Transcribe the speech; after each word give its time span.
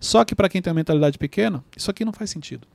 Só 0.00 0.24
que 0.24 0.34
para 0.34 0.48
quem 0.48 0.62
tem 0.62 0.70
uma 0.70 0.76
mentalidade 0.76 1.18
pequena, 1.18 1.64
isso 1.76 1.90
aqui 1.90 2.04
não 2.04 2.12
faz 2.12 2.30
sentido. 2.30 2.66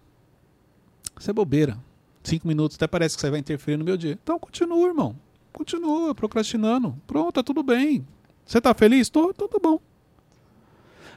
Isso 1.20 1.30
é 1.30 1.34
bobeira. 1.34 1.78
Cinco 2.24 2.48
minutos 2.48 2.76
até 2.76 2.88
parece 2.88 3.16
que 3.16 3.22
você 3.22 3.30
vai 3.30 3.40
interferir 3.40 3.78
no 3.78 3.86
meu 3.86 3.98
dia. 3.98 4.18
Então 4.22 4.40
continua, 4.40 4.88
irmão. 4.88 5.16
Continua 5.51 6.16
procrastinando. 6.16 6.98
Pronto, 7.06 7.33
tá 7.36 7.44
tudo 7.44 7.64
bem. 7.64 8.05
Você 8.46 8.59
tá 8.59 8.73
feliz? 8.73 9.09
Tô, 9.09 9.30
então 9.30 9.48
tá 9.48 9.59
bom. 9.62 9.80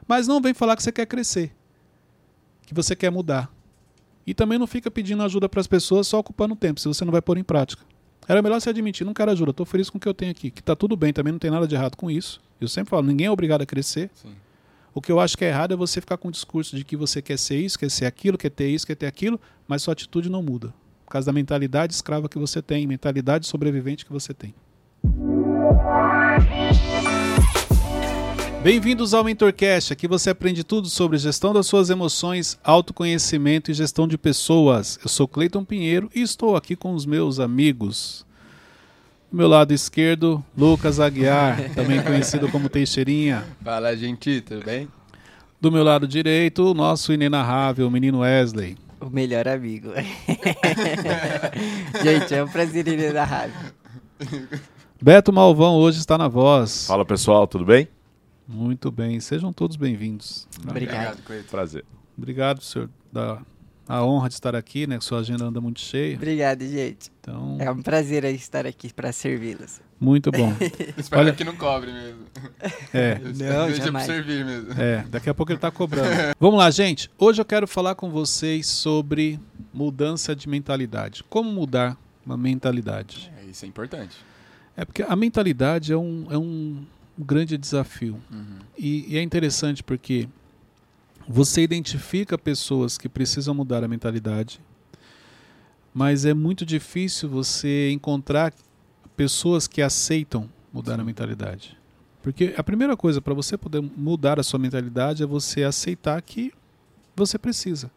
Mas 0.06 0.29
não 0.29 0.40
vem 0.40 0.54
falar 0.54 0.77
que 0.77 0.82
você 0.82 0.92
quer 0.92 1.06
crescer. 1.06 1.53
Que 2.62 2.74
você 2.74 2.94
quer 2.94 3.10
mudar. 3.10 3.50
E 4.26 4.34
também 4.34 4.58
não 4.58 4.66
fica 4.66 4.90
pedindo 4.90 5.22
ajuda 5.22 5.48
para 5.48 5.60
as 5.60 5.66
pessoas 5.66 6.06
só 6.06 6.18
ocupando 6.18 6.56
tempo, 6.56 6.80
se 6.80 6.88
você 6.88 7.04
não 7.04 7.12
vai 7.12 7.22
pôr 7.22 7.38
em 7.38 7.44
prática. 7.44 7.84
Era 8.28 8.42
melhor 8.42 8.60
você 8.60 8.70
admitir, 8.70 9.04
não 9.04 9.14
quero 9.14 9.30
ajuda, 9.30 9.52
estou 9.52 9.64
feliz 9.64 9.88
com 9.88 9.98
o 9.98 10.00
que 10.00 10.08
eu 10.08 10.14
tenho 10.14 10.32
aqui, 10.32 10.50
que 10.50 10.60
está 10.60 10.74
tudo 10.74 10.96
bem, 10.96 11.12
também 11.12 11.32
não 11.32 11.38
tem 11.38 11.50
nada 11.50 11.66
de 11.66 11.76
errado 11.76 11.96
com 11.96 12.10
isso. 12.10 12.40
Eu 12.60 12.66
sempre 12.66 12.90
falo, 12.90 13.06
ninguém 13.06 13.28
é 13.28 13.30
obrigado 13.30 13.62
a 13.62 13.66
crescer. 13.66 14.10
Sim. 14.14 14.34
O 14.97 15.01
que 15.03 15.13
eu 15.13 15.21
acho 15.21 15.37
que 15.37 15.44
é 15.44 15.49
errado 15.49 15.74
é 15.74 15.76
você 15.76 16.01
ficar 16.01 16.16
com 16.16 16.29
o 16.29 16.30
discurso 16.30 16.74
de 16.74 16.83
que 16.83 16.97
você 16.97 17.20
quer 17.20 17.38
ser 17.38 17.60
isso, 17.60 17.79
quer 17.79 17.91
ser 17.91 18.07
aquilo, 18.07 18.39
quer 18.39 18.48
ter 18.48 18.66
isso, 18.70 18.87
quer 18.87 18.95
ter 18.95 19.05
aquilo, 19.05 19.39
mas 19.69 19.83
sua 19.83 19.93
atitude 19.93 20.30
não 20.30 20.43
muda. 20.43 20.73
Por 21.05 21.11
causa 21.12 21.27
da 21.27 21.34
mentalidade 21.34 21.93
escrava 21.93 22.30
que 22.30 22.39
você 22.39 22.62
tem, 22.62 22.87
mentalidade 22.87 23.47
sobrevivente 23.47 24.06
que 24.06 24.11
você 24.11 24.33
tem. 24.33 24.55
Bem-vindos 28.62 29.12
ao 29.12 29.23
MentorCast. 29.23 29.93
Aqui 29.93 30.09
você 30.09 30.30
aprende 30.30 30.65
tudo 30.65 30.89
sobre 30.89 31.19
gestão 31.19 31.53
das 31.53 31.67
suas 31.67 31.91
emoções, 31.91 32.59
autoconhecimento 32.65 33.70
e 33.70 33.75
gestão 33.75 34.09
de 34.09 34.17
pessoas. 34.17 34.98
Eu 35.03 35.11
sou 35.11 35.28
Cleiton 35.28 35.62
Pinheiro 35.62 36.11
e 36.15 36.23
estou 36.23 36.56
aqui 36.56 36.75
com 36.75 36.95
os 36.95 37.05
meus 37.05 37.39
amigos. 37.39 38.26
Do 39.30 39.37
meu 39.37 39.48
lado 39.48 39.75
esquerdo, 39.75 40.43
Lucas 40.57 41.01
Aguiar, 41.01 41.75
também 41.75 42.01
conhecido 42.03 42.48
como 42.48 42.69
Teixeirinha. 42.69 43.45
Fala, 43.62 43.97
gente, 43.97 44.41
tudo 44.41 44.65
bem? 44.65 44.89
Do 45.61 45.73
meu 45.73 45.83
lado 45.83 46.07
direito, 46.07 46.71
o 46.71 46.75
nosso 46.75 47.12
inenarrável 47.12 47.91
menino 47.91 48.20
Wesley. 48.20 48.77
O 49.01 49.11
melhor 49.11 49.48
amigo. 49.48 49.91
gente, 52.03 52.34
é 52.34 52.45
um 52.45 52.48
prazer 52.48 52.87
inenarrável. 52.87 53.73
Beto 55.03 55.33
Malvão 55.33 55.75
hoje 55.75 55.98
está 55.98 56.17
na 56.17 56.28
voz. 56.28 56.87
Fala 56.87 57.05
pessoal, 57.05 57.48
tudo 57.48 57.65
bem? 57.65 57.89
Muito 58.47 58.93
bem, 58.93 59.19
sejam 59.19 59.53
todos 59.53 59.77
bem-vindos. 59.77 60.47
Obrigado. 60.69 61.19
Prazer. 61.50 61.84
Obrigado, 62.17 62.62
senhor, 62.62 62.89
da 63.12 63.41
a 63.89 64.05
honra 64.05 64.29
de 64.29 64.34
estar 64.34 64.55
aqui, 64.55 64.87
né? 64.87 64.98
Sua 65.01 65.20
agenda 65.20 65.45
anda 65.45 65.61
muito 65.61 65.81
cheia. 65.81 66.17
Obrigado, 66.17 66.67
gente. 66.67 67.11
Então... 67.20 67.56
É 67.61 67.70
um 67.70 67.83
prazer 67.83 68.25
estar 68.25 68.67
aqui 68.67 68.93
para 68.93 69.12
servi-los. 69.12 69.81
Muito 69.98 70.31
bom. 70.31 70.53
Espero 70.97 71.23
Olha... 71.23 71.33
que 71.33 71.45
não 71.45 71.56
cobre 71.56 71.93
mesmo. 71.93 72.20
É. 72.93 73.19
não, 73.19 73.73
jamais. 73.73 74.06
servir 74.06 74.45
mesmo. 74.45 74.73
É, 74.73 75.05
daqui 75.09 75.31
a 75.31 75.34
pouco 75.34 75.53
ele 75.53 75.56
está 75.59 75.70
cobrando. 75.70 76.09
Vamos 76.39 76.59
lá, 76.59 76.70
gente. 76.70 77.11
Hoje 77.19 77.41
eu 77.41 77.45
quero 77.45 77.67
falar 77.67 77.95
com 77.95 78.11
vocês 78.11 78.67
sobre 78.67 79.41
mudança 79.73 80.37
de 80.37 80.48
mentalidade. 80.48 81.25
Como 81.28 81.50
mudar 81.50 81.97
uma 82.25 82.37
mentalidade. 82.37 83.33
É, 83.41 83.50
isso 83.50 83.65
é 83.65 83.69
importante. 83.69 84.17
É 84.77 84.84
porque 84.84 85.03
a 85.03 85.17
mentalidade 85.17 85.93
é 85.93 85.97
um, 85.97 86.27
é 86.28 86.37
um 86.37 86.84
um 87.19 87.25
grande 87.25 87.56
desafio. 87.56 88.21
Uhum. 88.31 88.59
E, 88.77 89.15
e 89.15 89.19
é 89.19 89.23
interessante 89.23 89.83
porque 89.83 90.28
você 91.28 91.62
identifica 91.62 92.38
pessoas 92.38 92.96
que 92.96 93.08
precisam 93.08 93.55
mudar 93.55 93.82
a 93.82 93.88
mentalidade, 93.88 94.60
mas 95.92 96.24
é 96.24 96.34
muito 96.34 96.64
difícil 96.64 97.28
você 97.28 97.91
encontrar 97.91 98.52
pessoas 99.16 99.66
que 99.66 99.80
aceitam 99.80 100.48
mudar 100.72 101.00
a 101.00 101.04
mentalidade. 101.04 101.77
Porque 102.22 102.54
a 102.56 102.62
primeira 102.62 102.97
coisa 102.97 103.20
para 103.20 103.32
você 103.32 103.56
poder 103.56 103.80
mudar 103.80 104.38
a 104.38 104.42
sua 104.42 104.58
mentalidade 104.58 105.22
é 105.22 105.27
você 105.27 105.62
aceitar 105.62 106.20
que 106.20 106.52
você 107.14 107.38
precisa. 107.38 107.91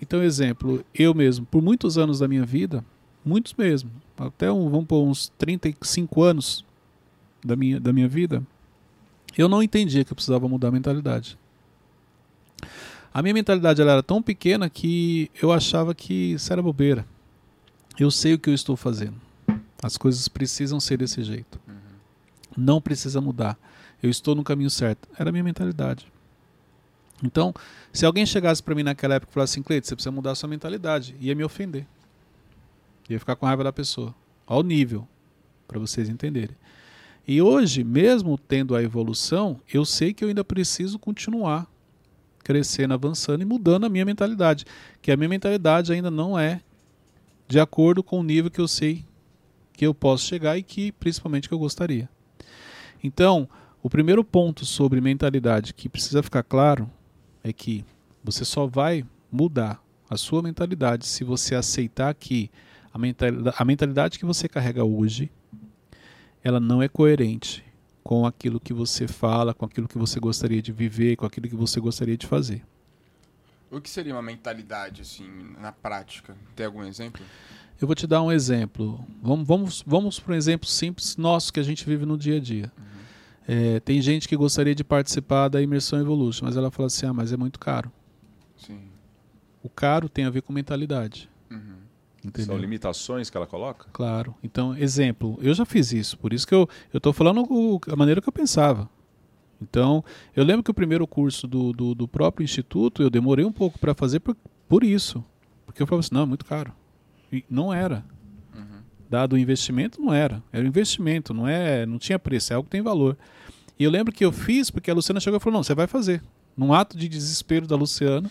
Então, 0.00 0.22
exemplo, 0.22 0.84
eu 0.94 1.12
mesmo, 1.12 1.44
por 1.44 1.60
muitos 1.60 1.98
anos 1.98 2.20
da 2.20 2.28
minha 2.28 2.44
vida, 2.44 2.84
muitos 3.24 3.54
mesmo, 3.54 3.90
até 4.16 4.50
um, 4.50 4.70
vamos 4.70 4.86
por 4.86 5.02
uns 5.02 5.28
35 5.36 6.22
anos, 6.22 6.64
da 7.44 7.56
minha, 7.56 7.78
da 7.78 7.92
minha 7.92 8.08
vida, 8.08 8.42
eu 9.36 9.48
não 9.48 9.62
entendia 9.62 10.04
que 10.04 10.12
eu 10.12 10.16
precisava 10.16 10.48
mudar 10.48 10.68
a 10.68 10.72
mentalidade. 10.72 11.38
A 13.12 13.22
minha 13.22 13.34
mentalidade 13.34 13.80
ela 13.80 13.92
era 13.92 14.02
tão 14.02 14.22
pequena 14.22 14.68
que 14.68 15.30
eu 15.42 15.52
achava 15.52 15.94
que 15.94 16.32
isso 16.32 16.52
era 16.52 16.62
bobeira. 16.62 17.06
Eu 17.98 18.10
sei 18.10 18.34
o 18.34 18.38
que 18.38 18.50
eu 18.50 18.54
estou 18.54 18.76
fazendo. 18.76 19.16
As 19.82 19.96
coisas 19.96 20.28
precisam 20.28 20.78
ser 20.78 20.98
desse 20.98 21.22
jeito. 21.22 21.60
Uhum. 21.66 21.74
Não 22.56 22.80
precisa 22.80 23.20
mudar. 23.20 23.58
Eu 24.02 24.10
estou 24.10 24.34
no 24.34 24.44
caminho 24.44 24.70
certo. 24.70 25.08
Era 25.18 25.30
a 25.30 25.32
minha 25.32 25.44
mentalidade. 25.44 26.06
Então, 27.22 27.52
se 27.92 28.06
alguém 28.06 28.24
chegasse 28.24 28.62
para 28.62 28.74
mim 28.74 28.82
naquela 28.82 29.14
época 29.14 29.30
e 29.32 29.34
falasse 29.34 29.54
assim, 29.54 29.62
Cleiton, 29.62 29.88
você 29.88 29.96
precisa 29.96 30.12
mudar 30.12 30.32
a 30.32 30.34
sua 30.34 30.48
mentalidade, 30.48 31.16
ia 31.20 31.34
me 31.34 31.42
ofender. 31.42 31.86
Ia 33.08 33.18
ficar 33.18 33.34
com 33.34 33.46
raiva 33.46 33.64
da 33.64 33.72
pessoa. 33.72 34.14
Ao 34.46 34.62
nível, 34.62 35.06
para 35.66 35.78
vocês 35.78 36.08
entenderem. 36.08 36.56
E 37.26 37.42
hoje, 37.42 37.82
mesmo 37.82 38.38
tendo 38.38 38.74
a 38.74 38.82
evolução, 38.82 39.60
eu 39.72 39.84
sei 39.84 40.14
que 40.14 40.24
eu 40.24 40.28
ainda 40.28 40.44
preciso 40.44 40.98
continuar 40.98 41.66
crescendo, 42.48 42.94
avançando 42.94 43.42
e 43.42 43.44
mudando 43.44 43.84
a 43.84 43.90
minha 43.90 44.06
mentalidade. 44.06 44.64
Que 45.02 45.12
a 45.12 45.16
minha 45.18 45.28
mentalidade 45.28 45.92
ainda 45.92 46.10
não 46.10 46.38
é 46.38 46.62
de 47.46 47.60
acordo 47.60 48.02
com 48.02 48.20
o 48.20 48.22
nível 48.22 48.50
que 48.50 48.58
eu 48.58 48.66
sei 48.66 49.04
que 49.74 49.86
eu 49.86 49.92
posso 49.92 50.24
chegar 50.24 50.56
e 50.56 50.62
que 50.62 50.90
principalmente 50.92 51.46
que 51.46 51.52
eu 51.52 51.58
gostaria. 51.58 52.08
Então, 53.04 53.46
o 53.82 53.90
primeiro 53.90 54.24
ponto 54.24 54.64
sobre 54.64 54.98
mentalidade 54.98 55.74
que 55.74 55.90
precisa 55.90 56.22
ficar 56.22 56.42
claro 56.42 56.90
é 57.44 57.52
que 57.52 57.84
você 58.24 58.46
só 58.46 58.66
vai 58.66 59.04
mudar 59.30 59.82
a 60.08 60.16
sua 60.16 60.40
mentalidade 60.40 61.06
se 61.06 61.24
você 61.24 61.54
aceitar 61.54 62.14
que 62.14 62.50
a 62.94 63.64
mentalidade, 63.64 64.18
que 64.18 64.24
você 64.24 64.48
carrega 64.48 64.82
hoje 64.82 65.30
ela 66.42 66.58
não 66.58 66.82
é 66.82 66.88
coerente 66.88 67.62
com 68.08 68.24
aquilo 68.24 68.58
que 68.58 68.72
você 68.72 69.06
fala, 69.06 69.52
com 69.52 69.66
aquilo 69.66 69.86
que 69.86 69.98
você 69.98 70.18
gostaria 70.18 70.62
de 70.62 70.72
viver, 70.72 71.14
com 71.14 71.26
aquilo 71.26 71.46
que 71.46 71.54
você 71.54 71.78
gostaria 71.78 72.16
de 72.16 72.26
fazer. 72.26 72.64
O 73.70 73.82
que 73.82 73.90
seria 73.90 74.14
uma 74.14 74.22
mentalidade, 74.22 75.02
assim, 75.02 75.28
na 75.60 75.72
prática? 75.72 76.34
Tem 76.56 76.64
algum 76.64 76.82
exemplo? 76.84 77.22
Eu 77.78 77.86
vou 77.86 77.94
te 77.94 78.06
dar 78.06 78.22
um 78.22 78.32
exemplo. 78.32 78.98
Vamos, 79.22 79.46
vamos, 79.46 79.84
vamos 79.86 80.18
para 80.18 80.32
um 80.32 80.36
exemplo 80.36 80.66
simples 80.66 81.18
nosso 81.18 81.52
que 81.52 81.60
a 81.60 81.62
gente 81.62 81.84
vive 81.84 82.06
no 82.06 82.16
dia 82.16 82.38
a 82.38 82.40
dia. 82.40 82.72
Uhum. 82.78 82.84
É, 83.46 83.80
tem 83.80 84.00
gente 84.00 84.26
que 84.26 84.38
gostaria 84.38 84.74
de 84.74 84.82
participar 84.82 85.48
da 85.48 85.60
imersão 85.60 86.00
Evolution, 86.00 86.46
mas 86.46 86.56
ela 86.56 86.70
fala 86.70 86.86
assim: 86.86 87.04
ah, 87.04 87.12
mas 87.12 87.30
é 87.30 87.36
muito 87.36 87.60
caro. 87.60 87.92
Sim. 88.56 88.88
O 89.62 89.68
caro 89.68 90.08
tem 90.08 90.24
a 90.24 90.30
ver 90.30 90.40
com 90.40 90.50
mentalidade. 90.50 91.28
Entendeu? 92.28 92.54
São 92.54 92.58
limitações 92.58 93.30
que 93.30 93.36
ela 93.36 93.46
coloca? 93.46 93.86
Claro. 93.92 94.34
Então, 94.42 94.76
exemplo, 94.76 95.38
eu 95.42 95.54
já 95.54 95.64
fiz 95.64 95.92
isso, 95.92 96.18
por 96.18 96.32
isso 96.32 96.46
que 96.46 96.54
eu 96.54 96.68
estou 96.92 97.12
falando 97.12 97.42
o, 97.50 97.80
a 97.90 97.96
maneira 97.96 98.20
que 98.20 98.28
eu 98.28 98.32
pensava. 98.32 98.88
Então, 99.60 100.04
eu 100.36 100.44
lembro 100.44 100.62
que 100.62 100.70
o 100.70 100.74
primeiro 100.74 101.06
curso 101.06 101.46
do, 101.46 101.72
do, 101.72 101.94
do 101.94 102.06
próprio 102.06 102.44
instituto 102.44 103.02
eu 103.02 103.10
demorei 103.10 103.44
um 103.44 103.52
pouco 103.52 103.78
para 103.78 103.94
fazer 103.94 104.20
por, 104.20 104.36
por 104.68 104.84
isso. 104.84 105.24
Porque 105.66 105.82
eu 105.82 105.86
falava 105.86 106.00
assim, 106.00 106.14
não, 106.14 106.22
é 106.22 106.26
muito 106.26 106.44
caro. 106.44 106.72
E 107.32 107.44
não 107.50 107.74
era. 107.74 108.04
Uhum. 108.54 108.80
Dado 109.10 109.34
o 109.34 109.38
investimento, 109.38 110.00
não 110.00 110.14
era. 110.14 110.42
Era 110.52 110.64
um 110.64 110.68
investimento, 110.68 111.34
não 111.34 111.48
é, 111.48 111.84
não 111.84 111.98
tinha 111.98 112.18
preço, 112.18 112.52
é 112.52 112.56
algo 112.56 112.66
que 112.66 112.70
tem 112.70 112.82
valor. 112.82 113.16
E 113.78 113.84
eu 113.84 113.90
lembro 113.90 114.12
que 114.12 114.24
eu 114.24 114.32
fiz 114.32 114.70
porque 114.70 114.90
a 114.90 114.94
Luciana 114.94 115.20
chegou 115.20 115.38
e 115.38 115.40
falou, 115.40 115.58
não, 115.58 115.62
você 115.62 115.74
vai 115.74 115.86
fazer. 115.86 116.22
Num 116.56 116.72
ato 116.72 116.96
de 116.96 117.08
desespero 117.08 117.66
da 117.66 117.76
Luciana, 117.76 118.30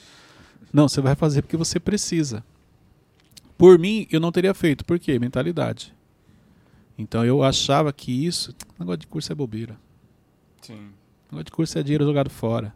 não, 0.74 0.88
você 0.88 1.00
vai 1.00 1.16
fazer 1.16 1.42
porque 1.42 1.58
você 1.58 1.80
precisa. 1.80 2.44
Por 3.58 3.80
mim, 3.80 4.08
eu 4.12 4.20
não 4.20 4.32
teria 4.32 4.54
feito. 4.54 4.86
Por 4.86 5.00
quê? 5.00 5.18
Mentalidade. 5.18 5.94
Então 6.98 7.26
eu 7.26 7.44
achava 7.44 7.92
que 7.92 8.26
isso. 8.26 8.54
Negócio 8.78 9.00
de 9.00 9.08
curso 9.08 9.32
é 9.32 9.36
bobeira. 9.36 9.80
Sim. 10.62 10.92
Negócio 11.26 11.46
de 11.46 11.52
curso 11.52 11.80
é 11.80 11.84
dinheiro 11.84 12.06
jogado 12.06 12.30
fora. 12.30 12.74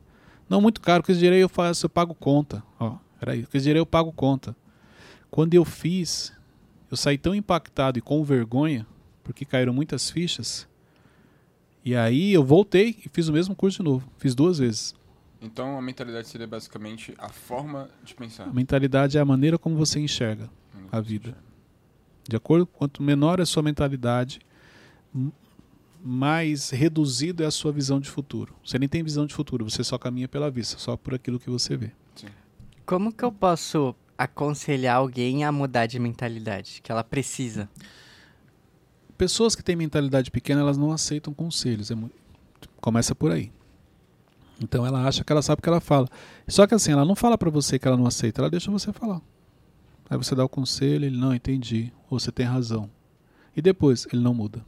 Não 0.49 0.59
muito 0.59 0.81
caro, 0.81 1.01
porque 1.01 1.11
esse 1.11 1.19
dinheiro 1.19 1.37
eu 1.37 1.47
faço, 1.47 1.85
eu 1.85 1.89
pago 1.89 2.15
conta. 2.15 2.63
Ó, 2.79 2.97
peraí, 3.19 3.43
com 3.43 3.55
esse 3.55 3.63
dinheiro 3.63 3.79
eu 3.79 3.85
pago 3.85 4.11
conta. 4.11 4.55
Quando 5.29 5.53
eu 5.53 5.63
fiz, 5.63 6.33
eu 6.89 6.97
saí 6.97 7.17
tão 7.17 7.33
impactado 7.33 7.99
e 7.99 8.01
com 8.01 8.23
vergonha, 8.23 8.85
porque 9.23 9.45
caíram 9.45 9.73
muitas 9.73 10.09
fichas. 10.09 10.67
E 11.85 11.95
aí 11.95 12.33
eu 12.33 12.43
voltei 12.43 12.97
e 13.05 13.09
fiz 13.09 13.27
o 13.27 13.33
mesmo 13.33 13.55
curso 13.55 13.77
de 13.77 13.83
novo. 13.83 14.07
Fiz 14.17 14.35
duas 14.35 14.57
vezes. 14.57 14.93
Então 15.41 15.77
a 15.77 15.81
mentalidade 15.81 16.27
seria 16.27 16.45
basicamente 16.45 17.13
a 17.17 17.29
forma 17.29 17.89
de 18.03 18.13
pensar. 18.13 18.43
A 18.43 18.53
mentalidade 18.53 19.17
é 19.17 19.21
a 19.21 19.25
maneira 19.25 19.57
como 19.57 19.75
você 19.75 19.99
enxerga 19.99 20.49
a 20.91 20.99
vida. 20.99 21.37
De 22.27 22.35
acordo 22.35 22.65
quanto 22.65 23.01
menor 23.01 23.39
é 23.39 23.43
a 23.43 23.45
sua 23.45 23.63
mentalidade, 23.63 24.39
mais 26.03 26.69
reduzido 26.69 27.43
é 27.43 27.45
a 27.45 27.51
sua 27.51 27.71
visão 27.71 27.99
de 27.99 28.09
futuro. 28.09 28.55
Você 28.65 28.77
nem 28.77 28.89
tem 28.89 29.03
visão 29.03 29.25
de 29.25 29.33
futuro, 29.33 29.69
você 29.69 29.83
só 29.83 29.97
caminha 29.97 30.27
pela 30.27 30.49
vista, 30.49 30.77
só 30.77 30.97
por 30.97 31.13
aquilo 31.13 31.39
que 31.39 31.49
você 31.49 31.77
vê. 31.77 31.91
Sim. 32.15 32.27
Como 32.85 33.11
que 33.11 33.23
eu 33.23 33.31
posso 33.31 33.95
aconselhar 34.17 34.97
alguém 34.97 35.43
a 35.43 35.51
mudar 35.51 35.85
de 35.85 35.97
mentalidade 35.99 36.81
que 36.83 36.91
ela 36.91 37.03
precisa? 37.03 37.69
Pessoas 39.17 39.55
que 39.55 39.63
têm 39.63 39.75
mentalidade 39.75 40.31
pequena, 40.31 40.61
elas 40.61 40.77
não 40.77 40.91
aceitam 40.91 41.33
conselhos. 41.33 41.91
É 41.91 41.95
muito... 41.95 42.15
Começa 42.79 43.13
por 43.13 43.31
aí. 43.31 43.51
Então 44.59 44.85
ela 44.85 45.07
acha 45.07 45.23
que 45.23 45.31
ela 45.31 45.41
sabe 45.41 45.59
o 45.59 45.63
que 45.63 45.69
ela 45.69 45.79
fala. 45.79 46.07
Só 46.47 46.67
que 46.67 46.73
assim, 46.73 46.91
ela 46.91 47.05
não 47.05 47.15
fala 47.15 47.37
para 47.37 47.49
você 47.49 47.79
que 47.79 47.87
ela 47.87 47.97
não 47.97 48.05
aceita, 48.05 48.41
ela 48.41 48.49
deixa 48.49 48.69
você 48.71 48.91
falar. 48.91 49.21
Aí 50.11 50.17
você 50.17 50.35
dá 50.35 50.43
o 50.43 50.49
conselho, 50.49 51.05
ele 51.05 51.15
não 51.15 51.33
entendi, 51.33 51.89
ou 52.09 52.19
você 52.19 52.33
tem 52.33 52.45
razão. 52.45 52.89
E 53.55 53.61
depois 53.61 54.05
ele 54.11 54.21
não 54.21 54.33
muda. 54.33 54.61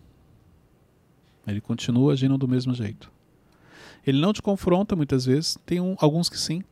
Ele 1.46 1.60
continua 1.60 2.14
agindo 2.14 2.38
do 2.38 2.48
mesmo 2.48 2.74
jeito. 2.74 3.12
Ele 4.08 4.22
não 4.22 4.32
te 4.32 4.42
confronta 4.42 4.96
muitas 4.96 5.26
vezes, 5.26 5.58
tem 5.66 5.82
um, 5.82 5.98
alguns 6.00 6.30
que 6.30 6.40
sim. 6.40 6.64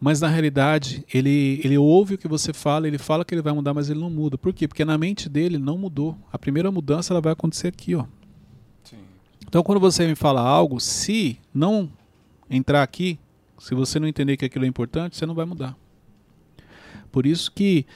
Mas 0.00 0.20
na 0.20 0.28
realidade, 0.28 1.04
ele, 1.12 1.60
ele 1.64 1.76
ouve 1.76 2.14
o 2.14 2.18
que 2.18 2.28
você 2.28 2.52
fala, 2.52 2.86
ele 2.86 2.96
fala 2.96 3.24
que 3.24 3.34
ele 3.34 3.42
vai 3.42 3.52
mudar, 3.52 3.74
mas 3.74 3.90
ele 3.90 3.98
não 3.98 4.10
muda. 4.10 4.38
Por 4.38 4.52
quê? 4.52 4.68
Porque 4.68 4.84
na 4.84 4.96
mente 4.96 5.28
dele 5.28 5.58
não 5.58 5.76
mudou. 5.76 6.16
A 6.32 6.38
primeira 6.38 6.70
mudança 6.70 7.12
ela 7.12 7.20
vai 7.20 7.32
acontecer 7.32 7.66
aqui, 7.66 7.96
ó. 7.96 8.04
Sim. 8.84 8.98
Então 9.48 9.64
quando 9.64 9.80
você 9.80 10.06
me 10.06 10.14
fala 10.14 10.40
algo, 10.40 10.78
se 10.78 11.40
não 11.52 11.90
entrar 12.48 12.84
aqui, 12.84 13.18
se 13.58 13.74
você 13.74 13.98
não 13.98 14.06
entender 14.06 14.36
que 14.36 14.44
aquilo 14.44 14.64
é 14.64 14.68
importante, 14.68 15.16
você 15.16 15.26
não 15.26 15.34
vai 15.34 15.44
mudar. 15.44 15.76
Por 17.14 17.26
isso 17.26 17.52
que 17.52 17.86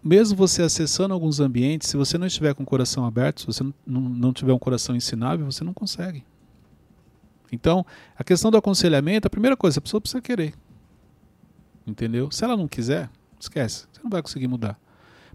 mesmo 0.00 0.36
você 0.36 0.62
acessando 0.62 1.12
alguns 1.12 1.40
ambientes, 1.40 1.88
se 1.88 1.96
você 1.96 2.16
não 2.16 2.28
estiver 2.28 2.54
com 2.54 2.62
o 2.62 2.66
coração 2.66 3.04
aberto, 3.04 3.40
se 3.40 3.46
você 3.48 3.64
não, 3.64 3.74
não, 4.00 4.32
tiver 4.32 4.52
um 4.52 4.60
coração 4.60 4.94
ensinável, 4.94 5.44
você 5.44 5.64
não 5.64 5.74
consegue. 5.74 6.24
Então, 7.50 7.84
a 8.16 8.22
questão 8.22 8.48
do 8.48 8.56
aconselhamento, 8.56 9.26
a 9.26 9.30
primeira 9.30 9.56
coisa, 9.56 9.80
a 9.80 9.82
pessoa 9.82 10.00
precisa 10.00 10.22
querer. 10.22 10.54
Entendeu? 11.84 12.30
Se 12.30 12.44
ela 12.44 12.56
não 12.56 12.68
quiser, 12.68 13.10
esquece. 13.40 13.88
Você 13.90 14.00
não 14.04 14.08
vai 14.08 14.22
conseguir 14.22 14.46
mudar. 14.46 14.78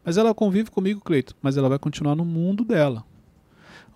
Mas 0.01 0.15
ela 0.15 0.33
convive 0.33 0.71
comigo, 0.71 1.01
Cleito, 1.01 1.35
mas 1.41 1.57
ela 1.57 1.67
vai 1.67 1.77
continuar 1.77 2.15
no 2.15 2.23
mundo 2.23 2.63
dela. 2.63 3.03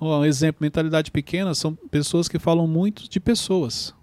Um 0.01 0.25
exemplo, 0.25 0.57
mentalidade 0.59 1.11
pequena 1.11 1.55
são 1.55 1.75
pessoas 1.89 2.27
que 2.27 2.37
falam 2.37 2.67
muito 2.67 3.09
de 3.09 3.21
pessoas. 3.21 3.95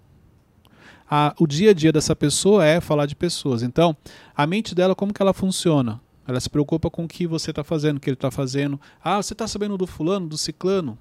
A, 1.09 1.35
o 1.39 1.47
dia 1.47 1.71
a 1.71 1.75
dia 1.75 1.93
dessa 1.93 2.17
pessoa 2.17 2.65
é 2.65 2.81
falar 2.81 3.07
de 3.07 3.15
pessoas. 3.15 3.63
Então, 3.63 3.97
a 4.35 4.47
mente 4.47 4.75
dela, 4.75 4.95
como 4.95 5.13
que 5.13 5.23
ela 5.23 5.33
funciona? 5.33 6.01
Ela 6.27 6.41
se 6.41 6.51
preocupa 6.51 6.91
com 6.91 7.05
o 7.05 7.09
que 7.09 7.27
você 7.27 7.51
está 7.51 7.63
fazendo, 7.63 7.99
o 7.99 8.01
que 8.01 8.11
ele 8.11 8.15
está 8.15 8.31
fazendo. 8.31 8.81
Ah, 9.03 9.23
você 9.23 9.33
está 9.33 9.47
sabendo 9.47 9.79
do 9.79 9.87
fulano, 9.87 10.27
do 10.27 10.37
ciclano? 10.37 10.99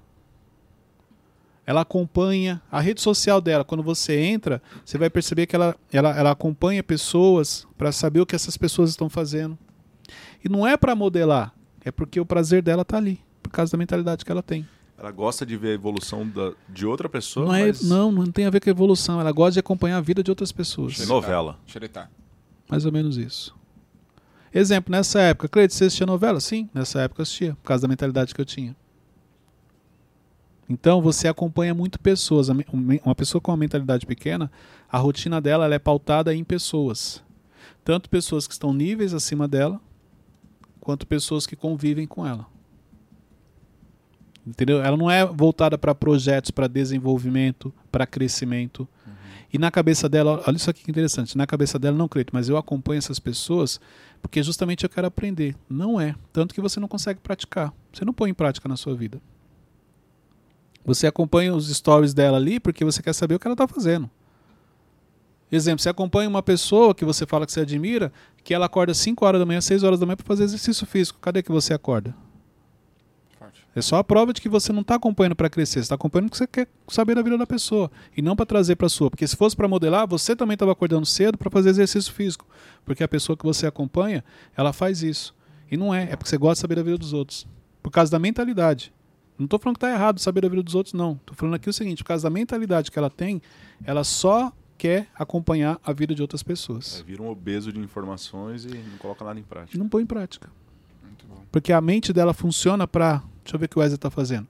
Ela 1.65 1.81
acompanha 1.81 2.61
a 2.71 2.79
rede 2.79 3.01
social 3.01 3.41
dela. 3.41 3.63
Quando 3.63 3.81
você 3.81 4.19
entra, 4.19 4.61
você 4.85 4.99
vai 4.99 5.09
perceber 5.09 5.47
que 5.47 5.55
ela, 5.55 5.75
ela, 5.91 6.15
ela 6.15 6.31
acompanha 6.31 6.83
pessoas 6.83 7.67
para 7.75 7.91
saber 7.91 8.19
o 8.19 8.25
que 8.25 8.35
essas 8.35 8.55
pessoas 8.55 8.91
estão 8.91 9.09
fazendo. 9.09 9.57
E 10.43 10.47
não 10.47 10.67
é 10.67 10.77
para 10.77 10.95
modelar, 10.95 11.55
é 11.83 11.89
porque 11.89 12.19
o 12.19 12.25
prazer 12.25 12.61
dela 12.61 12.83
está 12.83 12.97
ali, 12.97 13.19
por 13.41 13.49
causa 13.49 13.71
da 13.71 13.79
mentalidade 13.79 14.23
que 14.23 14.31
ela 14.31 14.43
tem. 14.43 14.67
Ela 14.97 15.11
gosta 15.11 15.45
de 15.45 15.57
ver 15.57 15.69
a 15.69 15.73
evolução 15.73 16.27
da, 16.27 16.53
de 16.69 16.85
outra 16.85 17.09
pessoa, 17.09 17.47
Não, 17.47 17.55
é, 17.55 17.67
mas 17.67 17.81
não, 17.81 18.11
não 18.11 18.31
tem 18.31 18.45
a 18.45 18.49
ver 18.49 18.61
com 18.61 18.69
a 18.69 18.71
evolução. 18.71 19.19
Ela 19.19 19.31
gosta 19.31 19.53
de 19.53 19.59
acompanhar 19.59 19.97
a 19.97 20.01
vida 20.01 20.23
de 20.23 20.31
outras 20.31 20.51
pessoas. 20.51 20.99
É 21.01 21.05
novela. 21.05 21.59
Xeretá. 21.67 22.09
Mais 22.69 22.85
ou 22.85 22.91
menos 22.91 23.17
isso. 23.17 23.53
Exemplo, 24.53 24.89
nessa 24.89 25.19
época, 25.19 25.49
Cleide, 25.49 25.73
você 25.73 25.85
assistia 25.85 26.05
novela? 26.05 26.39
Sim, 26.39 26.69
nessa 26.73 27.01
época 27.01 27.19
eu 27.19 27.23
assistia, 27.23 27.55
por 27.55 27.67
causa 27.67 27.81
da 27.81 27.87
mentalidade 27.89 28.33
que 28.33 28.39
eu 28.39 28.45
tinha. 28.45 28.73
Então 30.67 31.01
você 31.01 31.27
acompanha 31.27 31.73
muito 31.73 31.99
pessoas. 31.99 32.47
Uma 32.49 33.15
pessoa 33.15 33.41
com 33.41 33.51
uma 33.51 33.57
mentalidade 33.57 34.05
pequena, 34.05 34.49
a 34.89 34.97
rotina 34.97 35.41
dela 35.41 35.65
ela 35.65 35.75
é 35.75 35.79
pautada 35.79 36.33
em 36.33 36.43
pessoas. 36.43 37.21
Tanto 37.83 38.09
pessoas 38.09 38.47
que 38.47 38.53
estão 38.53 38.73
níveis 38.73 39.13
acima 39.13 39.47
dela, 39.47 39.79
quanto 40.79 41.05
pessoas 41.05 41.45
que 41.45 41.55
convivem 41.55 42.07
com 42.07 42.25
ela. 42.25 42.47
Entendeu? 44.45 44.81
Ela 44.83 44.95
não 44.95 45.09
é 45.09 45.25
voltada 45.25 45.77
para 45.77 45.95
projetos, 45.95 46.51
para 46.51 46.67
desenvolvimento, 46.67 47.73
para 47.91 48.05
crescimento. 48.05 48.87
E 49.51 49.57
na 49.57 49.71
cabeça 49.71 50.09
dela, 50.09 50.43
olha 50.45 50.55
isso 50.57 50.69
aqui 50.69 50.83
que 50.83 50.91
interessante, 50.91 51.37
na 51.37 51.47
cabeça 51.47 51.79
dela, 51.79 51.97
não 51.97 52.07
creio, 52.07 52.27
mas 52.33 52.49
eu 52.49 52.57
acompanho 52.57 52.97
essas 52.97 53.19
pessoas 53.19 53.79
porque 54.21 54.43
justamente 54.43 54.83
eu 54.83 54.89
quero 54.89 55.07
aprender. 55.07 55.55
Não 55.69 55.99
é. 55.99 56.15
Tanto 56.33 56.53
que 56.53 56.59
você 56.59 56.79
não 56.79 56.87
consegue 56.87 57.19
praticar. 57.19 57.73
Você 57.93 58.03
não 58.03 58.13
põe 58.13 58.31
em 58.31 58.33
prática 58.33 58.67
na 58.67 58.75
sua 58.75 58.95
vida. 58.95 59.21
Você 60.83 61.07
acompanha 61.07 61.55
os 61.55 61.73
stories 61.73 62.13
dela 62.13 62.37
ali 62.37 62.59
porque 62.59 62.83
você 62.83 63.01
quer 63.01 63.13
saber 63.13 63.35
o 63.35 63.39
que 63.39 63.47
ela 63.47 63.53
está 63.53 63.67
fazendo. 63.67 64.09
Exemplo, 65.51 65.81
você 65.81 65.89
acompanha 65.89 66.27
uma 66.27 66.43
pessoa 66.43 66.93
que 66.93 67.05
você 67.05 67.25
fala 67.25 67.45
que 67.45 67.51
você 67.51 67.61
admira, 67.61 68.11
que 68.43 68.53
ela 68.53 68.65
acorda 68.65 68.93
5 68.93 69.25
horas 69.25 69.39
da 69.39 69.45
manhã, 69.45 69.61
6 69.61 69.83
horas 69.83 69.99
da 69.99 70.05
manhã 70.05 70.17
para 70.17 70.25
fazer 70.25 70.43
exercício 70.43 70.85
físico. 70.85 71.19
Cadê 71.19 71.41
que 71.41 71.51
você 71.51 71.73
acorda? 71.73 72.15
É 73.75 73.81
só 73.81 73.97
a 73.97 74.03
prova 74.03 74.31
de 74.31 74.41
que 74.41 74.47
você 74.47 74.71
não 74.71 74.81
está 74.81 74.95
acompanhando 74.95 75.35
para 75.35 75.49
crescer, 75.49 75.73
você 75.73 75.79
está 75.79 75.95
acompanhando 75.95 76.29
porque 76.29 76.37
você 76.37 76.47
quer 76.47 76.67
saber 76.87 77.13
da 77.13 77.21
vida 77.21 77.37
da 77.37 77.45
pessoa 77.45 77.91
e 78.15 78.21
não 78.21 78.33
para 78.33 78.45
trazer 78.45 78.77
para 78.77 78.87
sua. 78.87 79.09
Porque 79.09 79.27
se 79.27 79.35
fosse 79.35 79.53
para 79.53 79.67
modelar, 79.67 80.07
você 80.07 80.33
também 80.33 80.55
estava 80.55 80.71
acordando 80.71 81.05
cedo 81.05 81.37
para 81.37 81.51
fazer 81.51 81.71
exercício 81.71 82.13
físico, 82.13 82.47
porque 82.85 83.03
a 83.03 83.07
pessoa 83.07 83.35
que 83.35 83.43
você 83.43 83.67
acompanha, 83.67 84.23
ela 84.55 84.71
faz 84.71 85.03
isso. 85.03 85.35
E 85.69 85.75
não 85.75 85.93
é, 85.93 86.03
é 86.03 86.15
porque 86.15 86.29
você 86.29 86.37
gosta 86.37 86.55
de 86.55 86.59
saber 86.61 86.75
da 86.75 86.83
vida 86.83 86.97
dos 86.97 87.11
outros, 87.11 87.45
por 87.83 87.91
causa 87.91 88.09
da 88.09 88.17
mentalidade. 88.17 88.93
Não 89.37 89.43
estou 89.43 89.59
falando 89.59 89.77
que 89.77 89.85
está 89.85 89.93
errado 89.93 90.19
saber 90.19 90.39
da 90.39 90.47
vida 90.47 90.63
dos 90.63 90.75
outros, 90.75 90.93
não. 90.93 91.13
Estou 91.13 91.35
falando 91.35 91.55
aqui 91.55 91.69
o 91.69 91.73
seguinte, 91.73 92.01
por 92.01 92.07
causa 92.07 92.23
da 92.23 92.29
mentalidade 92.29 92.89
que 92.89 92.97
ela 92.97 93.09
tem, 93.09 93.41
ela 93.83 94.05
só 94.05 94.53
quer 94.77 95.07
acompanhar 95.15 95.79
a 95.83 95.91
vida 95.91 96.15
de 96.15 96.21
outras 96.21 96.41
pessoas. 96.41 96.97
Aí 96.97 97.03
vira 97.03 97.21
um 97.21 97.29
obeso 97.29 97.73
de 97.73 97.79
informações 97.79 98.63
e 98.63 98.69
não 98.69 98.97
coloca 98.97 99.25
nada 99.25 99.37
em 99.37 99.43
prática. 99.43 99.77
não 99.77 99.89
põe 99.89 100.03
em 100.03 100.05
prática. 100.05 100.49
Muito 101.15 101.27
bom. 101.27 101.45
Porque 101.51 101.71
a 101.71 101.79
mente 101.79 102.11
dela 102.11 102.33
funciona 102.33 102.87
para. 102.87 103.23
Deixa 103.43 103.55
eu 103.55 103.59
ver 103.59 103.65
o 103.65 103.69
que 103.69 103.77
o 103.77 103.79
Wesley 103.79 103.95
está 103.95 104.09
fazendo. 104.09 104.47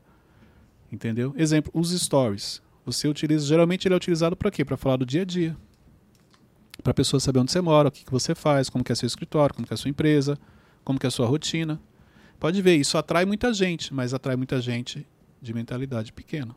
Entendeu? 0.91 1.33
Exemplo, 1.37 1.71
os 1.73 1.91
stories. 1.91 2.61
Você 2.85 3.07
utiliza. 3.07 3.45
Geralmente 3.45 3.87
ele 3.87 3.93
é 3.93 3.97
utilizado 3.97 4.35
para 4.35 4.49
quê? 4.51 4.63
Para 4.63 4.77
falar 4.77 4.97
do 4.97 5.05
dia 5.05 5.21
a 5.21 5.25
dia. 5.25 5.55
Para 6.83 6.91
a 6.91 6.93
pessoa 6.93 7.19
saber 7.19 7.39
onde 7.39 7.51
você 7.51 7.61
mora, 7.61 7.89
o 7.89 7.91
que, 7.91 8.03
que 8.03 8.11
você 8.11 8.35
faz, 8.35 8.69
como 8.69 8.83
que 8.83 8.91
é 8.91 8.95
seu 8.95 9.07
escritório, 9.07 9.55
como 9.55 9.65
que 9.65 9.73
é 9.73 9.75
a 9.75 9.77
sua 9.77 9.89
empresa, 9.89 10.37
como 10.83 10.99
que 10.99 11.05
é 11.05 11.09
a 11.09 11.11
sua 11.11 11.25
rotina. 11.25 11.79
Pode 12.39 12.61
ver, 12.61 12.75
isso 12.75 12.97
atrai 12.97 13.25
muita 13.25 13.53
gente, 13.53 13.93
mas 13.93 14.13
atrai 14.13 14.35
muita 14.35 14.59
gente 14.59 15.07
de 15.41 15.53
mentalidade 15.53 16.11
pequena. 16.11 16.55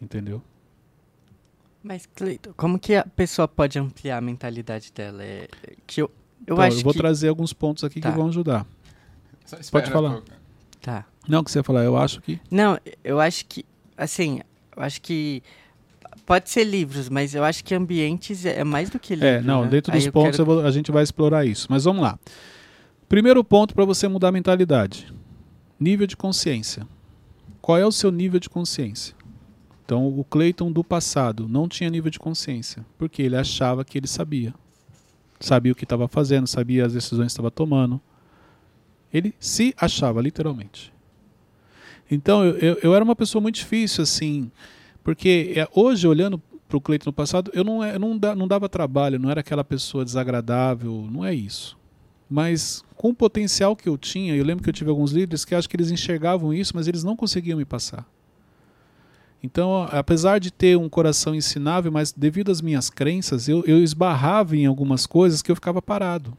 Entendeu? 0.00 0.42
Mas, 1.80 2.06
Cleiton, 2.06 2.52
como 2.56 2.78
que 2.78 2.94
a 2.94 3.04
pessoa 3.04 3.46
pode 3.46 3.78
ampliar 3.78 4.18
a 4.18 4.20
mentalidade 4.20 4.92
dela? 4.92 5.22
É, 5.22 5.48
que 5.86 6.02
eu, 6.02 6.10
eu 6.46 6.54
então, 6.54 6.64
acho 6.64 6.78
eu 6.78 6.82
vou 6.84 6.92
que... 6.92 6.98
trazer 6.98 7.28
alguns 7.28 7.52
pontos 7.52 7.84
aqui 7.84 8.00
Tá. 8.00 8.10
que 8.10 8.16
vão 8.16 8.28
ajudar. 8.28 8.66
Só 9.44 9.56
espera 9.58 9.86
falar. 9.90 10.16
um. 10.18 10.22
Tá. 10.80 11.04
Não, 11.28 11.40
o 11.40 11.44
que 11.44 11.50
você 11.50 11.58
ia 11.58 11.62
falar, 11.62 11.84
eu 11.84 11.96
acho 11.96 12.20
que. 12.20 12.40
Não, 12.50 12.78
eu 13.04 13.20
acho 13.20 13.46
que, 13.46 13.64
assim, 13.96 14.40
eu 14.76 14.82
acho 14.82 15.00
que 15.00 15.42
pode 16.26 16.50
ser 16.50 16.64
livros, 16.64 17.08
mas 17.08 17.34
eu 17.34 17.44
acho 17.44 17.62
que 17.64 17.74
ambientes 17.74 18.44
é 18.44 18.60
é 18.60 18.64
mais 18.64 18.90
do 18.90 18.98
que 18.98 19.14
livros. 19.14 19.30
É, 19.30 19.40
não, 19.40 19.62
né? 19.62 19.68
dentro 19.70 19.92
Aí 19.92 19.98
dos 19.98 20.06
eu 20.06 20.12
pontos 20.12 20.36
quero- 20.38 20.42
eu 20.50 20.56
vou- 20.56 20.66
a 20.66 20.70
gente 20.70 20.90
vai 20.90 21.02
explorar 21.02 21.44
isso. 21.46 21.66
Mas 21.70 21.84
vamos 21.84 22.02
lá. 22.02 22.18
Primeiro 23.08 23.44
ponto 23.44 23.74
para 23.74 23.84
você 23.84 24.08
mudar 24.08 24.28
a 24.28 24.32
mentalidade: 24.32 25.12
nível 25.78 26.06
de 26.06 26.16
consciência. 26.16 26.86
Qual 27.60 27.78
é 27.78 27.86
o 27.86 27.92
seu 27.92 28.10
nível 28.10 28.40
de 28.40 28.48
consciência? 28.50 29.14
Então, 29.84 30.06
o 30.08 30.24
Clayton 30.24 30.72
do 30.72 30.82
passado 30.82 31.46
não 31.48 31.68
tinha 31.68 31.90
nível 31.90 32.10
de 32.10 32.18
consciência, 32.18 32.84
porque 32.98 33.20
ele 33.22 33.36
achava 33.36 33.84
que 33.84 33.98
ele 33.98 34.06
sabia. 34.08 34.54
Sabia 35.44 35.72
o 35.72 35.74
que 35.74 35.84
estava 35.84 36.08
fazendo, 36.08 36.46
sabia 36.46 36.86
as 36.86 36.92
decisões 36.92 37.26
que 37.26 37.32
estava 37.32 37.50
tomando. 37.50 38.00
Ele 39.12 39.34
se 39.38 39.74
achava, 39.76 40.20
literalmente. 40.20 40.92
Então, 42.10 42.44
eu, 42.44 42.56
eu, 42.58 42.78
eu 42.82 42.94
era 42.94 43.04
uma 43.04 43.16
pessoa 43.16 43.40
muito 43.42 43.56
difícil, 43.56 44.02
assim, 44.02 44.50
porque 45.02 45.52
é, 45.56 45.68
hoje, 45.74 46.06
olhando 46.06 46.40
para 46.68 46.76
o 46.76 46.80
Cleiton 46.80 47.10
no 47.10 47.12
passado, 47.12 47.50
eu 47.54 47.64
não, 47.64 47.82
é- 47.82 47.98
não, 47.98 48.18
não 48.36 48.48
dava 48.48 48.68
trabalho, 48.68 49.18
não 49.18 49.30
era 49.30 49.40
aquela 49.40 49.64
pessoa 49.64 50.04
desagradável, 50.04 51.06
não 51.10 51.24
é 51.24 51.34
isso. 51.34 51.76
Mas 52.30 52.82
com 52.96 53.10
o 53.10 53.14
potencial 53.14 53.76
que 53.76 53.88
eu 53.88 53.98
tinha, 53.98 54.34
eu 54.34 54.44
lembro 54.44 54.62
que 54.64 54.70
eu 54.70 54.72
tive 54.72 54.88
alguns 54.88 55.12
líderes 55.12 55.44
que 55.44 55.54
acho 55.54 55.68
que 55.68 55.76
eles 55.76 55.90
enxergavam 55.90 56.54
isso, 56.54 56.72
mas 56.74 56.88
eles 56.88 57.04
não 57.04 57.14
conseguiam 57.14 57.58
me 57.58 57.64
passar. 57.64 58.06
Então, 59.42 59.88
apesar 59.90 60.38
de 60.38 60.52
ter 60.52 60.78
um 60.78 60.88
coração 60.88 61.34
ensinável, 61.34 61.90
mas 61.90 62.12
devido 62.12 62.52
às 62.52 62.60
minhas 62.60 62.88
crenças, 62.88 63.48
eu, 63.48 63.64
eu 63.66 63.82
esbarrava 63.82 64.56
em 64.56 64.66
algumas 64.66 65.04
coisas 65.04 65.42
que 65.42 65.50
eu 65.50 65.56
ficava 65.56 65.82
parado. 65.82 66.36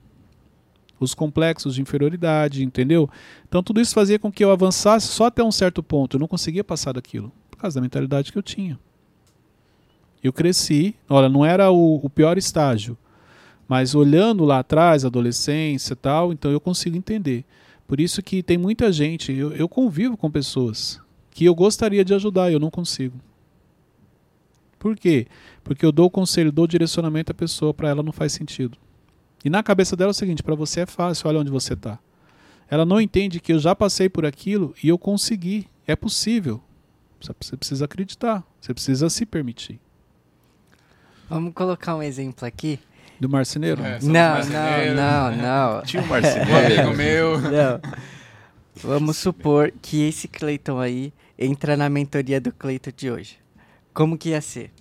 Os 0.99 1.13
complexos 1.13 1.75
de 1.75 1.81
inferioridade, 1.81 2.63
entendeu? 2.63 3.09
Então, 3.45 3.61
tudo 3.61 3.81
isso 3.81 3.93
fazia 3.93 4.17
com 4.17 4.31
que 4.31 4.43
eu 4.43 4.51
avançasse 4.51 5.07
só 5.07 5.25
até 5.25 5.43
um 5.43 5.51
certo 5.51 5.83
ponto. 5.83 6.15
Eu 6.15 6.19
não 6.19 6.27
conseguia 6.27 6.63
passar 6.63 6.93
daquilo, 6.93 7.29
por 7.51 7.57
causa 7.57 7.75
da 7.75 7.81
mentalidade 7.81 8.31
que 8.31 8.37
eu 8.37 8.43
tinha. 8.43 8.79
Eu 10.23 10.31
cresci, 10.31 10.95
olha, 11.09 11.27
não 11.27 11.43
era 11.43 11.69
o, 11.69 11.95
o 12.01 12.09
pior 12.09 12.37
estágio, 12.37 12.97
mas 13.67 13.93
olhando 13.93 14.45
lá 14.45 14.59
atrás, 14.59 15.03
adolescência 15.03 15.93
tal, 15.93 16.31
então 16.31 16.49
eu 16.49 16.61
consigo 16.61 16.95
entender. 16.95 17.43
Por 17.85 17.99
isso 17.99 18.23
que 18.23 18.41
tem 18.41 18.57
muita 18.57 18.89
gente, 18.93 19.33
eu, 19.33 19.51
eu 19.51 19.67
convivo 19.67 20.15
com 20.15 20.31
pessoas 20.31 21.02
que 21.33 21.45
eu 21.45 21.55
gostaria 21.55 22.05
de 22.05 22.13
ajudar 22.13 22.49
e 22.49 22.53
eu 22.53 22.59
não 22.59 22.69
consigo. 22.69 23.19
Por 24.77 24.95
quê? 24.95 25.27
Porque 25.63 25.85
eu 25.85 25.91
dou 25.91 26.07
o 26.07 26.11
conselho, 26.11 26.51
dou 26.51 26.65
o 26.65 26.67
direcionamento 26.67 27.31
à 27.31 27.35
pessoa, 27.35 27.73
para 27.73 27.89
ela 27.89 28.03
não 28.03 28.11
faz 28.11 28.33
sentido. 28.33 28.77
E 29.43 29.49
na 29.49 29.63
cabeça 29.63 29.95
dela 29.95 30.09
é 30.09 30.11
o 30.11 30.13
seguinte: 30.13 30.43
para 30.43 30.55
você 30.55 30.81
é 30.81 30.85
fácil, 30.85 31.27
olha 31.27 31.39
onde 31.39 31.49
você 31.49 31.73
está. 31.73 31.97
Ela 32.69 32.85
não 32.85 32.99
entende 32.99 33.39
que 33.39 33.53
eu 33.53 33.59
já 33.59 33.75
passei 33.75 34.09
por 34.09 34.25
aquilo 34.25 34.73
e 34.83 34.89
eu 34.89 34.97
consegui. 34.97 35.67
É 35.85 35.95
possível. 35.95 36.61
Você 37.19 37.55
precisa 37.57 37.85
acreditar, 37.85 38.43
você 38.59 38.73
precisa 38.73 39.09
se 39.09 39.25
permitir. 39.25 39.79
Vamos 41.29 41.53
colocar 41.53 41.95
um 41.95 42.03
exemplo 42.03 42.45
aqui. 42.45 42.79
Do 43.19 43.29
marceneiro? 43.29 43.81
É, 43.81 43.99
Não, 44.01 44.39
não, 44.45 44.95
não, 44.95 45.35
não. 45.35 45.83
Um 46.01 46.03
Um 46.03 46.07
marceneiro. 46.07 46.81
amigo 46.81 46.97
meu. 46.97 47.41
Não. 47.41 47.81
Vamos 48.75 49.17
supor 49.17 49.71
que 49.81 50.07
esse 50.07 50.27
Cleiton 50.27 50.79
aí 50.79 51.13
entra 51.37 51.75
na 51.77 51.89
mentoria 51.89 52.39
do 52.39 52.51
Cleiton 52.51 52.91
de 52.95 53.09
hoje. 53.11 53.37
Como 53.93 54.17
que 54.17 54.29
ia 54.29 54.41
ser? 54.41 54.71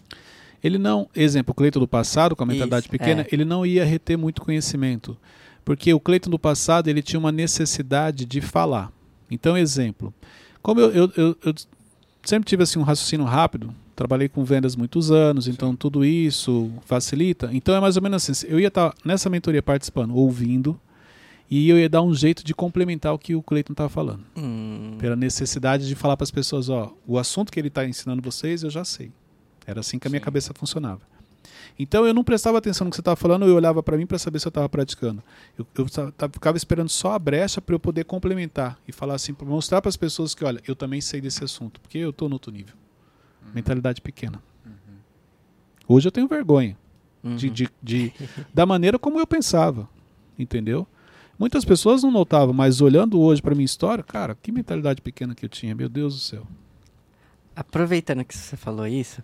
Ele 0.63 0.79
não, 0.79 1.09
exemplo, 1.15 1.53
o 1.53 1.55
Cleiton 1.55 1.81
do 1.81 1.89
passado, 1.89 2.37
com 2.37 2.45
a 2.45 2.47
mentalidade 2.47 2.85
Isso, 2.85 2.91
pequena, 2.91 3.23
é. 3.23 3.27
ele 3.33 3.45
não 3.45 3.67
ia 3.67 3.85
reter 3.85 4.17
muito 4.17 4.41
conhecimento. 4.43 5.17
Porque 5.65 5.93
o 5.93 6.01
Cleiton 6.01 6.31
do 6.31 6.39
passado, 6.39 6.89
ele 6.89 7.03
tinha 7.03 7.19
uma 7.19 7.33
necessidade 7.33 8.25
de 8.25 8.41
falar. 8.41 8.93
Então, 9.31 9.57
exemplo, 9.57 10.13
como 10.63 10.81
eu, 10.81 10.91
eu, 10.93 11.13
eu- 11.17 11.37
eu 11.45 11.55
sempre 12.23 12.49
tive 12.49 12.63
assim, 12.63 12.79
um 12.79 12.83
raciocínio 12.83 13.27
rápido, 13.27 13.75
trabalhei 13.97 14.29
com 14.29 14.45
vendas 14.45 14.77
muitos 14.77 15.11
anos, 15.11 15.47
então 15.49 15.75
tudo 15.75 16.05
isso 16.05 16.71
facilita. 16.87 17.51
Então 17.53 17.75
é 17.75 17.81
mais 17.81 17.97
ou 17.97 18.03
menos 18.03 18.29
assim, 18.29 18.47
eu 18.49 18.59
ia 18.61 18.69
estar 18.69 18.95
nessa 19.05 19.29
mentoria 19.29 19.63
participando, 19.63 20.15
ouvindo, 20.15 20.79
e 21.61 21.69
eu 21.69 21.79
ia 21.79 21.89
dar 21.89 22.03
um 22.03 22.15
jeito 22.15 22.43
de 22.45 22.55
complementar 22.55 23.13
o 23.13 23.19
que 23.19 23.35
o 23.35 23.43
Cleiton 23.43 23.73
estava 23.75 23.89
falando. 23.89 24.25
Hum, 24.37 24.97
Pela 24.99 25.15
necessidade 25.17 25.87
de 25.87 25.95
falar 25.95 26.17
para 26.17 26.25
as 26.25 26.31
pessoas, 26.31 26.69
ó, 26.69 26.95
o 27.07 27.19
assunto 27.19 27.53
que 27.53 27.61
ele 27.61 27.69
está 27.69 27.85
ensinando 27.87 28.23
vocês, 28.23 28.63
eu 28.63 28.71
já 28.71 28.85
sei. 28.85 29.13
Era 29.67 29.81
assim 29.81 29.99
que 29.99 30.07
a 30.07 30.11
minha 30.11 30.21
Sim. 30.21 30.25
cabeça 30.25 30.53
funcionava. 30.55 31.01
Então 31.79 32.07
eu 32.07 32.13
não 32.15 32.23
prestava 32.25 32.59
atenção 32.59 32.85
no 32.85 32.91
que 32.91 32.97
você 32.97 33.01
estava 33.01 33.17
falando, 33.17 33.47
eu 33.47 33.55
olhava 33.55 33.83
para 33.83 33.97
mim 33.97 34.07
para 34.07 34.19
saber 34.19 34.39
se 34.39 34.47
eu 34.47 34.51
estava 34.51 34.69
praticando. 34.69 35.23
Eu, 35.59 35.67
eu 35.77 35.87
ficava 36.33 36.57
esperando 36.57 36.89
só 36.89 37.13
a 37.13 37.19
brecha 37.19 37.61
para 37.61 37.75
eu 37.75 37.81
poder 37.81 38.05
complementar 38.05 38.79
e 38.87 38.93
falar 38.93 39.15
assim, 39.15 39.33
para 39.35 39.47
mostrar 39.47 39.81
para 39.83 39.89
as 39.89 39.97
pessoas 39.97 40.35
que, 40.35 40.45
olha, 40.45 40.61
eu 40.67 40.75
também 40.77 41.01
sei 41.01 41.21
desse 41.21 41.43
assunto, 41.45 41.81
porque 41.81 41.99
eu 41.99 42.11
estou 42.11 42.29
no 42.29 42.35
outro 42.37 42.51
nível. 42.53 42.75
Mentalidade 43.55 44.01
pequena. 44.01 44.43
Hoje 45.89 46.09
eu 46.09 46.13
tenho 46.13 46.29
vergonha 46.29 46.77
uhum. 47.23 47.37
de, 47.37 47.51
de- 47.51 47.69
de- 47.83 48.13
da 48.55 48.65
maneira 48.65 48.99
como 48.99 49.19
eu 49.19 49.27
pensava, 49.27 49.89
entendeu? 50.39 50.87
Muitas 51.39 51.65
pessoas 51.65 52.03
não 52.03 52.11
notavam, 52.11 52.55
mas 52.55 52.81
olhando 52.81 53.21
hoje 53.21 53.43
para 53.43 53.55
minha 53.55 53.65
história, 53.65 54.05
cara, 54.05 54.37
que 54.41 54.53
mentalidade 54.53 55.01
pequena 55.01 55.35
que 55.35 55.45
eu 55.45 55.49
tinha, 55.49 55.75
meu 55.75 55.89
Deus 55.89 56.15
do 56.15 56.21
céu. 56.21 56.47
Aproveitando 57.55 58.25
que 58.25 58.37
você 58.37 58.57
falou 58.57 58.87
isso, 58.87 59.23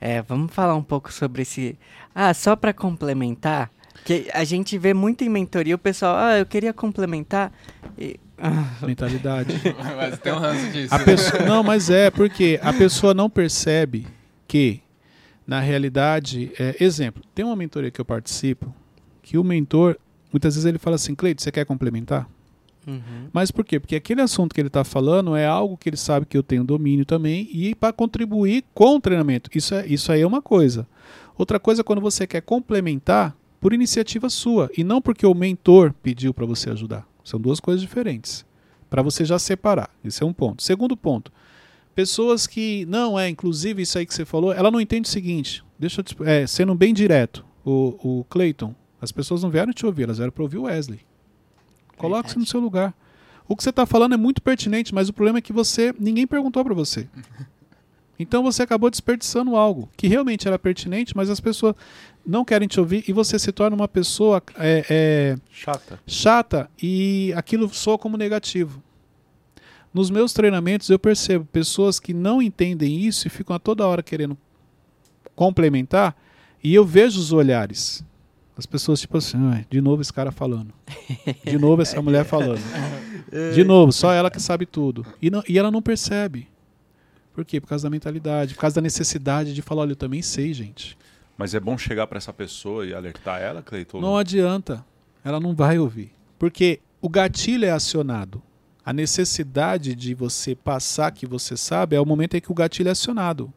é, 0.00 0.20
vamos 0.22 0.52
falar 0.52 0.74
um 0.74 0.82
pouco 0.82 1.12
sobre 1.12 1.42
esse. 1.42 1.78
Ah, 2.14 2.34
só 2.34 2.56
para 2.56 2.72
complementar, 2.72 3.70
que 4.04 4.28
a 4.34 4.44
gente 4.44 4.76
vê 4.76 4.92
muito 4.92 5.22
em 5.22 5.28
mentoria 5.28 5.74
o 5.74 5.78
pessoal, 5.78 6.16
ah, 6.16 6.38
eu 6.38 6.46
queria 6.46 6.72
complementar. 6.72 7.52
E, 7.96 8.18
ah, 8.38 8.84
Mentalidade. 8.84 9.54
Mas 9.96 10.18
tem 10.18 10.32
um 10.32 10.38
ranço 10.38 10.70
disso. 10.72 10.92
A 10.92 10.98
pessoa, 10.98 11.42
não, 11.44 11.62
mas 11.62 11.88
é 11.88 12.10
porque 12.10 12.58
a 12.60 12.72
pessoa 12.72 13.14
não 13.14 13.30
percebe 13.30 14.04
que, 14.48 14.82
na 15.46 15.60
realidade, 15.60 16.50
é, 16.58 16.76
exemplo, 16.82 17.22
tem 17.32 17.44
uma 17.44 17.54
mentoria 17.54 17.92
que 17.92 18.00
eu 18.00 18.04
participo 18.04 18.74
que 19.22 19.38
o 19.38 19.44
mentor, 19.44 19.96
muitas 20.32 20.54
vezes 20.54 20.66
ele 20.66 20.78
fala 20.78 20.96
assim, 20.96 21.14
Cleide, 21.14 21.42
você 21.42 21.52
quer 21.52 21.64
complementar? 21.64 22.28
uhum. 22.86 23.28
Mas 23.32 23.50
por 23.50 23.64
quê? 23.64 23.78
Porque 23.78 23.96
aquele 23.96 24.20
assunto 24.20 24.54
que 24.54 24.60
ele 24.60 24.68
está 24.68 24.84
falando 24.84 25.36
é 25.36 25.46
algo 25.46 25.76
que 25.76 25.88
ele 25.88 25.96
sabe 25.96 26.26
que 26.26 26.36
eu 26.36 26.42
tenho 26.42 26.64
domínio 26.64 27.04
também 27.04 27.48
e 27.52 27.74
para 27.74 27.92
contribuir 27.92 28.64
com 28.74 28.96
o 28.96 29.00
treinamento. 29.00 29.50
Isso, 29.54 29.74
é, 29.74 29.86
isso 29.86 30.10
aí 30.12 30.20
é 30.20 30.26
uma 30.26 30.42
coisa. 30.42 30.86
Outra 31.36 31.58
coisa 31.58 31.80
é 31.80 31.84
quando 31.84 32.00
você 32.00 32.26
quer 32.26 32.42
complementar 32.42 33.36
por 33.60 33.72
iniciativa 33.72 34.28
sua 34.28 34.70
e 34.76 34.82
não 34.82 35.00
porque 35.00 35.26
o 35.26 35.34
mentor 35.34 35.94
pediu 36.02 36.34
para 36.34 36.46
você 36.46 36.70
ajudar. 36.70 37.06
São 37.24 37.40
duas 37.40 37.60
coisas 37.60 37.80
diferentes. 37.80 38.44
Para 38.90 39.02
você 39.02 39.24
já 39.24 39.38
separar. 39.38 39.88
Esse 40.04 40.22
é 40.22 40.26
um 40.26 40.32
ponto. 40.32 40.62
Segundo 40.62 40.96
ponto. 40.96 41.32
Pessoas 41.94 42.46
que. 42.46 42.84
Não, 42.86 43.18
é, 43.18 43.28
inclusive 43.28 43.82
isso 43.82 43.98
aí 43.98 44.04
que 44.04 44.14
você 44.14 44.24
falou, 44.24 44.52
ela 44.52 44.70
não 44.70 44.80
entende 44.80 45.08
o 45.08 45.12
seguinte. 45.12 45.62
Deixa 45.78 46.00
eu 46.00 46.04
te, 46.04 46.16
é, 46.24 46.46
sendo 46.46 46.74
bem 46.74 46.92
direto, 46.92 47.44
o, 47.64 48.20
o 48.20 48.24
Clayton, 48.24 48.74
as 49.02 49.10
pessoas 49.10 49.42
não 49.42 49.50
vieram 49.50 49.72
te 49.72 49.84
ouvir, 49.84 50.04
elas 50.04 50.18
vieram 50.18 50.32
para 50.32 50.44
ouvir 50.44 50.58
o 50.58 50.62
Wesley. 50.62 51.00
Coloque-se 51.96 52.38
no 52.38 52.46
seu 52.46 52.60
lugar. 52.60 52.94
O 53.48 53.56
que 53.56 53.62
você 53.62 53.70
está 53.70 53.84
falando 53.84 54.14
é 54.14 54.16
muito 54.16 54.40
pertinente, 54.40 54.94
mas 54.94 55.08
o 55.08 55.12
problema 55.12 55.38
é 55.38 55.42
que 55.42 55.52
você 55.52 55.92
ninguém 55.98 56.26
perguntou 56.26 56.64
para 56.64 56.72
você. 56.72 57.08
Então 58.18 58.40
você 58.40 58.62
acabou 58.62 58.88
desperdiçando 58.88 59.56
algo 59.56 59.88
que 59.96 60.06
realmente 60.06 60.46
era 60.46 60.56
pertinente, 60.56 61.16
mas 61.16 61.28
as 61.28 61.40
pessoas 61.40 61.74
não 62.24 62.44
querem 62.44 62.68
te 62.68 62.78
ouvir 62.78 63.02
e 63.08 63.12
você 63.12 63.36
se 63.36 63.50
torna 63.50 63.74
uma 63.74 63.88
pessoa 63.88 64.40
é, 64.58 64.86
é, 64.88 65.36
Chata. 65.50 65.98
chata 66.06 66.70
e 66.80 67.32
aquilo 67.34 67.68
soa 67.74 67.98
como 67.98 68.16
negativo. 68.16 68.80
Nos 69.92 70.08
meus 70.08 70.32
treinamentos 70.32 70.88
eu 70.88 71.00
percebo 71.00 71.44
pessoas 71.46 71.98
que 71.98 72.14
não 72.14 72.40
entendem 72.40 73.00
isso 73.00 73.26
e 73.26 73.30
ficam 73.30 73.56
a 73.56 73.58
toda 73.58 73.86
hora 73.86 74.04
querendo 74.04 74.38
complementar 75.34 76.14
e 76.62 76.72
eu 76.72 76.84
vejo 76.84 77.18
os 77.18 77.32
olhares. 77.32 78.04
As 78.62 78.66
pessoas 78.66 79.00
tipo 79.00 79.18
assim, 79.18 79.36
"Ai, 79.52 79.66
de 79.68 79.80
novo 79.80 80.00
esse 80.02 80.12
cara 80.12 80.30
falando. 80.30 80.72
De 81.44 81.58
novo 81.58 81.82
essa 81.82 82.00
mulher 82.00 82.24
falando. 82.24 82.60
De 83.52 83.64
novo, 83.64 83.90
só 83.92 84.12
ela 84.12 84.30
que 84.30 84.40
sabe 84.40 84.64
tudo. 84.66 85.04
E, 85.20 85.30
não- 85.30 85.42
e 85.48 85.58
ela 85.58 85.68
não 85.68 85.82
percebe. 85.82 86.46
Por 87.34 87.44
quê? 87.44 87.60
Por 87.60 87.66
causa 87.66 87.82
da 87.84 87.90
mentalidade, 87.90 88.54
por 88.54 88.60
causa 88.60 88.76
da 88.76 88.80
necessidade 88.80 89.52
de 89.52 89.60
falar, 89.62 89.82
olha, 89.82 89.92
eu 89.92 89.96
também 89.96 90.22
sei, 90.22 90.52
gente. 90.54 90.96
Mas 91.36 91.54
é 91.54 91.58
bom 91.60 91.76
chegar 91.76 92.06
pra 92.06 92.18
essa 92.18 92.32
pessoa 92.32 92.86
e 92.86 92.94
alertar 92.94 93.40
ela, 93.42 93.62
Cleiton? 93.62 94.00
Não 94.00 94.16
adianta. 94.16 94.84
Ela 95.24 95.40
não 95.40 95.54
vai 95.56 95.76
ouvir. 95.78 96.12
Porque 96.38 96.78
o 97.00 97.08
gatilho 97.08 97.64
é 97.64 97.70
acionado. 97.70 98.40
A 98.84 98.92
necessidade 98.92 99.96
de 99.96 100.14
você 100.14 100.54
passar 100.54 101.10
que 101.10 101.26
você 101.26 101.56
sabe 101.56 101.96
é 101.96 102.00
o 102.00 102.06
momento 102.06 102.36
em 102.36 102.40
que 102.40 102.52
o 102.52 102.54
gatilho 102.54 102.88
é 102.88 102.92
acionado. 102.92 103.52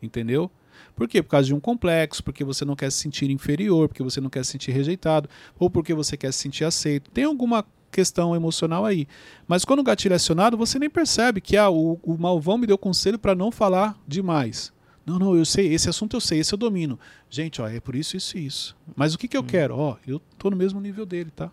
Entendeu? 0.00 0.48
Por 0.96 1.06
quê? 1.06 1.22
Por 1.22 1.28
causa 1.28 1.46
de 1.46 1.54
um 1.54 1.60
complexo, 1.60 2.24
porque 2.24 2.42
você 2.42 2.64
não 2.64 2.74
quer 2.74 2.90
se 2.90 2.98
sentir 2.98 3.30
inferior, 3.30 3.86
porque 3.86 4.02
você 4.02 4.20
não 4.20 4.30
quer 4.30 4.44
se 4.44 4.52
sentir 4.52 4.72
rejeitado, 4.72 5.28
ou 5.58 5.68
porque 5.70 5.92
você 5.92 6.16
quer 6.16 6.32
se 6.32 6.38
sentir 6.38 6.64
aceito. 6.64 7.10
Tem 7.10 7.24
alguma 7.24 7.64
questão 7.92 8.34
emocional 8.34 8.84
aí. 8.84 9.06
Mas 9.46 9.64
quando 9.64 9.80
o 9.80 9.84
gatilho 9.84 10.14
é 10.14 10.16
acionado, 10.16 10.56
você 10.56 10.78
nem 10.78 10.88
percebe 10.88 11.40
que 11.40 11.56
ah, 11.56 11.70
o, 11.70 12.00
o 12.02 12.16
malvão 12.18 12.56
me 12.58 12.66
deu 12.66 12.78
conselho 12.78 13.18
para 13.18 13.34
não 13.34 13.50
falar 13.52 13.94
demais. 14.08 14.72
Não, 15.04 15.18
não, 15.18 15.36
eu 15.36 15.44
sei, 15.44 15.72
esse 15.72 15.88
assunto 15.88 16.16
eu 16.16 16.20
sei, 16.20 16.40
esse 16.40 16.52
eu 16.52 16.58
domino. 16.58 16.98
Gente, 17.30 17.62
ó, 17.62 17.68
é 17.68 17.78
por 17.78 17.94
isso, 17.94 18.16
isso 18.16 18.36
e 18.36 18.44
isso. 18.44 18.76
Mas 18.96 19.14
o 19.14 19.18
que, 19.18 19.28
que 19.28 19.36
eu 19.36 19.44
quero? 19.44 19.76
Ó, 19.76 19.96
eu 20.06 20.20
tô 20.38 20.50
no 20.50 20.56
mesmo 20.56 20.80
nível 20.80 21.06
dele, 21.06 21.30
tá? 21.30 21.52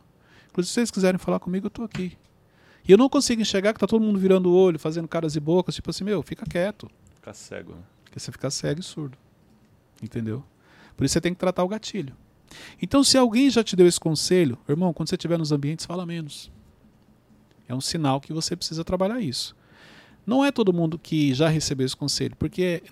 Inclusive, 0.50 0.70
se 0.70 0.74
vocês 0.74 0.92
quiserem 0.92 1.20
falar 1.20 1.40
comigo, 1.40 1.68
eu 1.68 1.70
tô 1.70 1.84
aqui. 1.84 2.18
E 2.88 2.92
eu 2.92 2.98
não 2.98 3.08
consigo 3.08 3.42
enxergar 3.42 3.74
que 3.74 3.80
tá 3.80 3.88
todo 3.88 4.04
mundo 4.04 4.18
virando 4.18 4.50
o 4.50 4.56
olho, 4.56 4.80
fazendo 4.80 5.08
caras 5.08 5.36
e 5.36 5.40
bocas, 5.40 5.76
tipo 5.76 5.90
assim, 5.90 6.04
meu, 6.04 6.24
fica 6.24 6.46
quieto. 6.46 6.90
Ficar 7.16 7.34
cego. 7.34 7.74
né? 7.74 7.82
Porque 8.04 8.20
você 8.20 8.32
fica 8.32 8.50
cego 8.50 8.80
e 8.80 8.84
surdo. 8.84 9.18
Entendeu? 10.02 10.44
Por 10.96 11.06
isso 11.06 11.14
você 11.14 11.22
tem 11.22 11.34
que 11.34 11.40
tratar 11.40 11.64
o 11.64 11.68
gatilho. 11.68 12.16
Então, 12.82 13.04
se 13.04 13.18
alguém 13.18 13.50
já 13.50 13.64
te 13.64 13.76
deu 13.76 13.88
esse 13.88 14.00
conselho, 14.00 14.58
irmão, 14.68 14.94
quando 14.94 15.10
você 15.10 15.16
estiver 15.16 15.40
nos 15.40 15.52
ambientes, 15.52 15.86
fala 15.86 16.06
menos. 16.06 16.52
É 17.68 17.74
um 17.74 17.82
sinal 17.82 18.22
que 18.22 18.34
você 18.34 18.56
precisa 18.56 18.84
trabalhar 18.84 19.20
isso. 19.20 19.56
Não 20.26 20.44
é 20.44 20.52
todo 20.52 20.74
mundo 20.74 21.00
que 21.00 21.34
já 21.34 21.50
recebeu 21.50 21.86
esse 21.86 21.98
conselho, 21.98 22.36
porque 22.38 22.84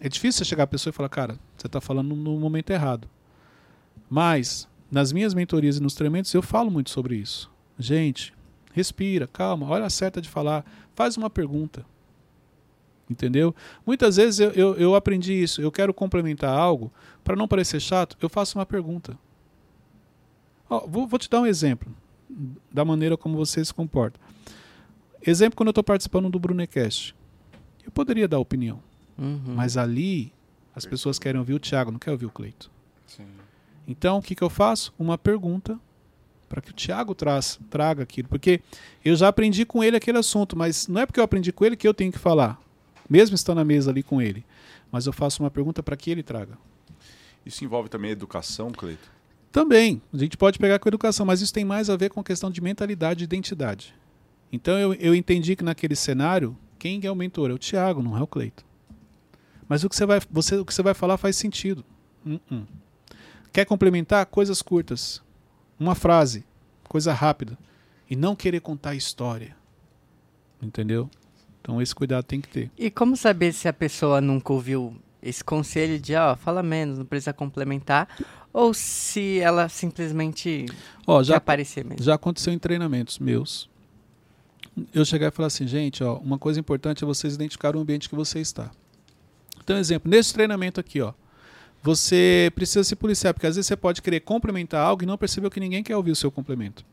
é 0.00 0.08
difícil 0.08 0.38
você 0.38 0.48
chegar 0.48 0.64
a 0.64 0.68
pessoa 0.68 0.90
e 0.90 0.94
falar, 0.94 1.08
cara, 1.08 1.38
você 1.56 1.66
está 1.66 1.80
falando 1.80 2.14
no 2.14 2.38
momento 2.38 2.70
errado. 2.70 3.08
Mas, 4.10 4.68
nas 4.90 5.12
minhas 5.12 5.32
mentorias 5.32 5.78
e 5.78 5.82
nos 5.82 5.94
treinamentos, 5.94 6.32
eu 6.34 6.42
falo 6.42 6.70
muito 6.70 6.90
sobre 6.90 7.16
isso. 7.16 7.50
Gente, 7.78 8.34
respira, 8.72 9.26
calma, 9.26 9.66
olha 9.68 9.86
a 9.86 9.90
certa 9.90 10.20
de 10.20 10.28
falar, 10.28 10.64
faz 10.94 11.16
uma 11.16 11.30
pergunta. 11.30 11.86
Entendeu? 13.12 13.54
Muitas 13.86 14.16
vezes 14.16 14.40
eu, 14.40 14.50
eu, 14.52 14.74
eu 14.76 14.94
aprendi 14.94 15.32
isso. 15.34 15.60
Eu 15.62 15.70
quero 15.70 15.92
complementar 15.94 16.52
algo, 16.56 16.90
para 17.22 17.36
não 17.36 17.46
parecer 17.46 17.80
chato, 17.80 18.16
eu 18.20 18.28
faço 18.28 18.58
uma 18.58 18.66
pergunta. 18.66 19.16
Ó, 20.68 20.86
vou, 20.86 21.06
vou 21.06 21.18
te 21.18 21.28
dar 21.28 21.40
um 21.40 21.46
exemplo 21.46 21.94
da 22.72 22.84
maneira 22.84 23.16
como 23.16 23.36
você 23.36 23.64
se 23.64 23.72
comporta. 23.72 24.18
Exemplo 25.24 25.56
quando 25.56 25.68
eu 25.68 25.72
estou 25.72 25.84
participando 25.84 26.28
do 26.30 26.38
Brunecast. 26.38 27.14
Eu 27.84 27.90
poderia 27.92 28.26
dar 28.26 28.38
opinião, 28.38 28.80
Uhum. 29.18 29.54
mas 29.54 29.76
ali 29.76 30.32
as 30.74 30.86
pessoas 30.86 31.18
querem 31.18 31.38
ouvir 31.38 31.52
o 31.54 31.60
Thiago, 31.60 31.90
não 31.92 31.98
querem 31.98 32.14
ouvir 32.14 32.26
o 32.26 32.30
Cleito. 32.30 32.70
Sim. 33.06 33.26
Então, 33.86 34.18
o 34.18 34.22
que, 34.22 34.34
que 34.34 34.42
eu 34.42 34.48
faço? 34.48 34.94
Uma 34.98 35.18
pergunta 35.18 35.78
para 36.48 36.60
que 36.62 36.70
o 36.70 36.74
Thiago 36.74 37.14
traz, 37.14 37.58
traga 37.68 38.02
aquilo. 38.02 38.28
Porque 38.28 38.60
eu 39.04 39.14
já 39.16 39.28
aprendi 39.28 39.64
com 39.66 39.82
ele 39.82 39.96
aquele 39.96 40.18
assunto, 40.18 40.56
mas 40.56 40.86
não 40.88 41.00
é 41.00 41.06
porque 41.06 41.18
eu 41.20 41.24
aprendi 41.24 41.52
com 41.52 41.64
ele 41.64 41.76
que 41.76 41.86
eu 41.86 41.92
tenho 41.94 42.12
que 42.12 42.18
falar, 42.18 42.58
mesmo 43.12 43.34
estando 43.34 43.58
na 43.58 43.64
mesa 43.64 43.90
ali 43.90 44.02
com 44.02 44.22
ele. 44.22 44.42
Mas 44.90 45.06
eu 45.06 45.12
faço 45.12 45.42
uma 45.42 45.50
pergunta 45.50 45.82
para 45.82 45.94
que 45.94 46.10
ele 46.10 46.22
traga. 46.22 46.56
Isso 47.44 47.62
envolve 47.62 47.90
também 47.90 48.10
educação, 48.10 48.70
Cleiton? 48.70 49.10
Também, 49.50 50.00
a 50.10 50.16
gente 50.16 50.34
pode 50.34 50.58
pegar 50.58 50.78
com 50.78 50.88
educação, 50.88 51.26
mas 51.26 51.42
isso 51.42 51.52
tem 51.52 51.62
mais 51.62 51.90
a 51.90 51.96
ver 51.96 52.08
com 52.08 52.20
a 52.20 52.24
questão 52.24 52.50
de 52.50 52.62
mentalidade 52.62 53.22
e 53.22 53.24
identidade. 53.24 53.94
Então 54.50 54.78
eu, 54.78 54.94
eu 54.94 55.14
entendi 55.14 55.54
que 55.54 55.62
naquele 55.62 55.94
cenário, 55.94 56.56
quem 56.78 57.00
é 57.04 57.10
o 57.10 57.14
mentor? 57.14 57.50
É 57.50 57.52
o 57.52 57.58
Thiago, 57.58 58.02
não 58.02 58.16
é 58.16 58.22
o 58.22 58.26
Cleito. 58.26 58.64
Mas 59.68 59.84
o 59.84 59.90
que 59.90 59.96
você 59.96 60.06
vai, 60.06 60.18
você, 60.30 60.56
o 60.56 60.64
que 60.64 60.72
você 60.72 60.82
vai 60.82 60.94
falar 60.94 61.18
faz 61.18 61.36
sentido. 61.36 61.84
Hum, 62.24 62.40
hum. 62.50 62.64
Quer 63.52 63.66
complementar? 63.66 64.24
Coisas 64.24 64.62
curtas. 64.62 65.22
Uma 65.78 65.94
frase, 65.94 66.46
coisa 66.88 67.12
rápida. 67.12 67.58
E 68.08 68.16
não 68.16 68.34
querer 68.34 68.60
contar 68.60 68.90
a 68.90 68.94
história. 68.94 69.54
Entendeu? 70.62 71.10
Então 71.62 71.80
esse 71.80 71.94
cuidado 71.94 72.24
tem 72.24 72.40
que 72.40 72.48
ter. 72.48 72.70
E 72.76 72.90
como 72.90 73.16
saber 73.16 73.52
se 73.52 73.68
a 73.68 73.72
pessoa 73.72 74.20
nunca 74.20 74.52
ouviu 74.52 74.94
esse 75.22 75.44
conselho 75.44 76.00
de, 76.00 76.16
ó, 76.16 76.34
fala 76.34 76.62
menos, 76.62 76.98
não 76.98 77.04
precisa 77.04 77.32
complementar, 77.32 78.08
ou 78.52 78.74
se 78.74 79.38
ela 79.38 79.68
simplesmente 79.68 80.66
Ó, 81.06 81.22
já, 81.22 81.36
aparecer 81.36 81.84
mesmo. 81.84 82.02
já 82.02 82.14
aconteceu 82.14 82.52
em 82.52 82.58
treinamentos 82.58 83.20
meus. 83.20 83.70
Eu 84.92 85.04
chegar 85.04 85.28
e 85.28 85.30
falar 85.30 85.46
assim, 85.46 85.66
gente, 85.66 86.02
ó, 86.02 86.16
uma 86.16 86.38
coisa 86.38 86.58
importante 86.58 87.04
é 87.04 87.06
vocês 87.06 87.34
identificar 87.34 87.76
o 87.76 87.80
ambiente 87.80 88.08
que 88.08 88.16
você 88.16 88.40
está. 88.40 88.70
Então, 89.62 89.78
exemplo, 89.78 90.10
nesse 90.10 90.34
treinamento 90.34 90.80
aqui, 90.80 91.00
ó, 91.00 91.12
você 91.82 92.50
precisa 92.54 92.82
se 92.82 92.96
policiar, 92.96 93.32
porque 93.32 93.46
às 93.46 93.54
vezes 93.54 93.66
você 93.68 93.76
pode 93.76 94.02
querer 94.02 94.20
complementar 94.20 94.84
algo 94.84 95.04
e 95.04 95.06
não 95.06 95.16
percebeu 95.16 95.50
que 95.50 95.60
ninguém 95.60 95.84
quer 95.84 95.96
ouvir 95.96 96.10
o 96.10 96.16
seu 96.16 96.32
complemento. 96.32 96.84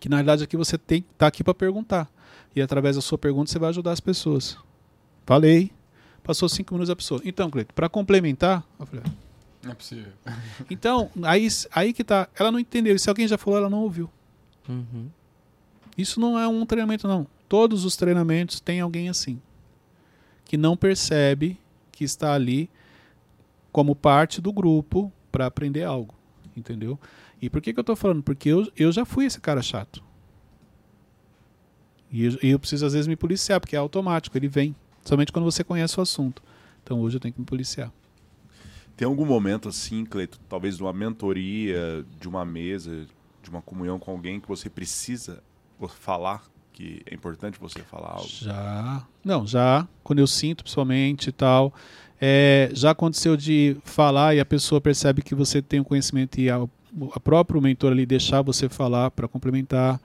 Que 0.00 0.08
na 0.08 0.16
realidade 0.16 0.42
aqui 0.42 0.56
você 0.56 0.76
tem 0.76 1.04
tá 1.16 1.26
aqui 1.28 1.44
para 1.44 1.54
perguntar. 1.54 2.10
E 2.56 2.60
através 2.60 2.96
da 2.96 3.02
sua 3.02 3.16
pergunta 3.18 3.50
você 3.50 3.58
vai 3.58 3.68
ajudar 3.68 3.92
as 3.92 4.00
pessoas. 4.00 4.56
Falei. 5.24 5.70
Passou 6.22 6.48
cinco 6.48 6.74
minutos 6.74 6.90
a 6.90 6.96
pessoa. 6.96 7.20
Então, 7.24 7.50
Cleito, 7.50 7.72
para 7.74 7.88
complementar, 7.88 8.62
eu 8.78 8.86
falei, 8.86 9.04
"Ah, 9.06 9.10
Não 9.62 9.72
é 9.72 9.74
possível. 9.74 10.12
então, 10.70 11.10
aí, 11.22 11.46
aí 11.72 11.92
que 11.92 12.02
tá. 12.04 12.28
Ela 12.38 12.50
não 12.50 12.58
entendeu. 12.58 12.94
E 12.94 12.98
se 12.98 13.08
alguém 13.08 13.28
já 13.28 13.38
falou, 13.38 13.58
ela 13.58 13.70
não 13.70 13.82
ouviu. 13.82 14.10
Uhum. 14.68 15.08
Isso 15.96 16.20
não 16.20 16.38
é 16.38 16.46
um 16.48 16.64
treinamento, 16.64 17.06
não. 17.06 17.26
Todos 17.48 17.84
os 17.84 17.96
treinamentos 17.96 18.60
têm 18.60 18.80
alguém 18.80 19.08
assim. 19.08 19.40
Que 20.44 20.56
não 20.56 20.76
percebe 20.76 21.58
que 21.92 22.04
está 22.04 22.32
ali 22.32 22.70
como 23.72 23.94
parte 23.94 24.40
do 24.40 24.52
grupo 24.52 25.12
para 25.30 25.46
aprender 25.46 25.84
algo. 25.84 26.14
Entendeu? 26.56 26.98
E 27.40 27.48
por 27.48 27.60
que, 27.60 27.72
que 27.72 27.80
eu 27.80 27.84
tô 27.84 27.96
falando? 27.96 28.22
Porque 28.22 28.48
eu, 28.48 28.70
eu 28.76 28.92
já 28.92 29.04
fui 29.04 29.24
esse 29.24 29.40
cara 29.40 29.62
chato. 29.62 30.02
E 32.12 32.24
eu, 32.24 32.38
eu 32.42 32.58
preciso, 32.58 32.84
às 32.84 32.92
vezes, 32.92 33.06
me 33.06 33.16
policiar, 33.16 33.60
porque 33.60 33.76
é 33.76 33.78
automático, 33.78 34.36
ele 34.36 34.48
vem. 34.48 34.74
Somente 35.04 35.32
quando 35.32 35.44
você 35.44 35.64
conhece 35.64 35.98
o 35.98 36.02
assunto. 36.02 36.42
Então 36.82 37.00
hoje 37.00 37.16
eu 37.16 37.20
tenho 37.20 37.32
que 37.32 37.40
me 37.40 37.46
policiar. 37.46 37.92
Tem 38.96 39.06
algum 39.06 39.24
momento 39.24 39.68
assim, 39.68 40.04
Cleito, 40.04 40.38
talvez 40.48 40.76
de 40.76 40.82
uma 40.82 40.92
mentoria, 40.92 42.04
de 42.20 42.28
uma 42.28 42.44
mesa, 42.44 43.06
de 43.42 43.48
uma 43.48 43.62
comunhão 43.62 43.98
com 43.98 44.10
alguém 44.10 44.38
que 44.38 44.48
você 44.48 44.68
precisa 44.68 45.42
falar, 45.88 46.42
que 46.72 47.00
é 47.06 47.14
importante 47.14 47.58
você 47.58 47.80
falar 47.80 48.10
algo? 48.10 48.28
Já. 48.28 49.06
Não, 49.24 49.46
já. 49.46 49.88
Quando 50.02 50.18
eu 50.18 50.26
sinto, 50.26 50.64
pessoalmente 50.64 51.30
e 51.30 51.32
tal. 51.32 51.72
É, 52.20 52.68
já 52.74 52.90
aconteceu 52.90 53.36
de 53.36 53.78
falar 53.84 54.34
e 54.34 54.40
a 54.40 54.44
pessoa 54.44 54.80
percebe 54.80 55.22
que 55.22 55.34
você 55.34 55.62
tem 55.62 55.80
o 55.80 55.84
conhecimento 55.84 56.38
e 56.38 56.50
a, 56.90 57.16
a 57.16 57.20
próprio 57.20 57.60
mentor 57.60 57.92
ali 57.92 58.06
deixar 58.06 58.42
você 58.42 58.68
falar 58.68 59.10
para 59.10 59.28
complementar. 59.28 60.00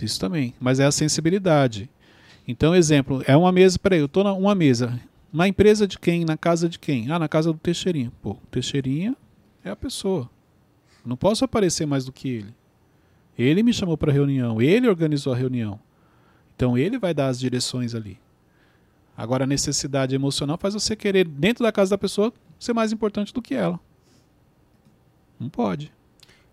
Isso 0.00 0.20
também. 0.20 0.54
Mas 0.60 0.78
é 0.78 0.84
a 0.84 0.92
sensibilidade. 0.92 1.90
Então, 2.46 2.74
exemplo, 2.74 3.22
é 3.26 3.36
uma 3.36 3.50
mesa. 3.50 3.78
Peraí, 3.78 3.98
eu 3.98 4.06
estou 4.06 4.22
numa 4.22 4.54
mesa. 4.54 5.00
Na 5.32 5.46
empresa 5.46 5.86
de 5.86 5.98
quem? 5.98 6.24
Na 6.24 6.36
casa 6.36 6.68
de 6.68 6.78
quem? 6.78 7.10
Ah, 7.10 7.18
na 7.18 7.28
casa 7.28 7.52
do 7.52 7.58
Teixeirinha. 7.58 8.12
Pô, 8.22 8.30
o 8.30 8.46
Teixeirinha 8.50 9.16
é 9.64 9.70
a 9.70 9.76
pessoa. 9.76 10.30
Não 11.04 11.16
posso 11.16 11.44
aparecer 11.44 11.86
mais 11.86 12.04
do 12.04 12.12
que 12.12 12.28
ele. 12.28 12.54
Ele 13.38 13.62
me 13.62 13.72
chamou 13.72 13.96
para 13.96 14.12
reunião, 14.12 14.60
ele 14.60 14.88
organizou 14.88 15.32
a 15.32 15.36
reunião. 15.36 15.78
Então 16.56 16.76
ele 16.76 16.98
vai 16.98 17.14
dar 17.14 17.28
as 17.28 17.38
direções 17.38 17.94
ali. 17.94 18.18
Agora 19.16 19.44
a 19.44 19.46
necessidade 19.46 20.14
emocional 20.14 20.58
faz 20.58 20.74
você 20.74 20.96
querer, 20.96 21.26
dentro 21.26 21.62
da 21.62 21.70
casa 21.70 21.90
da 21.90 21.98
pessoa, 21.98 22.32
ser 22.58 22.72
mais 22.72 22.92
importante 22.92 23.32
do 23.32 23.40
que 23.40 23.54
ela. 23.54 23.78
Não 25.38 25.48
pode. 25.48 25.92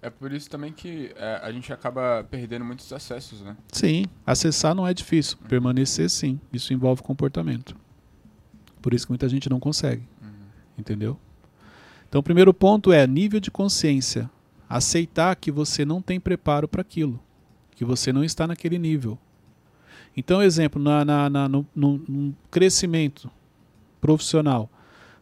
É 0.05 0.09
por 0.11 0.31
isso 0.31 0.47
também 0.49 0.71
que 0.71 1.11
é, 1.15 1.39
a 1.41 1.51
gente 1.51 1.73
acaba 1.73 2.23
perdendo 2.29 2.63
muitos 2.63 2.93
acessos, 2.93 3.41
né? 3.41 3.57
Sim, 3.71 4.05
acessar 4.23 4.75
não 4.75 4.85
é 4.87 4.93
difícil. 4.93 5.35
Permanecer, 5.49 6.09
sim. 6.11 6.39
Isso 6.53 6.71
envolve 6.73 7.01
comportamento. 7.01 7.75
Por 8.83 8.93
isso 8.93 9.07
que 9.07 9.11
muita 9.11 9.27
gente 9.27 9.49
não 9.49 9.59
consegue. 9.59 10.03
Entendeu? 10.77 11.17
Então, 12.07 12.19
o 12.19 12.23
primeiro 12.23 12.53
ponto 12.53 12.91
é 12.93 13.07
nível 13.07 13.39
de 13.39 13.49
consciência. 13.49 14.29
Aceitar 14.69 15.35
que 15.37 15.49
você 15.51 15.83
não 15.83 16.01
tem 16.03 16.19
preparo 16.19 16.67
para 16.67 16.81
aquilo. 16.81 17.19
Que 17.71 17.83
você 17.83 18.13
não 18.13 18.23
está 18.23 18.45
naquele 18.45 18.77
nível. 18.77 19.17
Então, 20.15 20.39
exemplo, 20.41 20.79
na, 20.81 21.03
na, 21.03 21.29
na- 21.31 21.49
no, 21.49 21.65
no- 21.75 21.97
no 22.07 22.35
crescimento 22.51 23.27
profissional, 23.99 24.69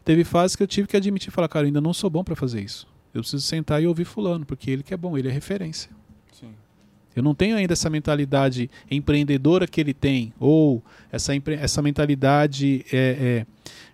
teve 0.04 0.24
fases 0.26 0.56
que 0.58 0.64
eu 0.64 0.68
tive 0.68 0.88
que 0.90 0.98
admitir 0.98 1.30
e 1.30 1.32
falar, 1.32 1.48
cara, 1.48 1.66
eu 1.66 1.68
ainda 1.68 1.80
não 1.80 1.94
sou 1.94 2.10
bom 2.10 2.22
para 2.24 2.36
fazer 2.36 2.62
isso. 2.62 2.86
Eu 3.14 3.22
preciso 3.22 3.44
sentar 3.44 3.82
e 3.82 3.88
ouvir 3.88 4.06
fulano, 4.06 4.46
porque 4.46 4.72
ele 4.72 4.84
que 4.84 4.94
é 4.94 4.98
bom, 4.98 5.18
ele 5.18 5.28
é 5.28 5.32
referência. 5.32 5.92
Sim. 6.32 6.54
Eu 7.16 7.22
não 7.22 7.36
tenho 7.36 7.56
ainda 7.56 7.74
essa 7.74 7.90
mentalidade 7.90 8.70
empreendedora 8.90 9.68
que 9.68 9.80
ele 9.80 9.94
tem, 9.94 10.34
ou 10.40 10.84
essa, 11.12 11.32
essa 11.60 11.82
mentalidade 11.82 12.86
é, 12.92 12.98
é, 12.98 13.46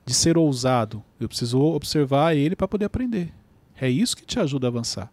de 0.05 0.13
ser 0.13 0.37
ousado. 0.37 1.03
Eu 1.19 1.27
preciso 1.27 1.59
observar 1.59 2.35
ele 2.35 2.55
para 2.55 2.67
poder 2.67 2.85
aprender. 2.85 3.33
É 3.79 3.89
isso 3.89 4.15
que 4.15 4.25
te 4.25 4.39
ajuda 4.39 4.67
a 4.67 4.69
avançar. 4.69 5.11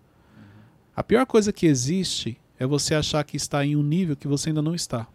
A 0.95 1.03
pior 1.03 1.27
coisa 1.27 1.53
que 1.53 1.67
existe 1.67 2.39
é 2.59 2.67
você 2.67 2.95
achar 2.95 3.23
que 3.25 3.37
está 3.37 3.65
em 3.65 3.77
um 3.77 3.83
nível 3.83 4.17
que 4.17 4.29
você 4.29 4.51
ainda 4.51 4.63
não 4.63 4.75
está. 4.75 5.07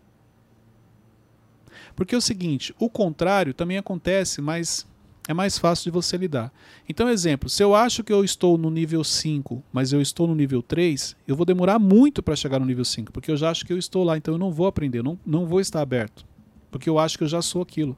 Porque 1.95 2.15
é 2.15 2.17
o 2.17 2.21
seguinte, 2.21 2.73
o 2.80 2.89
contrário 2.89 3.54
também 3.54 3.77
acontece, 3.77 4.41
mas 4.41 4.88
é 5.28 5.34
mais 5.34 5.58
fácil 5.58 5.86
de 5.86 5.92
você 5.92 6.18
lidar. 6.18 6.52
Então, 6.90 7.10
exemplo, 7.10 7.50
se 7.50 7.64
eu 7.64 7.76
acho 7.76 8.04
que 8.04 8.12
eu 8.12 8.24
estou 8.24 8.58
no 8.58 8.70
nível 8.72 9.04
5, 9.04 9.64
mas 9.72 9.94
eu 9.94 10.02
estou 10.02 10.28
no 10.28 10.36
nível 10.36 10.62
3, 10.62 11.16
eu 11.28 11.36
vou 11.36 11.46
demorar 11.46 11.78
muito 11.80 12.24
para 12.24 12.36
chegar 12.36 12.60
no 12.60 12.66
nível 12.66 12.86
5, 12.86 13.12
porque 13.12 13.32
eu 13.32 13.38
já 13.38 13.50
acho 13.52 13.66
que 13.66 13.72
eu 13.72 13.78
estou 13.78 14.04
lá, 14.04 14.18
então 14.18 14.34
eu 14.34 14.38
não 14.38 14.52
vou 14.52 14.68
aprender, 14.68 15.04
não, 15.04 15.20
não 15.26 15.46
vou 15.46 15.60
estar 15.60 15.82
aberto, 15.82 16.26
porque 16.72 16.90
eu 16.90 16.98
acho 16.98 17.18
que 17.18 17.24
eu 17.24 17.28
já 17.28 17.42
sou 17.42 17.62
aquilo. 17.62 17.96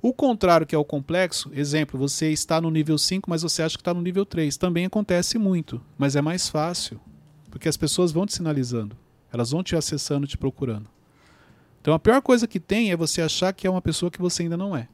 O 0.00 0.12
contrário, 0.12 0.66
que 0.66 0.74
é 0.74 0.78
o 0.78 0.84
complexo, 0.84 1.50
exemplo, 1.54 1.98
você 1.98 2.30
está 2.32 2.60
no 2.60 2.70
nível 2.70 2.98
5, 2.98 3.28
mas 3.28 3.42
você 3.42 3.62
acha 3.62 3.76
que 3.76 3.80
está 3.80 3.94
no 3.94 4.02
nível 4.02 4.24
3, 4.24 4.56
também 4.56 4.86
acontece 4.86 5.38
muito, 5.38 5.80
mas 5.98 6.16
é 6.16 6.22
mais 6.22 6.48
fácil, 6.48 7.00
porque 7.50 7.68
as 7.68 7.76
pessoas 7.76 8.12
vão 8.12 8.26
te 8.26 8.34
sinalizando, 8.34 8.96
elas 9.32 9.50
vão 9.50 9.62
te 9.62 9.76
acessando, 9.76 10.26
te 10.26 10.38
procurando. 10.38 10.88
Então 11.80 11.94
a 11.94 11.98
pior 11.98 12.22
coisa 12.22 12.46
que 12.46 12.60
tem 12.60 12.92
é 12.92 12.96
você 12.96 13.20
achar 13.20 13.52
que 13.52 13.66
é 13.66 13.70
uma 13.70 13.82
pessoa 13.82 14.10
que 14.10 14.20
você 14.20 14.44
ainda 14.44 14.56
não 14.56 14.76
é 14.76 14.88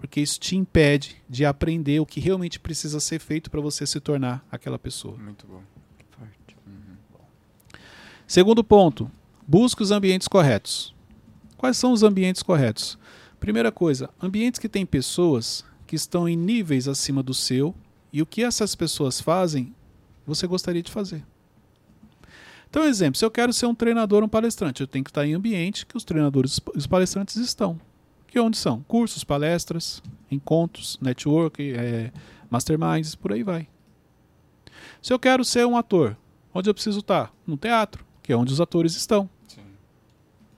porque 0.00 0.18
isso 0.18 0.40
te 0.40 0.56
impede 0.56 1.22
de 1.28 1.44
aprender 1.44 2.00
o 2.00 2.06
que 2.06 2.20
realmente 2.20 2.58
precisa 2.58 2.98
ser 2.98 3.20
feito 3.20 3.50
para 3.50 3.60
você 3.60 3.86
se 3.86 4.00
tornar 4.00 4.42
aquela 4.50 4.78
pessoa. 4.78 5.14
Muito 5.18 5.46
bom. 5.46 5.62
Forte. 6.18 6.56
Segundo 8.26 8.64
ponto, 8.64 9.10
busque 9.46 9.82
os 9.82 9.90
ambientes 9.90 10.26
corretos. 10.26 10.94
Quais 11.54 11.76
são 11.76 11.92
os 11.92 12.02
ambientes 12.02 12.42
corretos? 12.42 12.98
Primeira 13.38 13.70
coisa, 13.70 14.08
ambientes 14.20 14.58
que 14.58 14.70
têm 14.70 14.86
pessoas 14.86 15.66
que 15.86 15.96
estão 15.96 16.26
em 16.26 16.34
níveis 16.34 16.88
acima 16.88 17.22
do 17.22 17.34
seu 17.34 17.74
e 18.10 18.22
o 18.22 18.26
que 18.26 18.42
essas 18.42 18.74
pessoas 18.74 19.20
fazem, 19.20 19.74
você 20.26 20.46
gostaria 20.46 20.82
de 20.82 20.90
fazer. 20.90 21.22
Então, 22.70 22.84
exemplo, 22.84 23.18
se 23.18 23.24
eu 23.24 23.30
quero 23.30 23.52
ser 23.52 23.66
um 23.66 23.74
treinador, 23.74 24.24
um 24.24 24.28
palestrante, 24.28 24.80
eu 24.80 24.86
tenho 24.86 25.04
que 25.04 25.10
estar 25.10 25.26
em 25.26 25.34
ambiente 25.34 25.84
que 25.84 25.96
os 25.96 26.04
treinadores 26.04 26.58
e 26.74 26.78
os 26.78 26.86
palestrantes 26.86 27.36
estão. 27.36 27.78
Que 28.30 28.38
onde 28.38 28.56
são? 28.56 28.80
Cursos, 28.82 29.24
palestras, 29.24 30.00
encontros, 30.30 30.96
network, 31.02 31.72
é, 31.72 32.12
masterminds, 32.48 33.16
por 33.16 33.32
aí 33.32 33.42
vai. 33.42 33.68
Se 35.02 35.12
eu 35.12 35.18
quero 35.18 35.44
ser 35.44 35.66
um 35.66 35.76
ator, 35.76 36.16
onde 36.54 36.70
eu 36.70 36.74
preciso 36.74 37.00
estar? 37.00 37.34
No 37.44 37.56
teatro, 37.56 38.06
que 38.22 38.32
é 38.32 38.36
onde 38.36 38.52
os 38.52 38.60
atores 38.60 38.94
estão. 38.94 39.28
Sim. 39.48 39.62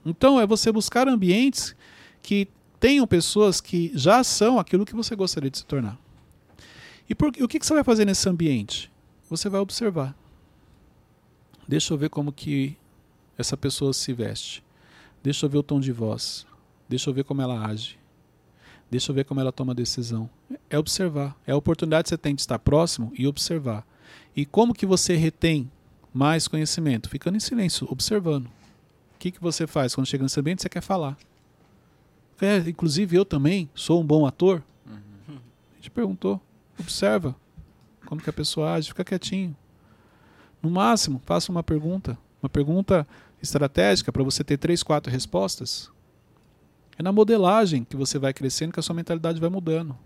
Então 0.04 0.38
é 0.38 0.46
você 0.46 0.70
buscar 0.70 1.08
ambientes 1.08 1.74
que 2.22 2.46
tenham 2.78 3.06
pessoas 3.06 3.58
que 3.58 3.90
já 3.94 4.22
são 4.22 4.58
aquilo 4.58 4.84
que 4.84 4.94
você 4.94 5.16
gostaria 5.16 5.50
de 5.50 5.58
se 5.58 5.64
tornar. 5.64 5.98
E 7.08 7.14
por, 7.14 7.28
o 7.28 7.48
que, 7.48 7.58
que 7.58 7.66
você 7.66 7.72
vai 7.72 7.84
fazer 7.84 8.04
nesse 8.04 8.28
ambiente? 8.28 8.92
Você 9.30 9.48
vai 9.48 9.60
observar. 9.60 10.14
Deixa 11.66 11.94
eu 11.94 11.98
ver 11.98 12.10
como 12.10 12.32
que 12.32 12.76
essa 13.38 13.56
pessoa 13.56 13.94
se 13.94 14.12
veste. 14.12 14.62
Deixa 15.22 15.46
eu 15.46 15.50
ver 15.50 15.58
o 15.58 15.62
tom 15.62 15.80
de 15.80 15.90
voz. 15.90 16.46
Deixa 16.88 17.08
eu 17.10 17.14
ver 17.14 17.24
como 17.24 17.40
ela 17.42 17.66
age. 17.66 17.98
Deixa 18.90 19.10
eu 19.10 19.14
ver 19.14 19.24
como 19.24 19.40
ela 19.40 19.50
toma 19.50 19.74
decisão. 19.74 20.28
É 20.68 20.78
observar. 20.78 21.34
É 21.46 21.52
a 21.52 21.56
oportunidade 21.56 22.04
que 22.04 22.08
você 22.10 22.18
tem 22.18 22.34
de 22.34 22.42
estar 22.42 22.58
próximo 22.58 23.12
e 23.16 23.26
observar. 23.26 23.86
E 24.36 24.44
como 24.44 24.74
que 24.74 24.84
você 24.84 25.16
retém 25.16 25.70
mais 26.12 26.46
conhecimento? 26.46 27.08
Ficando 27.08 27.36
em 27.36 27.40
silêncio, 27.40 27.86
observando. 27.90 28.46
O 28.46 29.18
que, 29.18 29.30
que 29.30 29.40
você 29.40 29.66
faz 29.66 29.94
quando 29.94 30.06
chega 30.06 30.22
nesse 30.22 30.38
ambiente? 30.38 30.62
Você 30.62 30.68
quer 30.68 30.82
falar. 30.82 31.16
É, 32.40 32.58
inclusive 32.68 33.16
eu 33.16 33.24
também 33.24 33.70
sou 33.74 34.00
um 34.00 34.04
bom 34.04 34.26
ator. 34.26 34.62
A 34.86 35.76
gente 35.76 35.90
perguntou. 35.90 36.40
Observa 36.78 37.34
como 38.04 38.20
que 38.20 38.28
a 38.28 38.32
pessoa 38.32 38.74
age, 38.74 38.88
fica 38.88 39.04
quietinho. 39.04 39.56
No 40.60 40.70
máximo, 40.70 41.22
faça 41.24 41.50
uma 41.50 41.62
pergunta. 41.62 42.18
Uma 42.42 42.48
pergunta 42.48 43.06
estratégica 43.42 44.12
para 44.12 44.22
você 44.22 44.44
ter 44.44 44.58
três, 44.58 44.82
quatro 44.82 45.10
respostas. 45.10 45.90
É 47.02 47.04
na 47.04 47.10
modelagem 47.10 47.82
que 47.82 47.96
você 47.96 48.16
vai 48.16 48.32
crescendo 48.32 48.72
que 48.72 48.78
a 48.78 48.82
sua 48.82 48.94
mentalidade 48.94 49.40
vai 49.40 49.50
mudando. 49.50 49.98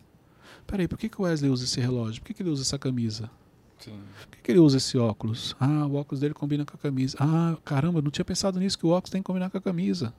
Peraí, 0.67 0.89
por 0.89 0.97
que, 0.97 1.11
que 1.11 1.21
o 1.21 1.25
Wesley 1.25 1.51
usa 1.51 1.65
esse 1.65 1.79
relógio? 1.79 2.23
Por 2.23 2.29
que, 2.29 2.33
que 2.33 2.43
ele 2.43 2.49
usa 2.49 2.63
essa 2.63 2.79
camisa? 2.79 3.31
Sim. 3.79 3.99
Por 4.23 4.31
que, 4.31 4.43
que 4.43 4.51
ele 4.51 4.61
usa 4.61 4.79
esse 4.79 4.97
óculos? 4.97 5.55
Ah, 5.61 5.87
o 5.87 5.97
óculos 5.97 6.21
dele 6.21 6.33
combina 6.33 6.65
com 6.65 6.75
a 6.75 6.79
camisa. 6.79 7.19
Ah, 7.21 7.55
caramba, 7.67 7.99
eu 7.99 8.03
não 8.03 8.11
tinha 8.11 8.25
pensado 8.25 8.59
nisso, 8.59 8.79
que 8.79 8.87
o 8.87 8.89
óculos 8.89 9.11
tem 9.11 9.21
que 9.21 9.27
combinar 9.27 9.51
com 9.51 9.59
a 9.59 9.61
camisa. 9.61 10.15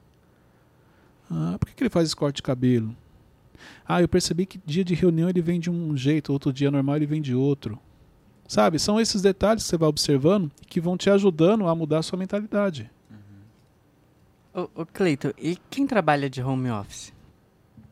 Ah, 1.28 1.56
por 1.58 1.68
que, 1.68 1.74
que 1.74 1.82
ele 1.82 1.90
faz 1.90 2.06
esse 2.06 2.14
corte 2.14 2.36
de 2.36 2.42
cabelo? 2.42 2.94
Ah, 3.84 4.00
eu 4.00 4.06
percebi 4.06 4.46
que 4.46 4.60
dia 4.64 4.84
de 4.84 4.94
reunião 4.94 5.28
ele 5.28 5.42
vem 5.42 5.58
de 5.58 5.68
um 5.68 5.96
jeito, 5.96 6.32
outro 6.32 6.52
dia 6.52 6.70
normal 6.70 6.94
ele 6.94 7.06
vem 7.06 7.20
de 7.20 7.34
outro. 7.34 7.76
Sabe? 8.46 8.78
São 8.78 9.00
esses 9.00 9.20
detalhes 9.20 9.64
que 9.64 9.68
você 9.68 9.76
vai 9.76 9.88
observando 9.88 10.48
que 10.68 10.80
vão 10.80 10.96
te 10.96 11.10
ajudando 11.10 11.66
a 11.66 11.74
mudar 11.74 11.98
a 11.98 12.02
sua 12.04 12.16
mentalidade. 12.16 12.88
Ô, 14.58 14.82
ô 14.82 14.84
Cleito, 14.84 15.32
e 15.38 15.56
quem 15.70 15.86
trabalha 15.86 16.28
de 16.28 16.42
home 16.42 16.68
office? 16.68 17.12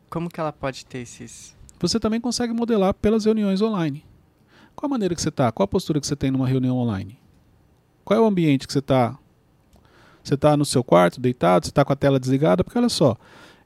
Como 0.09 0.29
que 0.29 0.37
ela 0.37 0.51
pode 0.51 0.85
ter 0.85 0.97
esses... 0.97 1.55
Você 1.79 1.97
também 1.97 2.19
consegue 2.19 2.51
modelar 2.51 2.93
pelas 2.93 3.23
reuniões 3.23 3.61
online. 3.61 4.05
Qual 4.75 4.89
a 4.89 4.89
maneira 4.89 5.15
que 5.15 5.21
você 5.21 5.29
está? 5.29 5.49
Qual 5.49 5.63
a 5.63 5.67
postura 5.67 6.01
que 6.01 6.05
você 6.05 6.15
tem 6.15 6.29
numa 6.29 6.45
reunião 6.45 6.75
online? 6.75 7.17
Qual 8.03 8.19
é 8.19 8.21
o 8.21 8.25
ambiente 8.25 8.67
que 8.67 8.73
você 8.73 8.79
está? 8.79 9.17
Você 10.21 10.33
está 10.33 10.57
no 10.57 10.65
seu 10.65 10.83
quarto, 10.83 11.21
deitado? 11.21 11.65
Você 11.65 11.71
está 11.71 11.85
com 11.85 11.93
a 11.93 11.95
tela 11.95 12.19
desligada? 12.19 12.65
Porque 12.65 12.77
olha 12.77 12.89
só, 12.89 13.15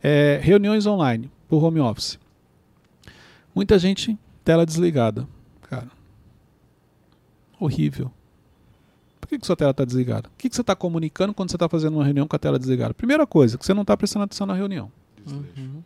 é, 0.04 0.40
reuniões 0.40 0.86
online, 0.86 1.32
por 1.48 1.64
home 1.64 1.80
office. 1.80 2.20
Muita 3.56 3.80
gente, 3.80 4.16
tela 4.44 4.64
desligada. 4.64 5.28
Cara, 5.64 5.90
horrível. 7.60 8.12
Por 9.22 9.28
que, 9.28 9.38
que 9.38 9.46
sua 9.46 9.56
tela 9.56 9.72
está 9.72 9.86
desligada? 9.86 10.28
O 10.28 10.38
que, 10.38 10.50
que 10.50 10.56
você 10.56 10.62
está 10.62 10.76
comunicando 10.76 11.34
quando 11.34 11.52
você 11.52 11.56
está 11.56 11.70
fazendo 11.70 11.94
uma 11.94 12.04
reunião 12.04 12.28
com 12.28 12.36
a 12.36 12.40
tela 12.40 12.58
desligada? 12.58 12.94
Primeira 12.94 13.26
coisa, 13.28 13.58
que 13.58 13.66
você 13.66 13.74
não 13.74 13.84
está 13.84 13.96
prestando 13.96 14.26
atenção 14.26 14.48
na 14.48 14.56
reunião. 14.56 14.92
Uhum. 15.26 15.84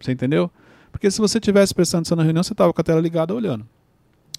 Você 0.00 0.12
entendeu? 0.12 0.50
Porque 0.90 1.10
se 1.10 1.20
você 1.20 1.38
tivesse 1.38 1.74
prestando 1.74 2.00
atenção 2.00 2.16
na 2.16 2.22
reunião, 2.22 2.42
você 2.42 2.54
estava 2.54 2.72
com 2.72 2.80
a 2.80 2.84
tela 2.84 3.00
ligada 3.00 3.34
olhando. 3.34 3.66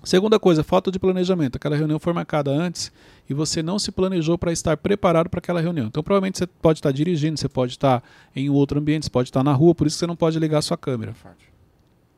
Segunda 0.03 0.39
coisa, 0.39 0.63
falta 0.63 0.89
de 0.89 0.97
planejamento. 0.97 1.57
Aquela 1.57 1.75
reunião 1.75 1.99
foi 1.99 2.13
marcada 2.13 2.49
antes 2.49 2.91
e 3.29 3.33
você 3.33 3.61
não 3.61 3.77
se 3.77 3.91
planejou 3.91 4.37
para 4.37 4.51
estar 4.51 4.77
preparado 4.77 5.29
para 5.29 5.39
aquela 5.39 5.59
reunião. 5.59 5.87
Então, 5.87 6.01
provavelmente 6.01 6.37
você 6.37 6.47
pode 6.47 6.79
estar 6.79 6.91
dirigindo, 6.91 7.37
você 7.37 7.49
pode 7.49 7.73
estar 7.73 8.01
em 8.35 8.49
outro 8.49 8.79
ambiente, 8.79 9.05
você 9.05 9.09
pode 9.09 9.29
estar 9.29 9.43
na 9.43 9.51
rua, 9.51 9.75
por 9.75 9.85
isso 9.85 9.97
que 9.97 9.99
você 9.99 10.07
não 10.07 10.15
pode 10.15 10.39
ligar 10.39 10.59
a 10.59 10.61
sua 10.61 10.77
câmera. 10.77 11.13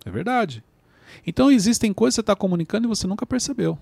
É 0.05 0.11
verdade. 0.11 0.63
Então, 1.25 1.51
existem 1.51 1.91
coisas 1.91 2.13
que 2.13 2.15
você 2.17 2.21
está 2.21 2.35
comunicando 2.35 2.87
e 2.87 2.89
você 2.89 3.07
nunca 3.07 3.25
percebeu. 3.25 3.77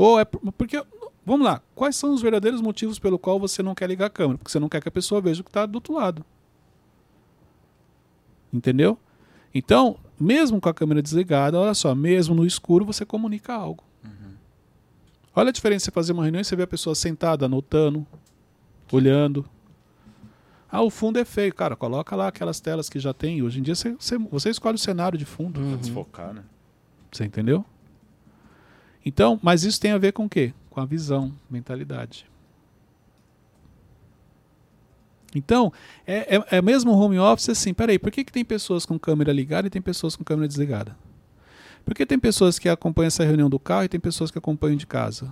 Ou 0.00 0.18
é 0.18 0.24
porque 0.24 0.82
vamos 1.26 1.44
lá, 1.44 1.60
quais 1.74 1.94
são 1.94 2.14
os 2.14 2.22
verdadeiros 2.22 2.62
motivos 2.62 2.98
pelo 2.98 3.18
qual 3.18 3.38
você 3.38 3.62
não 3.62 3.74
quer 3.74 3.86
ligar 3.86 4.06
a 4.06 4.10
câmera? 4.10 4.38
Porque 4.38 4.50
você 4.50 4.58
não 4.58 4.66
quer 4.66 4.80
que 4.80 4.88
a 4.88 4.90
pessoa 4.90 5.20
veja 5.20 5.42
o 5.42 5.44
que 5.44 5.50
está 5.50 5.66
do 5.66 5.74
outro 5.74 5.92
lado. 5.92 6.24
Entendeu? 8.50 8.98
Então, 9.54 9.98
mesmo 10.18 10.58
com 10.58 10.70
a 10.70 10.72
câmera 10.72 11.02
desligada, 11.02 11.60
olha 11.60 11.74
só, 11.74 11.94
mesmo 11.94 12.34
no 12.34 12.46
escuro 12.46 12.86
você 12.86 13.04
comunica 13.04 13.52
algo. 13.52 13.84
Uhum. 14.02 14.32
Olha 15.36 15.50
a 15.50 15.52
diferença 15.52 15.80
de 15.80 15.84
você 15.84 15.90
fazer 15.90 16.12
uma 16.14 16.22
reunião 16.22 16.40
e 16.40 16.46
você 16.46 16.56
vê 16.56 16.62
a 16.62 16.66
pessoa 16.66 16.94
sentada, 16.94 17.44
anotando, 17.44 18.06
olhando. 18.90 19.44
Ah, 20.72 20.80
o 20.80 20.88
fundo 20.88 21.18
é 21.18 21.26
feio. 21.26 21.54
Cara, 21.54 21.76
coloca 21.76 22.16
lá 22.16 22.28
aquelas 22.28 22.58
telas 22.58 22.88
que 22.88 22.98
já 22.98 23.12
tem. 23.12 23.42
Hoje 23.42 23.60
em 23.60 23.62
dia 23.62 23.74
você, 23.74 23.92
você, 23.92 24.16
você 24.16 24.48
escolhe 24.48 24.76
o 24.76 24.78
cenário 24.78 25.18
de 25.18 25.26
fundo. 25.26 25.60
Uhum. 25.60 25.72
Pra 25.72 25.76
desfocar, 25.76 26.32
né? 26.32 26.42
Você 27.12 27.26
entendeu? 27.26 27.66
Então, 29.04 29.38
mas 29.42 29.64
isso 29.64 29.80
tem 29.80 29.92
a 29.92 29.98
ver 29.98 30.12
com 30.12 30.26
o 30.26 30.28
quê? 30.28 30.52
Com 30.68 30.80
a 30.80 30.84
visão, 30.84 31.32
mentalidade. 31.50 32.26
Então, 35.34 35.72
é, 36.06 36.36
é, 36.36 36.44
é 36.58 36.62
mesmo 36.62 36.92
home 36.92 37.18
office 37.18 37.50
assim, 37.50 37.72
peraí, 37.72 37.98
por 37.98 38.10
que, 38.10 38.24
que 38.24 38.32
tem 38.32 38.44
pessoas 38.44 38.84
com 38.84 38.98
câmera 38.98 39.32
ligada 39.32 39.68
e 39.68 39.70
tem 39.70 39.80
pessoas 39.80 40.16
com 40.16 40.24
câmera 40.24 40.48
desligada? 40.48 40.96
Por 41.84 41.94
que 41.94 42.04
tem 42.04 42.18
pessoas 42.18 42.58
que 42.58 42.68
acompanham 42.68 43.08
essa 43.08 43.24
reunião 43.24 43.48
do 43.48 43.58
carro 43.58 43.84
e 43.84 43.88
tem 43.88 44.00
pessoas 44.00 44.30
que 44.30 44.38
acompanham 44.38 44.76
de 44.76 44.86
casa? 44.86 45.26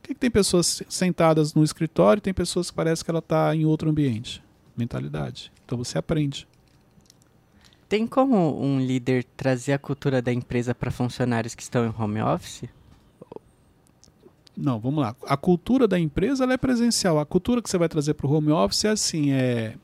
Por 0.00 0.08
que, 0.08 0.14
que 0.14 0.20
tem 0.20 0.30
pessoas 0.30 0.82
sentadas 0.88 1.54
no 1.54 1.62
escritório 1.62 2.20
e 2.20 2.22
tem 2.22 2.34
pessoas 2.34 2.70
que 2.70 2.76
parece 2.76 3.04
que 3.04 3.10
ela 3.10 3.20
está 3.20 3.54
em 3.54 3.64
outro 3.64 3.88
ambiente? 3.88 4.42
Mentalidade. 4.76 5.52
Então 5.64 5.78
você 5.78 5.96
aprende. 5.96 6.48
Tem 7.88 8.06
como 8.06 8.60
um 8.60 8.80
líder 8.80 9.24
trazer 9.36 9.72
a 9.72 9.78
cultura 9.78 10.20
da 10.20 10.32
empresa 10.32 10.74
para 10.74 10.90
funcionários 10.90 11.54
que 11.54 11.62
estão 11.62 11.86
em 11.86 11.94
home 11.96 12.20
office? 12.20 12.64
Não, 14.56 14.78
vamos 14.78 15.02
lá. 15.02 15.16
A 15.26 15.36
cultura 15.36 15.88
da 15.88 15.98
empresa 15.98 16.44
é 16.44 16.56
presencial. 16.56 17.18
A 17.18 17.26
cultura 17.26 17.60
que 17.60 17.68
você 17.68 17.76
vai 17.76 17.88
trazer 17.88 18.14
para 18.14 18.26
o 18.26 18.32
home 18.32 18.52
office 18.52 18.84
é 18.84 18.90
assim, 18.90 19.32
é 19.32 19.74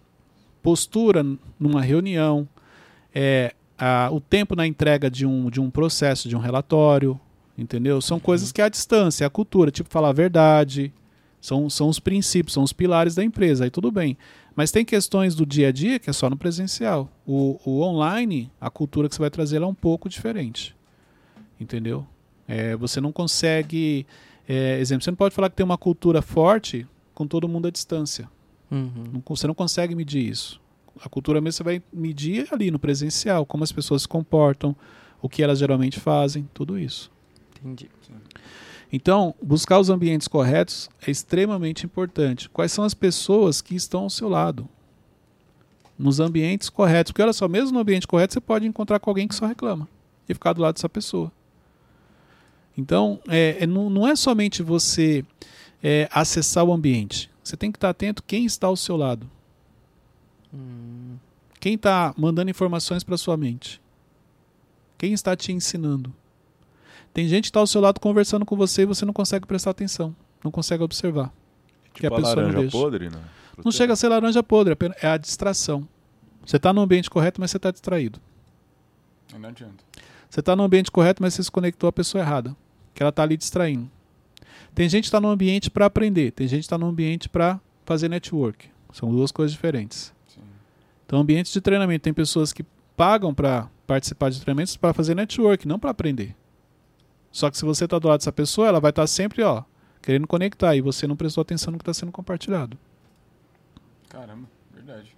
postura 0.62 1.24
numa 1.58 1.80
reunião, 1.80 2.48
é 3.14 3.54
a, 3.78 4.10
o 4.12 4.20
tempo 4.20 4.54
na 4.54 4.66
entrega 4.66 5.10
de 5.10 5.26
um, 5.26 5.50
de 5.50 5.60
um 5.60 5.70
processo, 5.70 6.28
de 6.28 6.36
um 6.36 6.38
relatório, 6.38 7.18
entendeu? 7.56 8.00
São 8.00 8.20
coisas 8.20 8.52
que 8.52 8.60
é 8.60 8.64
a 8.64 8.68
distância, 8.68 9.24
é 9.24 9.26
a 9.26 9.30
cultura, 9.30 9.70
tipo 9.70 9.88
falar 9.88 10.10
a 10.10 10.12
verdade, 10.12 10.92
são, 11.40 11.70
são 11.70 11.88
os 11.88 11.98
princípios, 11.98 12.52
são 12.52 12.62
os 12.62 12.72
pilares 12.72 13.14
da 13.14 13.24
empresa, 13.24 13.64
aí 13.64 13.70
tudo 13.70 13.90
bem. 13.90 14.16
Mas 14.54 14.70
tem 14.70 14.84
questões 14.84 15.34
do 15.34 15.46
dia 15.46 15.68
a 15.68 15.72
dia 15.72 15.98
que 15.98 16.10
é 16.10 16.12
só 16.12 16.28
no 16.28 16.36
presencial. 16.36 17.10
O, 17.26 17.58
o 17.64 17.80
online, 17.80 18.50
a 18.60 18.68
cultura 18.68 19.08
que 19.08 19.14
você 19.14 19.20
vai 19.20 19.30
trazer 19.30 19.62
é 19.62 19.66
um 19.66 19.74
pouco 19.74 20.08
diferente, 20.08 20.76
entendeu? 21.58 22.06
É, 22.46 22.76
você 22.76 23.00
não 23.00 23.12
consegue 23.12 24.06
é, 24.52 24.80
exemplo, 24.80 25.04
você 25.04 25.12
não 25.12 25.16
pode 25.16 25.32
falar 25.32 25.48
que 25.48 25.54
tem 25.54 25.64
uma 25.64 25.78
cultura 25.78 26.20
forte 26.20 26.84
com 27.14 27.24
todo 27.24 27.48
mundo 27.48 27.68
à 27.68 27.70
distância. 27.70 28.28
Uhum. 28.68 29.04
Não, 29.12 29.22
você 29.24 29.46
não 29.46 29.54
consegue 29.54 29.94
medir 29.94 30.28
isso. 30.28 30.60
A 31.00 31.08
cultura 31.08 31.40
mesmo 31.40 31.58
você 31.58 31.62
vai 31.62 31.82
medir 31.92 32.48
ali 32.50 32.68
no 32.68 32.78
presencial, 32.80 33.46
como 33.46 33.62
as 33.62 33.70
pessoas 33.70 34.02
se 34.02 34.08
comportam, 34.08 34.74
o 35.22 35.28
que 35.28 35.40
elas 35.40 35.60
geralmente 35.60 36.00
fazem, 36.00 36.48
tudo 36.52 36.76
isso. 36.76 37.12
Entendi. 37.60 37.88
Então, 38.92 39.36
buscar 39.40 39.78
os 39.78 39.88
ambientes 39.88 40.26
corretos 40.26 40.90
é 41.00 41.12
extremamente 41.12 41.86
importante. 41.86 42.48
Quais 42.48 42.72
são 42.72 42.82
as 42.82 42.92
pessoas 42.92 43.60
que 43.60 43.76
estão 43.76 44.02
ao 44.02 44.10
seu 44.10 44.28
lado? 44.28 44.68
Nos 45.96 46.18
ambientes 46.18 46.68
corretos. 46.68 47.12
Porque 47.12 47.22
olha 47.22 47.32
só, 47.32 47.46
mesmo 47.46 47.70
no 47.70 47.78
ambiente 47.78 48.04
correto, 48.04 48.32
você 48.32 48.40
pode 48.40 48.66
encontrar 48.66 48.98
com 48.98 49.10
alguém 49.10 49.28
que 49.28 49.34
só 49.36 49.46
reclama 49.46 49.88
e 50.28 50.34
ficar 50.34 50.54
do 50.54 50.60
lado 50.60 50.74
dessa 50.74 50.88
pessoa. 50.88 51.30
Então, 52.76 53.20
é, 53.28 53.58
é, 53.60 53.66
não, 53.66 53.90
não, 53.90 54.06
é 54.06 54.16
somente 54.16 54.62
você 54.62 55.24
é, 55.82 56.08
acessar 56.12 56.64
o 56.64 56.72
ambiente. 56.72 57.30
Você 57.42 57.56
tem 57.56 57.70
que 57.70 57.76
estar 57.76 57.90
atento 57.90 58.22
quem 58.22 58.44
está 58.44 58.66
ao 58.66 58.76
seu 58.76 58.96
lado. 58.96 59.28
Hum. 60.52 61.16
Quem 61.58 61.74
está 61.74 62.14
mandando 62.16 62.50
informações 62.50 63.04
para 63.04 63.16
sua 63.16 63.36
mente. 63.36 63.80
Quem 64.96 65.12
está 65.12 65.36
te 65.36 65.52
ensinando. 65.52 66.12
Tem 67.12 67.26
gente 67.28 67.44
que 67.44 67.48
está 67.50 67.60
ao 67.60 67.66
seu 67.66 67.80
lado 67.80 68.00
conversando 68.00 68.46
com 68.46 68.56
você 68.56 68.82
e 68.82 68.86
você 68.86 69.04
não 69.04 69.12
consegue 69.12 69.46
prestar 69.46 69.70
atenção. 69.70 70.14
Não 70.42 70.50
consegue 70.50 70.82
observar. 70.82 71.32
Tipo 71.92 72.00
que 72.00 72.06
a, 72.06 72.08
a 72.08 72.12
pessoa 72.12 72.36
laranja 72.36 72.62
não 72.62 72.70
podre, 72.70 73.10
né? 73.10 73.20
Não 73.64 73.72
chega 73.72 73.92
a 73.92 73.96
ser 73.96 74.08
laranja 74.08 74.42
podre, 74.42 74.76
é 75.02 75.08
a 75.08 75.16
distração. 75.16 75.86
Você 76.46 76.56
está 76.56 76.72
no 76.72 76.80
ambiente 76.80 77.10
correto, 77.10 77.40
mas 77.40 77.50
você 77.50 77.58
está 77.58 77.70
distraído. 77.70 78.18
Não 79.38 79.48
adianta. 79.48 79.84
Você 80.30 80.40
está 80.40 80.54
no 80.54 80.62
ambiente 80.62 80.90
correto, 80.92 81.20
mas 81.22 81.34
você 81.34 81.42
se 81.42 81.50
conectou 81.50 81.88
à 81.88 81.92
pessoa 81.92 82.22
errada. 82.22 82.56
Que 82.94 83.02
ela 83.02 83.10
está 83.10 83.24
ali 83.24 83.36
distraindo. 83.36 83.90
Tem 84.74 84.88
gente 84.88 85.02
que 85.02 85.08
está 85.08 85.20
no 85.20 85.28
ambiente 85.28 85.68
para 85.68 85.86
aprender, 85.86 86.30
tem 86.30 86.46
gente 86.46 86.60
que 86.60 86.66
está 86.66 86.78
no 86.78 86.86
ambiente 86.86 87.28
para 87.28 87.60
fazer 87.84 88.08
network. 88.08 88.70
São 88.92 89.10
duas 89.10 89.32
coisas 89.32 89.52
diferentes. 89.52 90.14
Sim. 90.28 90.40
Então, 91.04 91.18
ambientes 91.18 91.52
de 91.52 91.60
treinamento, 91.60 92.04
tem 92.04 92.14
pessoas 92.14 92.52
que 92.52 92.64
pagam 92.96 93.34
para 93.34 93.68
participar 93.86 94.30
de 94.30 94.40
treinamentos 94.40 94.76
para 94.76 94.94
fazer 94.94 95.16
network, 95.16 95.66
não 95.66 95.78
para 95.78 95.90
aprender. 95.90 96.36
Só 97.32 97.50
que 97.50 97.56
se 97.56 97.64
você 97.64 97.84
está 97.84 97.98
do 97.98 98.06
lado 98.06 98.18
dessa 98.18 98.32
pessoa, 98.32 98.68
ela 98.68 98.80
vai 98.80 98.90
estar 98.90 99.02
tá 99.02 99.06
sempre 99.06 99.42
ó, 99.42 99.64
querendo 100.00 100.26
conectar 100.26 100.76
e 100.76 100.80
você 100.80 101.06
não 101.06 101.16
prestou 101.16 101.42
atenção 101.42 101.72
no 101.72 101.78
que 101.78 101.82
está 101.82 101.94
sendo 101.94 102.12
compartilhado. 102.12 102.78
Caramba, 104.08 104.48
verdade. 104.72 105.16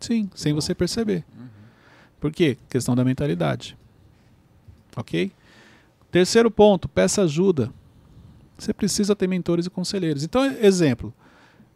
Sim, 0.00 0.30
sem 0.34 0.52
você 0.54 0.74
perceber. 0.74 1.24
Uhum. 1.36 1.48
Por 2.20 2.32
quê? 2.32 2.56
Questão 2.68 2.94
da 2.94 3.04
mentalidade. 3.04 3.76
Ok? 4.96 5.30
Terceiro 6.10 6.50
ponto, 6.50 6.88
peça 6.88 7.22
ajuda. 7.22 7.70
Você 8.58 8.72
precisa 8.72 9.14
ter 9.14 9.28
mentores 9.28 9.66
e 9.66 9.70
conselheiros. 9.70 10.24
Então, 10.24 10.44
exemplo, 10.44 11.12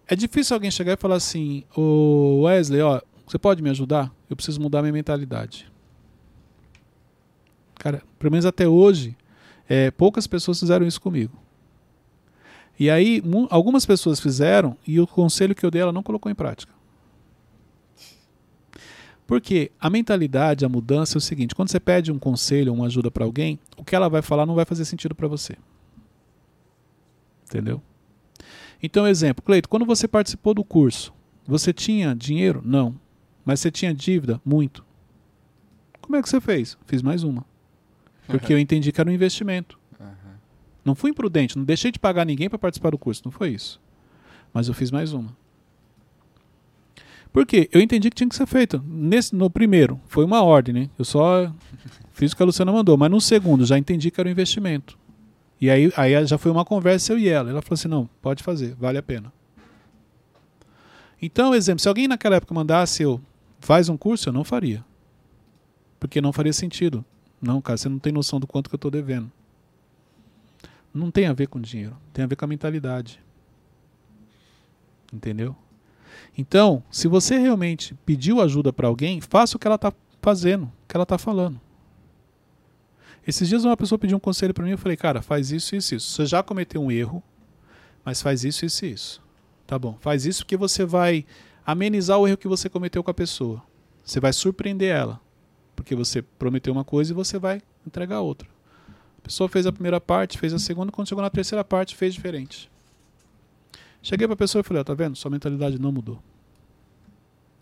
é 0.09 0.17
difícil 0.17 0.55
alguém 0.55 0.71
chegar 0.71 0.95
e 0.95 0.97
falar 0.97 1.17
assim, 1.17 1.63
o 1.77 2.43
Wesley, 2.43 2.81
ó, 2.81 3.01
você 3.27 3.39
pode 3.39 3.63
me 3.63 3.71
ajudar? 3.71 4.11
Eu 4.29 4.35
preciso 4.35 4.61
mudar 4.61 4.81
minha 4.81 4.93
mentalidade. 4.93 5.71
Cara, 7.77 8.03
pelo 8.19 8.31
menos 8.33 8.47
até 8.47 8.67
hoje, 8.67 9.17
é, 9.69 9.91
poucas 9.91 10.27
pessoas 10.27 10.59
fizeram 10.59 10.87
isso 10.87 11.01
comigo. 11.01 11.39
E 12.79 12.89
aí, 12.91 13.23
algumas 13.51 13.85
pessoas 13.85 14.19
fizeram 14.19 14.77
e 14.87 14.99
o 14.99 15.07
conselho 15.07 15.55
que 15.55 15.65
eu 15.65 15.71
dei 15.71 15.83
ela 15.83 15.93
não 15.93 16.03
colocou 16.03 16.33
em 16.33 16.35
prática. 16.35 16.73
Porque 19.31 19.71
a 19.79 19.89
mentalidade, 19.89 20.65
a 20.65 20.69
mudança 20.69 21.17
é 21.17 21.19
o 21.19 21.21
seguinte: 21.21 21.55
quando 21.55 21.71
você 21.71 21.79
pede 21.79 22.11
um 22.11 22.19
conselho, 22.19 22.73
uma 22.73 22.87
ajuda 22.87 23.13
para 23.13 23.25
alguém, 23.25 23.61
o 23.77 23.85
que 23.85 23.95
ela 23.95 24.09
vai 24.09 24.23
falar 24.23 24.45
não 24.45 24.57
vai 24.57 24.65
fazer 24.65 24.85
sentido 24.85 25.15
para 25.15 25.29
você. 25.29 25.57
Entendeu? 27.45 27.81
Então, 28.83 29.07
exemplo, 29.07 29.41
Cleito, 29.45 29.69
quando 29.69 29.87
você 29.87 30.09
participou 30.09 30.53
do 30.53 30.65
curso, 30.65 31.15
você 31.47 31.73
tinha 31.73 32.13
dinheiro? 32.13 32.61
Não. 32.65 32.99
Mas 33.45 33.61
você 33.61 33.71
tinha 33.71 33.95
dívida? 33.95 34.41
Muito. 34.45 34.85
Como 36.01 36.17
é 36.17 36.23
que 36.23 36.29
você 36.29 36.41
fez? 36.41 36.77
Fiz 36.85 37.01
mais 37.01 37.23
uma. 37.23 37.45
Porque 38.27 38.53
eu 38.53 38.59
entendi 38.59 38.91
que 38.91 39.01
era 39.01 39.09
um 39.09 39.13
investimento. 39.13 39.79
Não 40.85 40.97
fui 40.97 41.13
imprudente, 41.13 41.57
não 41.57 41.65
deixei 41.65 41.93
de 41.93 42.01
pagar 42.01 42.27
ninguém 42.27 42.49
para 42.49 42.59
participar 42.59 42.91
do 42.91 42.99
curso, 42.99 43.23
não 43.25 43.31
foi 43.31 43.51
isso. 43.51 43.81
Mas 44.53 44.67
eu 44.67 44.75
fiz 44.75 44.91
mais 44.91 45.13
uma. 45.13 45.37
Por 47.33 47.47
quê? 47.47 47.69
Eu 47.73 47.81
entendi 47.81 48.11
que 48.11 48.17
tinha 48.17 48.29
que 48.29 48.35
ser 48.35 48.47
feito. 48.47 48.83
Nesse, 48.85 49.35
no 49.35 49.49
primeiro, 49.49 50.01
foi 50.09 50.25
uma 50.25 50.43
ordem, 50.43 50.75
né? 50.75 50.91
Eu 50.99 51.05
só 51.05 51.53
fiz 52.13 52.33
o 52.33 52.37
que 52.37 52.43
a 52.43 52.47
Luciana 52.47 52.73
mandou. 52.73 52.97
Mas 52.97 53.11
no 53.11 53.21
segundo, 53.21 53.65
já 53.65 53.79
entendi 53.79 54.11
que 54.11 54.21
era 54.21 54.29
um 54.29 54.33
investimento. 54.33 54.99
E 55.61 55.71
aí, 55.71 55.93
aí 55.97 56.27
já 56.27 56.39
foi 56.39 56.51
uma 56.51 56.65
conversa 56.65 57.13
eu 57.13 57.19
e 57.19 57.29
ela. 57.29 57.51
Ela 57.51 57.63
falou 57.63 57.75
assim: 57.75 57.89
não, 57.89 58.09
pode 58.21 58.43
fazer, 58.43 58.75
vale 58.75 58.99
a 58.99 59.03
pena. 59.03 59.33
Então, 61.23 61.55
exemplo, 61.55 61.81
se 61.81 61.89
alguém 61.89 62.09
naquela 62.09 62.37
época 62.37 62.55
mandasse 62.55 63.03
eu 63.03 63.21
faz 63.61 63.89
um 63.89 63.97
curso, 63.97 64.29
eu 64.29 64.33
não 64.33 64.43
faria. 64.43 64.85
Porque 65.99 66.21
não 66.21 66.33
faria 66.33 66.53
sentido. 66.53 67.05
Não, 67.41 67.61
cara, 67.61 67.77
você 67.77 67.89
não 67.89 67.99
tem 67.99 68.13
noção 68.13 68.41
do 68.41 68.47
quanto 68.47 68.69
que 68.69 68.75
eu 68.75 68.79
estou 68.79 68.91
devendo. 68.91 69.31
Não 70.93 71.11
tem 71.11 71.27
a 71.27 71.33
ver 71.33 71.47
com 71.47 71.61
dinheiro, 71.61 71.97
tem 72.13 72.25
a 72.25 72.27
ver 72.27 72.37
com 72.37 72.45
a 72.45 72.49
mentalidade. 72.49 73.21
Entendeu? 75.13 75.55
Então, 76.37 76.83
se 76.91 77.09
você 77.09 77.39
realmente 77.39 77.95
pediu 78.07 78.41
ajuda 78.41 78.73
para 78.73 78.89
alguém, 78.89 79.21
faça 79.21 79.57
o 79.57 79.61
que 79.61 79.67
ela 79.67 79.77
está 79.77 79.93
fazendo, 80.21 80.65
o 80.65 80.89
que 80.89 80.97
ela 80.97 81.05
está 81.05 81.19
falando. 81.19 81.61
Esses 83.27 83.49
dias 83.49 83.65
uma 83.65 83.77
pessoa 83.77 83.99
pediu 83.99 84.17
um 84.17 84.21
conselho 84.21 84.55
para 84.55 84.65
mim, 84.65 84.73
eu 84.73 84.79
falei, 84.79 84.97
cara, 84.97 85.23
faz 85.23 85.51
isso, 85.51 85.77
isso, 85.77 85.95
isso. 85.95 86.11
Você 86.13 86.27
já 86.27 86.43
cometeu 86.43 86.83
um 86.83 86.91
erro, 86.91 87.23
mas 88.05 88.23
faz 88.23 88.45
isso, 88.45 88.65
isso, 88.65 88.87
isso. 88.87 89.23
Tá 89.67 89.79
bom, 89.79 89.97
faz 90.01 90.27
isso 90.27 90.43
porque 90.45 90.57
você 90.57 90.85
vai 90.85 91.25
amenizar 91.65 92.19
o 92.19 92.27
erro 92.27 92.37
que 92.37 92.49
você 92.49 92.69
cometeu 92.69 93.05
com 93.05 93.11
a 93.11 93.15
pessoa. 93.15 93.63
Você 94.03 94.19
vai 94.19 94.33
surpreender 94.33 94.95
ela, 94.95 95.21
porque 95.77 95.95
você 95.95 96.23
prometeu 96.23 96.73
uma 96.73 96.85
coisa 96.85 97.13
e 97.13 97.15
você 97.15 97.39
vai 97.39 97.63
entregar 97.87 98.21
outra. 98.21 98.49
A 99.19 99.21
pessoa 99.23 99.49
fez 99.49 99.67
a 99.67 99.73
primeira 99.73 100.01
parte, 100.01 100.39
fez 100.39 100.53
a 100.53 100.59
segunda, 100.59 100.91
quando 100.91 101.09
chegou 101.09 101.23
na 101.23 101.31
terceira 101.31 101.63
parte, 101.63 101.95
fez 101.95 102.15
diferente. 102.15 102.71
Cheguei 104.03 104.27
para 104.27 104.35
a 104.35 104.37
pessoa 104.37 104.61
e 104.61 104.63
falei: 104.65 104.81
ó, 104.81 104.85
tá 104.85 104.95
vendo? 104.95 105.17
Sua 105.17 105.31
mentalidade 105.31 105.79
não 105.79 105.93
mudou. 105.93 106.23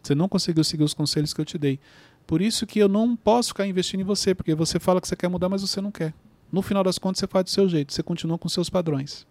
Você 0.03 0.14
não 0.14 0.29
conseguiu 0.29 0.64
seguir 0.64 0.85
os 0.85 0.94
conselhos 0.94 1.35
que 1.35 1.40
eu 1.40 1.44
te 1.44 1.59
dei. 1.59 1.79
Por 2.27 2.40
isso 2.40 2.66
que 2.66 2.79
eu 2.79 2.88
não 2.88 3.16
posso 3.16 3.48
ficar 3.48 3.66
investindo 3.66 4.01
em 4.01 4.05
você, 4.05 4.35
porque 4.35 4.55
você 4.55 4.79
fala 4.79 5.01
que 5.01 5.09
você 5.09 5.16
quer 5.16 5.29
mudar, 5.29 5.48
mas 5.48 5.62
você 5.62 5.81
não 5.81 5.90
quer. 5.90 6.14
No 6.51 6.62
final 6.62 6.83
das 6.83 6.98
contas, 6.98 7.20
você 7.20 7.27
faz 7.27 7.44
do 7.44 7.51
seu 7.51 7.68
jeito, 7.68 7.92
você 7.92 8.03
continua 8.03 8.38
com 8.38 8.48
seus 8.48 8.70
padrões. 8.70 9.27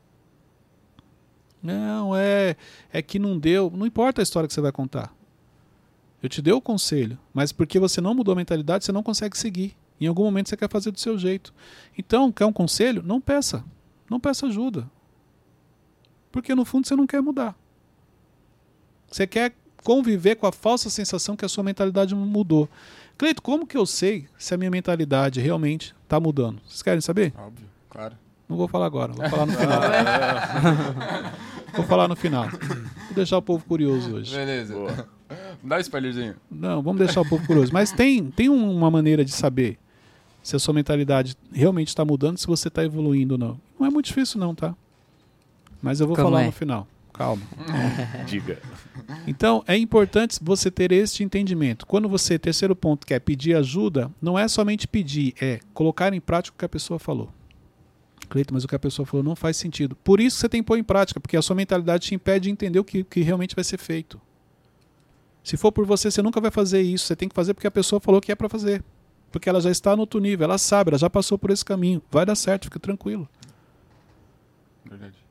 Não, 1.62 2.16
é, 2.16 2.56
é 2.92 3.02
que 3.02 3.18
não 3.18 3.38
deu. 3.38 3.72
Não 3.76 3.86
importa 3.86 4.22
a 4.22 4.24
história 4.24 4.48
que 4.48 4.54
você 4.54 4.62
vai 4.62 4.72
contar. 4.72 5.14
Eu 6.22 6.30
te 6.30 6.42
dei 6.42 6.54
o 6.54 6.62
conselho, 6.62 7.18
mas 7.34 7.52
porque 7.52 7.80
você 7.80 8.02
não 8.02 8.14
mudou 8.14 8.34
a 8.34 8.36
mentalidade, 8.36 8.86
você 8.86 8.92
não 8.92 9.04
consegue 9.04 9.38
seguir. 9.38 9.76
Em 10.00 10.08
algum 10.08 10.24
momento 10.24 10.50
você 10.50 10.58
quer 10.58 10.70
fazer 10.70 10.92
do 10.92 11.00
seu 11.00 11.18
jeito. 11.18 11.54
Então, 11.98 12.32
quer 12.32 12.46
um 12.46 12.54
conselho? 12.54 13.02
Não 13.04 13.20
peça. 13.20 13.64
Não 14.10 14.20
peça 14.20 14.46
ajuda. 14.46 14.90
Porque 16.38 16.54
no 16.54 16.64
fundo 16.64 16.88
você 16.88 16.96
não 16.96 17.08
quer 17.08 17.20
mudar. 17.20 17.56
Você 19.10 19.26
quer 19.26 19.56
conviver 19.84 20.36
com 20.36 20.46
a 20.46 20.52
falsa 20.52 20.88
sensação 20.88 21.36
que 21.36 21.44
a 21.44 21.50
sua 21.50 21.64
mentalidade 21.64 22.14
mudou. 22.14 22.70
Cleito, 23.18 23.42
como 23.42 23.66
que 23.66 23.76
eu 23.76 23.88
sei 23.88 24.28
se 24.38 24.54
a 24.54 24.58
minha 24.58 24.70
mentalidade 24.70 25.42
realmente 25.42 25.96
está 26.04 26.20
mudando? 26.20 26.62
Vocês 26.68 26.84
querem 26.84 27.02
saber? 27.02 27.34
Óbvio, 27.36 27.66
claro. 27.90 28.16
Não 28.48 28.56
vou 28.56 28.68
falar 28.68 28.86
agora, 28.86 29.14
vou 29.14 29.28
falar 29.28 29.48
no 29.48 29.54
final. 29.54 29.82
vou 31.74 31.86
falar 31.88 32.08
no 32.08 32.16
final. 32.16 32.48
Vou 32.50 33.16
deixar 33.16 33.40
o 33.40 33.42
povo 33.42 33.66
curioso 33.66 34.14
hoje. 34.14 34.36
Beleza. 34.36 34.76
Dá 35.64 35.78
um 35.78 35.80
spoilerzinho. 35.80 36.36
Não, 36.52 36.84
vamos 36.84 37.00
deixar 37.00 37.22
o 37.22 37.28
povo 37.28 37.44
curioso. 37.48 37.74
Mas 37.74 37.92
tem, 37.92 38.30
tem 38.30 38.48
uma 38.48 38.92
maneira 38.92 39.26
de 39.26 39.32
saber 39.32 39.80
se 40.44 40.56
a 40.56 40.60
sua 40.60 40.76
mentalidade 40.76 41.36
realmente 41.52 41.88
está 41.88 42.06
mudando, 42.06 42.38
se 42.38 42.46
você 42.46 42.68
está 42.68 42.84
evoluindo 42.84 43.34
ou 43.34 43.40
não. 43.40 43.60
Não 43.80 43.88
é 43.88 43.90
muito 43.90 44.06
difícil, 44.06 44.40
não, 44.40 44.54
tá? 44.54 44.76
Mas 45.82 46.00
eu 46.00 46.08
vou 46.08 46.16
Como 46.16 46.30
falar 46.30 46.44
é? 46.44 46.46
no 46.48 46.52
final. 46.52 46.88
Calma. 47.14 47.42
Diga. 48.28 48.60
Então, 49.26 49.64
é 49.68 49.76
importante 49.76 50.40
você 50.42 50.70
ter 50.70 50.92
este 50.92 51.24
entendimento. 51.24 51.86
Quando 51.86 52.08
você, 52.08 52.38
terceiro 52.38 52.76
ponto, 52.76 53.08
quer 53.08 53.20
pedir 53.20 53.56
ajuda, 53.56 54.12
não 54.22 54.38
é 54.38 54.48
somente 54.48 54.88
pedir, 54.88 55.34
é 55.42 55.60
colocar 55.74 56.14
em 56.14 56.22
prática 56.22 56.56
o 56.56 56.60
que 56.60 56.66
a 56.66 56.70
pessoa 56.70 57.00
falou. 57.00 57.32
Cleito, 58.30 58.54
mas 58.54 58.64
o 58.64 58.68
que 58.68 58.76
a 58.76 58.80
pessoa 58.80 59.06
falou 59.06 59.24
não 59.24 59.36
faz 59.36 59.58
sentido. 59.58 59.96
Por 60.04 60.20
isso 60.20 60.38
você 60.38 60.50
tem 60.50 60.62
que 60.62 60.68
pôr 60.68 60.78
em 60.78 60.84
prática, 60.84 61.20
porque 61.20 61.38
a 61.38 61.42
sua 61.42 61.56
mentalidade 61.56 62.08
te 62.08 62.16
impede 62.16 62.44
de 62.44 62.52
entender 62.52 62.80
o 62.80 62.84
que, 62.84 63.04
que 63.04 63.22
realmente 63.22 63.56
vai 63.56 63.64
ser 63.64 63.78
feito. 63.78 64.22
Se 65.44 65.56
for 65.56 65.72
por 65.72 65.86
você, 65.86 66.12
você 66.12 66.22
nunca 66.22 66.42
vai 66.42 66.52
fazer 66.52 66.82
isso. 66.82 67.06
Você 67.06 67.16
tem 67.16 67.30
que 67.30 67.36
fazer 67.36 67.54
porque 67.54 67.68
a 67.68 67.72
pessoa 67.72 68.02
falou 68.02 68.20
que 68.20 68.32
é 68.32 68.36
para 68.36 68.50
fazer. 68.50 68.84
Porque 69.32 69.48
ela 69.50 69.62
já 69.62 69.72
está 69.72 69.96
no 69.96 70.02
outro 70.02 70.20
nível, 70.20 70.44
ela 70.44 70.58
sabe, 70.58 70.90
ela 70.90 70.98
já 70.98 71.10
passou 71.10 71.38
por 71.38 71.52
esse 71.52 71.64
caminho. 71.64 72.02
Vai 72.12 72.26
dar 72.26 72.36
certo, 72.36 72.66
fica 72.66 72.80
tranquilo. 72.80 73.28
Verdade. 74.84 75.27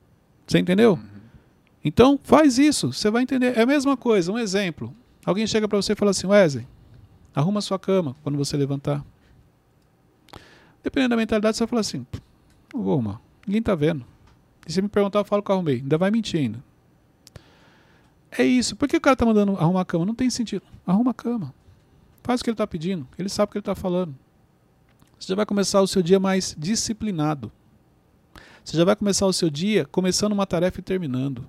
Você 0.47 0.59
entendeu? 0.59 0.99
Então, 1.85 2.19
faz 2.23 2.59
isso, 2.59 2.93
você 2.93 3.11
vai 3.11 3.23
entender. 3.23 3.57
É 3.57 3.63
a 3.63 3.67
mesma 3.67 3.97
coisa, 3.97 4.33
um 4.33 4.39
exemplo. 4.39 4.95
Alguém 5.25 5.47
chega 5.47 5.69
para 5.69 5.77
você 5.77 5.93
e 5.93 5.97
fala 5.97 6.11
assim: 6.11 6.27
Wesley, 6.27 6.67
arruma 7.35 7.61
sua 7.61 7.79
cama 7.79 8.17
quando 8.23 8.37
você 8.37 8.57
levantar. 8.57 9.05
Dependendo 10.83 11.11
da 11.11 11.17
mentalidade, 11.17 11.57
você 11.57 11.65
vai 11.65 11.69
falar 11.69 11.81
assim: 11.81 12.05
"Pff, 12.05 12.23
não 12.73 12.83
vou 12.83 12.93
arrumar, 12.93 13.21
ninguém 13.47 13.63
tá 13.63 13.75
vendo. 13.75 14.05
E 14.67 14.73
se 14.73 14.83
me 14.83 14.89
perguntar, 14.89 15.21
eu 15.21 15.25
falo 15.25 15.43
que 15.43 15.51
eu 15.51 15.55
arrumei. 15.55 15.77
Ainda 15.77 15.97
vai 15.97 16.11
mentir 16.11 16.41
ainda. 16.41 16.63
É 18.37 18.45
isso. 18.45 18.75
Por 18.75 18.89
que 18.89 18.97
o 18.97 19.01
cara 19.01 19.17
tá 19.17 19.25
mandando 19.25 19.53
arrumar 19.53 19.83
a 19.83 19.85
cama? 19.85 20.05
Não 20.05 20.15
tem 20.15 20.29
sentido. 20.29 20.63
Arruma 20.87 21.13
a 21.13 21.15
cama. 21.15 21.55
Faz 22.23 22.41
o 22.41 22.45
que 22.45 22.51
ele 22.51 22.57
tá 22.57 22.67
pedindo. 22.67 23.07
Ele 23.17 23.29
sabe 23.29 23.49
o 23.49 23.53
que 23.53 23.59
ele 23.59 23.63
tá 23.63 23.75
falando. 23.75 24.15
Você 25.19 25.29
já 25.29 25.37
vai 25.37 25.47
começar 25.47 25.81
o 25.81 25.87
seu 25.87 26.03
dia 26.03 26.19
mais 26.19 26.55
disciplinado. 26.59 27.51
Você 28.67 28.77
já 28.77 28.85
vai 28.85 28.97
começar 28.97 29.25
o 29.27 29.33
seu 29.33 29.49
dia 29.49 29.85
começando 29.85 30.33
uma 30.33 30.45
tarefa 30.45 30.81
e 30.81 30.83
terminando. 30.83 31.47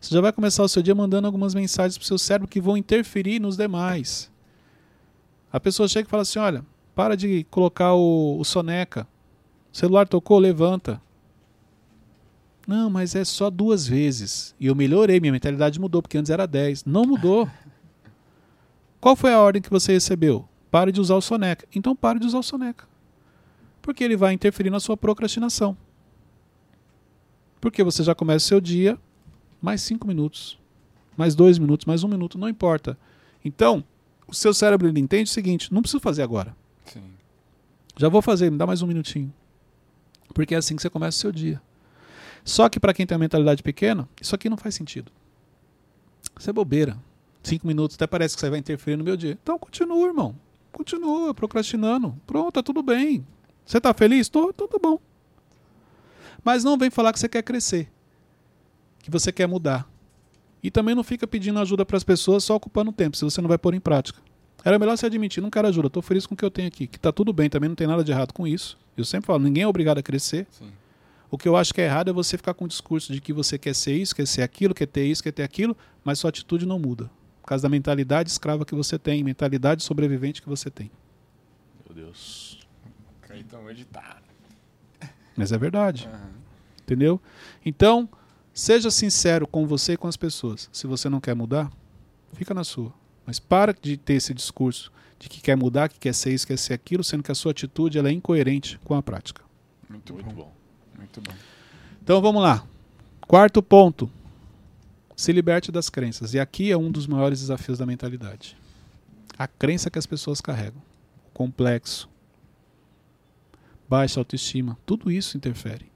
Você 0.00 0.12
já 0.12 0.20
vai 0.20 0.32
começar 0.32 0.64
o 0.64 0.68
seu 0.68 0.82
dia 0.82 0.92
mandando 0.92 1.28
algumas 1.28 1.54
mensagens 1.54 1.96
para 1.96 2.02
o 2.02 2.06
seu 2.06 2.18
cérebro 2.18 2.48
que 2.48 2.60
vão 2.60 2.76
interferir 2.76 3.38
nos 3.38 3.56
demais. 3.56 4.28
A 5.52 5.60
pessoa 5.60 5.86
chega 5.86 6.08
e 6.08 6.10
fala 6.10 6.22
assim: 6.22 6.40
olha, 6.40 6.66
para 6.92 7.16
de 7.16 7.44
colocar 7.44 7.94
o, 7.94 8.36
o 8.36 8.44
soneca. 8.44 9.06
O 9.72 9.76
celular 9.76 10.08
tocou, 10.08 10.40
levanta. 10.40 11.00
Não, 12.66 12.90
mas 12.90 13.14
é 13.14 13.24
só 13.24 13.48
duas 13.48 13.86
vezes. 13.86 14.56
E 14.58 14.66
eu 14.66 14.74
melhorei, 14.74 15.20
minha 15.20 15.32
mentalidade 15.32 15.78
mudou, 15.78 16.02
porque 16.02 16.18
antes 16.18 16.32
era 16.32 16.46
10. 16.46 16.84
Não 16.84 17.04
mudou. 17.04 17.48
Qual 19.00 19.14
foi 19.14 19.32
a 19.32 19.40
ordem 19.40 19.62
que 19.62 19.70
você 19.70 19.92
recebeu? 19.92 20.48
Pare 20.68 20.90
de 20.90 21.00
usar 21.00 21.14
o 21.14 21.22
soneca. 21.22 21.64
Então 21.72 21.94
pare 21.94 22.18
de 22.18 22.26
usar 22.26 22.40
o 22.40 22.42
soneca. 22.42 22.88
Porque 23.80 24.02
ele 24.02 24.16
vai 24.16 24.32
interferir 24.32 24.70
na 24.70 24.80
sua 24.80 24.96
procrastinação. 24.96 25.76
Porque 27.60 27.82
você 27.82 28.02
já 28.02 28.14
começa 28.14 28.44
o 28.44 28.48
seu 28.48 28.60
dia 28.60 28.98
mais 29.60 29.82
cinco 29.82 30.06
minutos, 30.06 30.58
mais 31.16 31.34
dois 31.34 31.58
minutos, 31.58 31.86
mais 31.86 32.04
um 32.04 32.08
minuto, 32.08 32.38
não 32.38 32.48
importa. 32.48 32.98
Então, 33.44 33.84
o 34.26 34.34
seu 34.34 34.52
cérebro 34.54 34.88
ele 34.88 35.00
entende 35.00 35.30
o 35.30 35.32
seguinte: 35.32 35.72
não 35.72 35.82
preciso 35.82 36.00
fazer 36.00 36.22
agora. 36.22 36.56
Sim. 36.84 37.02
Já 37.96 38.08
vou 38.08 38.22
fazer, 38.22 38.50
me 38.50 38.58
dá 38.58 38.66
mais 38.66 38.82
um 38.82 38.86
minutinho. 38.86 39.32
Porque 40.34 40.54
é 40.54 40.58
assim 40.58 40.76
que 40.76 40.82
você 40.82 40.90
começa 40.90 41.16
o 41.16 41.20
seu 41.20 41.32
dia. 41.32 41.60
Só 42.44 42.68
que 42.68 42.78
para 42.78 42.94
quem 42.94 43.06
tem 43.06 43.16
uma 43.16 43.20
mentalidade 43.20 43.62
pequena, 43.62 44.08
isso 44.20 44.34
aqui 44.34 44.48
não 44.48 44.56
faz 44.56 44.74
sentido. 44.74 45.10
Isso 46.38 46.48
é 46.48 46.52
bobeira. 46.52 46.96
Cinco 47.42 47.66
minutos 47.66 47.96
até 47.96 48.06
parece 48.06 48.34
que 48.34 48.40
você 48.40 48.50
vai 48.50 48.58
interferir 48.58 48.96
no 48.96 49.04
meu 49.04 49.16
dia. 49.16 49.36
Então 49.42 49.58
continua, 49.58 50.06
irmão. 50.06 50.34
Continua 50.70 51.34
procrastinando. 51.34 52.14
Pronto, 52.26 52.52
tá 52.52 52.62
tudo 52.62 52.82
bem. 52.82 53.26
Você 53.64 53.80
tá 53.80 53.92
feliz? 53.92 54.28
Tô, 54.28 54.50
então 54.50 54.68
tá 54.68 54.78
bom. 54.80 55.00
Mas 56.44 56.64
não 56.64 56.78
vem 56.78 56.90
falar 56.90 57.12
que 57.12 57.18
você 57.18 57.28
quer 57.28 57.42
crescer. 57.42 57.90
Que 59.00 59.10
você 59.10 59.32
quer 59.32 59.46
mudar. 59.46 59.88
E 60.62 60.70
também 60.70 60.94
não 60.94 61.04
fica 61.04 61.26
pedindo 61.26 61.58
ajuda 61.58 61.84
para 61.86 61.96
as 61.96 62.04
pessoas 62.04 62.44
só 62.44 62.56
ocupando 62.56 62.92
tempo, 62.92 63.16
se 63.16 63.24
você 63.24 63.40
não 63.40 63.48
vai 63.48 63.58
pôr 63.58 63.74
em 63.74 63.80
prática. 63.80 64.20
Era 64.64 64.78
melhor 64.78 64.96
você 64.96 65.06
admitir, 65.06 65.40
não 65.40 65.50
quero 65.50 65.68
ajuda, 65.68 65.86
estou 65.86 66.02
feliz 66.02 66.26
com 66.26 66.34
o 66.34 66.36
que 66.36 66.44
eu 66.44 66.50
tenho 66.50 66.68
aqui, 66.68 66.86
que 66.86 66.98
tá 66.98 67.12
tudo 67.12 67.32
bem, 67.32 67.48
também 67.48 67.68
não 67.68 67.76
tem 67.76 67.86
nada 67.86 68.02
de 68.02 68.10
errado 68.10 68.32
com 68.32 68.46
isso. 68.46 68.76
Eu 68.96 69.04
sempre 69.04 69.28
falo, 69.28 69.38
ninguém 69.38 69.62
é 69.62 69.68
obrigado 69.68 69.98
a 69.98 70.02
crescer. 70.02 70.46
Sim. 70.50 70.70
O 71.30 71.38
que 71.38 71.46
eu 71.46 71.56
acho 71.56 71.72
que 71.72 71.80
é 71.80 71.84
errado 71.84 72.10
é 72.10 72.12
você 72.12 72.36
ficar 72.36 72.54
com 72.54 72.64
o 72.64 72.68
discurso 72.68 73.12
de 73.12 73.20
que 73.20 73.32
você 73.32 73.58
quer 73.58 73.74
ser 73.74 73.94
isso, 73.94 74.16
quer 74.16 74.26
ser 74.26 74.42
aquilo, 74.42 74.74
quer 74.74 74.86
ter 74.86 75.04
isso, 75.04 75.22
quer 75.22 75.32
ter 75.32 75.42
aquilo, 75.42 75.76
mas 76.02 76.18
sua 76.18 76.30
atitude 76.30 76.66
não 76.66 76.78
muda. 76.78 77.10
Por 77.42 77.48
causa 77.48 77.62
da 77.62 77.68
mentalidade 77.68 78.30
escrava 78.30 78.64
que 78.64 78.74
você 78.74 78.98
tem, 78.98 79.22
mentalidade 79.22 79.82
sobrevivente 79.82 80.42
que 80.42 80.48
você 80.48 80.70
tem. 80.70 80.90
Meu 81.86 81.94
Deus. 81.94 82.58
Então 83.34 83.64
hoje 83.64 83.84
tá. 83.84 84.22
Mas 85.38 85.52
é 85.52 85.58
verdade. 85.58 86.08
Aham. 86.12 86.28
Entendeu? 86.82 87.20
Então, 87.64 88.08
seja 88.52 88.90
sincero 88.90 89.46
com 89.46 89.66
você 89.66 89.92
e 89.92 89.96
com 89.96 90.08
as 90.08 90.16
pessoas. 90.16 90.68
Se 90.72 90.86
você 90.86 91.08
não 91.08 91.20
quer 91.20 91.34
mudar, 91.34 91.70
fica 92.32 92.54
na 92.54 92.64
sua. 92.64 92.92
Mas 93.26 93.38
para 93.38 93.74
de 93.74 93.96
ter 93.96 94.14
esse 94.14 94.32
discurso 94.32 94.90
de 95.18 95.28
que 95.28 95.40
quer 95.40 95.56
mudar, 95.56 95.88
que 95.88 95.98
quer 95.98 96.14
ser 96.14 96.32
isso, 96.32 96.46
quer 96.46 96.56
ser 96.56 96.72
aquilo, 96.72 97.04
sendo 97.04 97.22
que 97.22 97.30
a 97.30 97.34
sua 97.34 97.52
atitude 97.52 97.98
ela 97.98 98.08
é 98.08 98.12
incoerente 98.12 98.78
com 98.84 98.94
a 98.94 99.02
prática. 99.02 99.42
Muito, 99.88 100.14
Muito 100.14 100.26
bom. 100.30 100.34
bom. 100.34 100.52
Muito 100.96 101.20
bom. 101.20 101.32
Então 102.02 102.20
vamos 102.22 102.42
lá. 102.42 102.64
Quarto 103.26 103.62
ponto. 103.62 104.10
Se 105.14 105.32
liberte 105.32 105.70
das 105.70 105.90
crenças. 105.90 106.32
E 106.32 106.40
aqui 106.40 106.70
é 106.70 106.76
um 106.76 106.90
dos 106.90 107.06
maiores 107.06 107.40
desafios 107.40 107.78
da 107.78 107.84
mentalidade. 107.84 108.56
A 109.36 109.46
crença 109.46 109.90
que 109.90 109.98
as 109.98 110.06
pessoas 110.06 110.40
carregam. 110.40 110.80
O 111.26 111.30
complexo. 111.34 112.08
Baixa 113.88 114.20
autoestima. 114.20 114.78
Tudo 114.84 115.10
isso 115.10 115.36
interfere. 115.36 115.90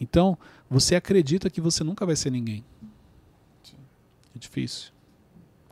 Então, 0.00 0.36
você 0.68 0.94
acredita 0.94 1.50
que 1.50 1.60
você 1.60 1.84
nunca 1.84 2.04
vai 2.04 2.16
ser 2.16 2.30
ninguém. 2.30 2.64
É 4.34 4.38
difícil. 4.38 4.92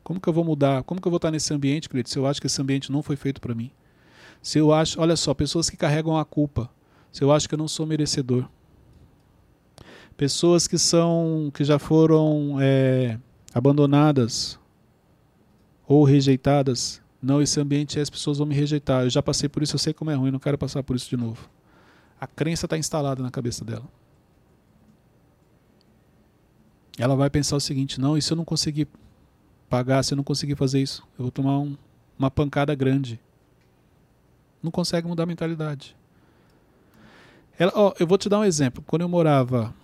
Como 0.03 0.21
que 0.21 0.29
eu 0.29 0.33
vou 0.33 0.45
mudar? 0.45 0.83
Como 0.83 1.01
que 1.01 1.07
eu 1.07 1.11
vou 1.11 1.17
estar 1.17 1.31
nesse 1.31 1.53
ambiente, 1.53 1.89
querido, 1.89 2.09
se 2.09 2.19
eu 2.19 2.27
acho 2.27 2.41
que 2.41 2.47
esse 2.47 2.61
ambiente 2.61 2.91
não 2.91 3.03
foi 3.03 3.17
feito 3.17 3.41
para 3.41 3.55
mim? 3.55 3.71
Se 4.41 4.59
eu 4.59 4.73
acho, 4.73 5.01
olha 5.01 5.17
só, 5.17 5.33
pessoas 5.35 5.71
que 5.71 5.77
carregam 5.77 6.17
a 6.17 6.25
culpa. 6.25 6.71
Se 7.11 7.23
eu 7.23 7.31
acho 7.31 7.49
que 7.49 7.55
eu 7.55 7.59
não 7.59 7.69
sou 7.69 7.87
merecedor. 7.87 8.49
Pessoas 10.17 10.67
que 10.67 10.79
são, 10.79 11.51
que 11.55 11.65
já 11.65 11.79
foram 11.79 12.57
é, 12.61 13.19
abandonadas 13.55 14.59
ou 15.87 16.05
rejeitadas. 16.05 17.02
Não, 17.23 17.41
esse 17.41 17.61
ambiente 17.61 18.01
as 18.01 18.11
pessoas 18.11 18.39
vão 18.39 18.47
me 18.47 18.55
rejeitar. 18.55 19.05
Eu 19.05 19.11
já 19.11 19.23
passei 19.23 19.49
por 19.49 19.63
isso, 19.63 19.77
eu 19.77 19.79
sei 19.79 19.95
como 19.95 20.11
é 20.11 20.15
ruim, 20.15 20.33
não 20.33 20.41
quero 20.41 20.59
passar 20.59 20.83
por 20.83 20.97
isso 20.97 21.09
de 21.09 21.17
novo. 21.17 21.49
A 22.21 22.27
crença 22.27 22.67
está 22.67 22.77
instalada 22.77 23.23
na 23.23 23.31
cabeça 23.31 23.65
dela. 23.65 23.85
Ela 26.99 27.15
vai 27.15 27.31
pensar 27.31 27.57
o 27.57 27.61
seguinte: 27.61 28.01
não, 28.01 28.19
e 28.19 28.23
se 28.23 28.33
eu 28.33 28.37
não 28.37 28.45
conseguir 28.45 28.89
pagar, 29.71 30.03
se 30.03 30.15
eu 30.15 30.17
não 30.17 30.25
conseguir 30.25 30.57
fazer 30.57 30.83
isso, 30.83 31.03
eu 31.17 31.25
vou 31.25 31.31
tomar 31.31 31.59
um, 31.59 31.77
uma 32.19 32.31
pancada 32.31 32.75
grande. 32.75 33.21
Não 34.61 34.71
consegue 34.71 35.07
mudar 35.07 35.23
a 35.23 35.27
mentalidade. 35.27 35.97
Ela, 37.59 37.95
eu 37.99 38.07
vou 38.07 38.19
te 38.19 38.29
dar 38.29 38.41
um 38.41 38.45
exemplo. 38.45 38.83
Quando 38.87 39.03
eu 39.03 39.09
morava, 39.09 39.75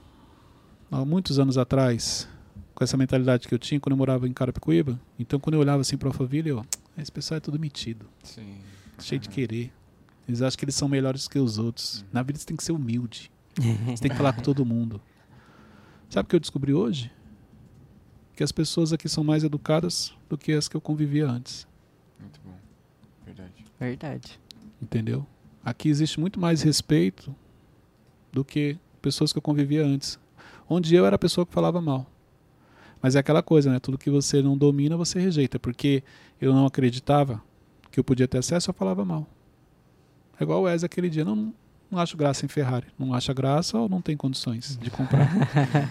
há 0.91 1.05
muitos 1.05 1.39
anos 1.39 1.57
atrás, 1.57 2.29
com 2.75 2.83
essa 2.83 2.97
mentalidade 2.97 3.47
que 3.47 3.55
eu 3.55 3.59
tinha, 3.59 3.81
quando 3.81 3.93
eu 3.93 3.97
morava 3.97 4.29
em 4.29 4.33
Carapicuíba, 4.33 4.99
então 5.19 5.39
quando 5.41 5.55
eu 5.55 5.61
olhava 5.61 5.81
assim 5.81 5.97
para 5.97 6.09
a 6.09 6.13
eu, 6.45 6.65
esse 7.03 7.13
pessoal 7.13 7.37
é 7.37 7.41
tudo 7.41 7.59
metido. 7.59 8.07
Sim. 8.23 8.59
Cheio 8.99 9.21
de 9.21 9.29
querer. 9.29 9.73
Eles 10.27 10.43
acham 10.43 10.59
que 10.59 10.65
eles 10.65 10.75
são 10.75 10.89
melhores 10.89 11.27
que 11.27 11.39
os 11.39 11.59
outros. 11.59 12.05
Na 12.13 12.23
vida 12.23 12.39
você 12.39 12.47
tem 12.47 12.57
que 12.57 12.65
ser 12.65 12.73
humilde. 12.73 13.31
Você 13.87 14.03
tem 14.03 14.11
que 14.13 14.17
falar 14.17 14.33
com 14.33 14.43
todo 14.43 14.65
mundo. 14.65 15.01
Sabe 16.09 16.27
o 16.27 16.29
que 16.29 16.37
eu 16.37 16.41
descobri 16.41 16.73
hoje? 16.73 17.11
Que 18.37 18.45
as 18.45 18.53
pessoas 18.53 18.93
aqui 18.93 19.09
são 19.09 19.25
mais 19.25 19.43
educadas 19.43 20.15
do 20.29 20.39
que 20.39 20.53
as 20.53 20.69
que 20.69 20.77
eu 20.77 20.81
convivia 20.81 21.29
antes. 21.29 21.67
Muito 22.21 22.41
bom. 22.45 22.55
Verdade. 23.27 23.65
Verdade. 23.81 24.41
Entendeu? 24.81 25.27
Aqui 25.65 25.89
existe 25.89 26.21
muito 26.21 26.39
mais 26.39 26.63
respeito 26.63 27.35
do 28.33 28.45
que 28.45 28.79
pessoas 29.03 29.33
que 29.33 29.39
eu 29.39 29.43
convivia 29.43 29.85
antes. 29.85 30.21
Onde 30.69 30.95
eu 30.95 31.05
era 31.05 31.17
a 31.17 31.19
pessoa 31.19 31.45
que 31.45 31.53
falava 31.53 31.81
mal. 31.81 32.07
Mas 33.03 33.17
é 33.17 33.19
aquela 33.19 33.43
coisa, 33.43 33.71
né? 33.71 33.79
Tudo 33.79 33.99
que 33.99 34.11
você 34.11 34.43
não 34.43 34.57
domina, 34.57 34.97
você 34.97 35.21
rejeita. 35.21 35.59
Porque 35.59 36.03
eu 36.41 36.53
não 36.53 36.67
acreditava 36.67 37.43
que 37.91 37.99
eu 37.99 38.05
podia 38.05 38.29
ter 38.29 38.39
acesso, 38.39 38.71
eu 38.71 38.75
falava 38.75 39.05
mal. 39.05 39.27
É 40.39 40.45
igual 40.45 40.61
o 40.61 40.63
Wes 40.65 40.85
aquele 40.85 41.11
dia. 41.11 41.25
Não, 41.25 41.53
não, 41.91 41.99
acho 41.99 42.17
graça 42.17 42.45
em 42.45 42.49
Ferrari. 42.49 42.87
Não 42.99 43.13
acha 43.13 43.33
graça 43.33 43.77
ou 43.77 43.89
não 43.89 44.01
tem 44.01 44.17
condições 44.17 44.79
de 44.81 44.91
comprar. 44.91 45.29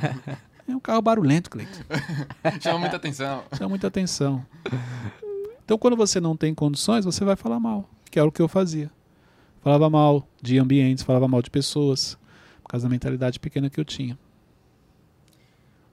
é 0.67 0.75
um 0.75 0.79
carro 0.79 1.01
barulhento, 1.01 1.49
Cleiton. 1.49 1.83
Chama 2.61 2.79
muita 2.79 2.95
atenção. 2.95 3.43
Chama 3.57 3.69
muita 3.69 3.87
atenção. 3.87 4.45
Então, 5.65 5.77
quando 5.77 5.97
você 5.97 6.21
não 6.21 6.37
tem 6.37 6.55
condições, 6.55 7.03
você 7.03 7.25
vai 7.25 7.35
falar 7.35 7.59
mal. 7.59 7.89
Que 8.09 8.19
era 8.19 8.27
o 8.27 8.31
que 8.31 8.41
eu 8.41 8.47
fazia. 8.47 8.89
Falava 9.61 9.89
mal 9.89 10.25
de 10.41 10.57
ambientes, 10.57 11.03
falava 11.03 11.27
mal 11.27 11.41
de 11.41 11.49
pessoas. 11.49 12.17
Por 12.63 12.69
causa 12.69 12.87
da 12.87 12.89
mentalidade 12.89 13.39
pequena 13.39 13.69
que 13.69 13.79
eu 13.79 13.85
tinha. 13.85 14.17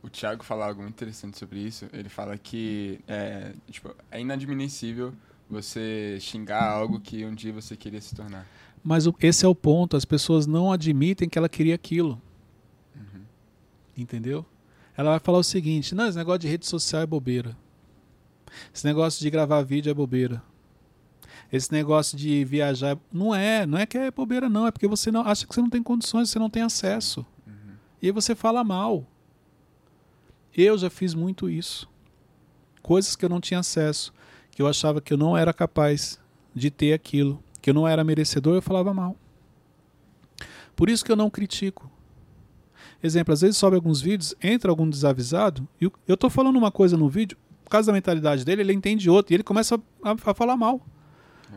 O 0.04 0.10
Thiago 0.10 0.44
fala 0.44 0.66
algo 0.66 0.82
muito 0.82 0.94
interessante 0.94 1.38
sobre 1.38 1.60
isso. 1.60 1.86
Ele 1.92 2.08
fala 2.10 2.36
que 2.36 3.00
é, 3.08 3.52
tipo, 3.70 3.90
é 4.10 4.20
inadmissível 4.20 5.14
você 5.48 6.18
xingar 6.20 6.62
algo 6.62 7.00
que 7.00 7.24
um 7.24 7.34
dia 7.34 7.52
você 7.52 7.74
queria 7.76 8.00
se 8.00 8.14
tornar. 8.14 8.46
Mas 8.82 9.06
o- 9.06 9.14
esse 9.20 9.46
é 9.46 9.48
o 9.48 9.54
ponto. 9.54 9.96
As 9.96 10.04
pessoas 10.04 10.46
não 10.46 10.70
admitem 10.70 11.26
que 11.28 11.38
ela 11.38 11.48
queria 11.48 11.74
aquilo. 11.74 12.20
Entendeu? 13.96 14.44
Ela 14.96 15.10
vai 15.12 15.20
falar 15.20 15.38
o 15.38 15.42
seguinte: 15.44 15.94
não, 15.94 16.06
esse 16.06 16.18
negócio 16.18 16.40
de 16.40 16.48
rede 16.48 16.66
social 16.66 17.00
é 17.02 17.06
bobeira. 17.06 17.56
Esse 18.74 18.84
negócio 18.86 19.20
de 19.20 19.30
gravar 19.30 19.62
vídeo 19.62 19.90
é 19.90 19.94
bobeira. 19.94 20.42
Esse 21.50 21.72
negócio 21.72 22.16
de 22.16 22.44
viajar. 22.44 22.98
Não 23.10 23.34
é, 23.34 23.64
não 23.64 23.78
é 23.78 23.86
que 23.86 23.96
é 23.96 24.10
bobeira, 24.10 24.48
não. 24.50 24.66
É 24.66 24.70
porque 24.70 24.86
você 24.86 25.10
não 25.10 25.22
acha 25.22 25.46
que 25.46 25.54
você 25.54 25.60
não 25.62 25.70
tem 25.70 25.82
condições, 25.82 26.28
você 26.28 26.38
não 26.38 26.50
tem 26.50 26.62
acesso. 26.62 27.24
E 28.02 28.06
aí 28.06 28.12
você 28.12 28.34
fala 28.34 28.62
mal. 28.62 29.06
Eu 30.56 30.78
já 30.78 30.88
fiz 30.88 31.14
muito 31.14 31.48
isso. 31.48 31.88
Coisas 32.82 33.16
que 33.16 33.24
eu 33.24 33.28
não 33.28 33.40
tinha 33.40 33.60
acesso, 33.60 34.12
que 34.50 34.62
eu 34.62 34.68
achava 34.68 35.00
que 35.00 35.12
eu 35.12 35.16
não 35.16 35.36
era 35.36 35.52
capaz 35.52 36.18
de 36.54 36.70
ter 36.70 36.92
aquilo, 36.92 37.42
que 37.60 37.70
eu 37.70 37.74
não 37.74 37.88
era 37.88 38.04
merecedor, 38.04 38.54
eu 38.54 38.62
falava 38.62 38.94
mal. 38.94 39.16
Por 40.76 40.88
isso 40.88 41.04
que 41.04 41.10
eu 41.10 41.16
não 41.16 41.30
critico. 41.30 41.90
Exemplo, 43.02 43.32
às 43.32 43.40
vezes 43.40 43.56
sobe 43.56 43.76
alguns 43.76 44.00
vídeos, 44.00 44.34
entra 44.42 44.70
algum 44.70 44.88
desavisado, 44.88 45.66
e 45.80 45.90
eu 46.06 46.16
tô 46.16 46.30
falando 46.30 46.56
uma 46.56 46.70
coisa 46.70 46.96
no 46.96 47.08
vídeo, 47.08 47.36
por 47.64 47.70
causa 47.70 47.86
da 47.86 47.92
mentalidade 47.92 48.44
dele, 48.44 48.62
ele 48.62 48.72
entende 48.72 49.10
outra, 49.10 49.32
e 49.32 49.36
ele 49.36 49.42
começa 49.42 49.80
a, 50.02 50.10
a 50.10 50.34
falar 50.34 50.56
mal. 50.56 50.80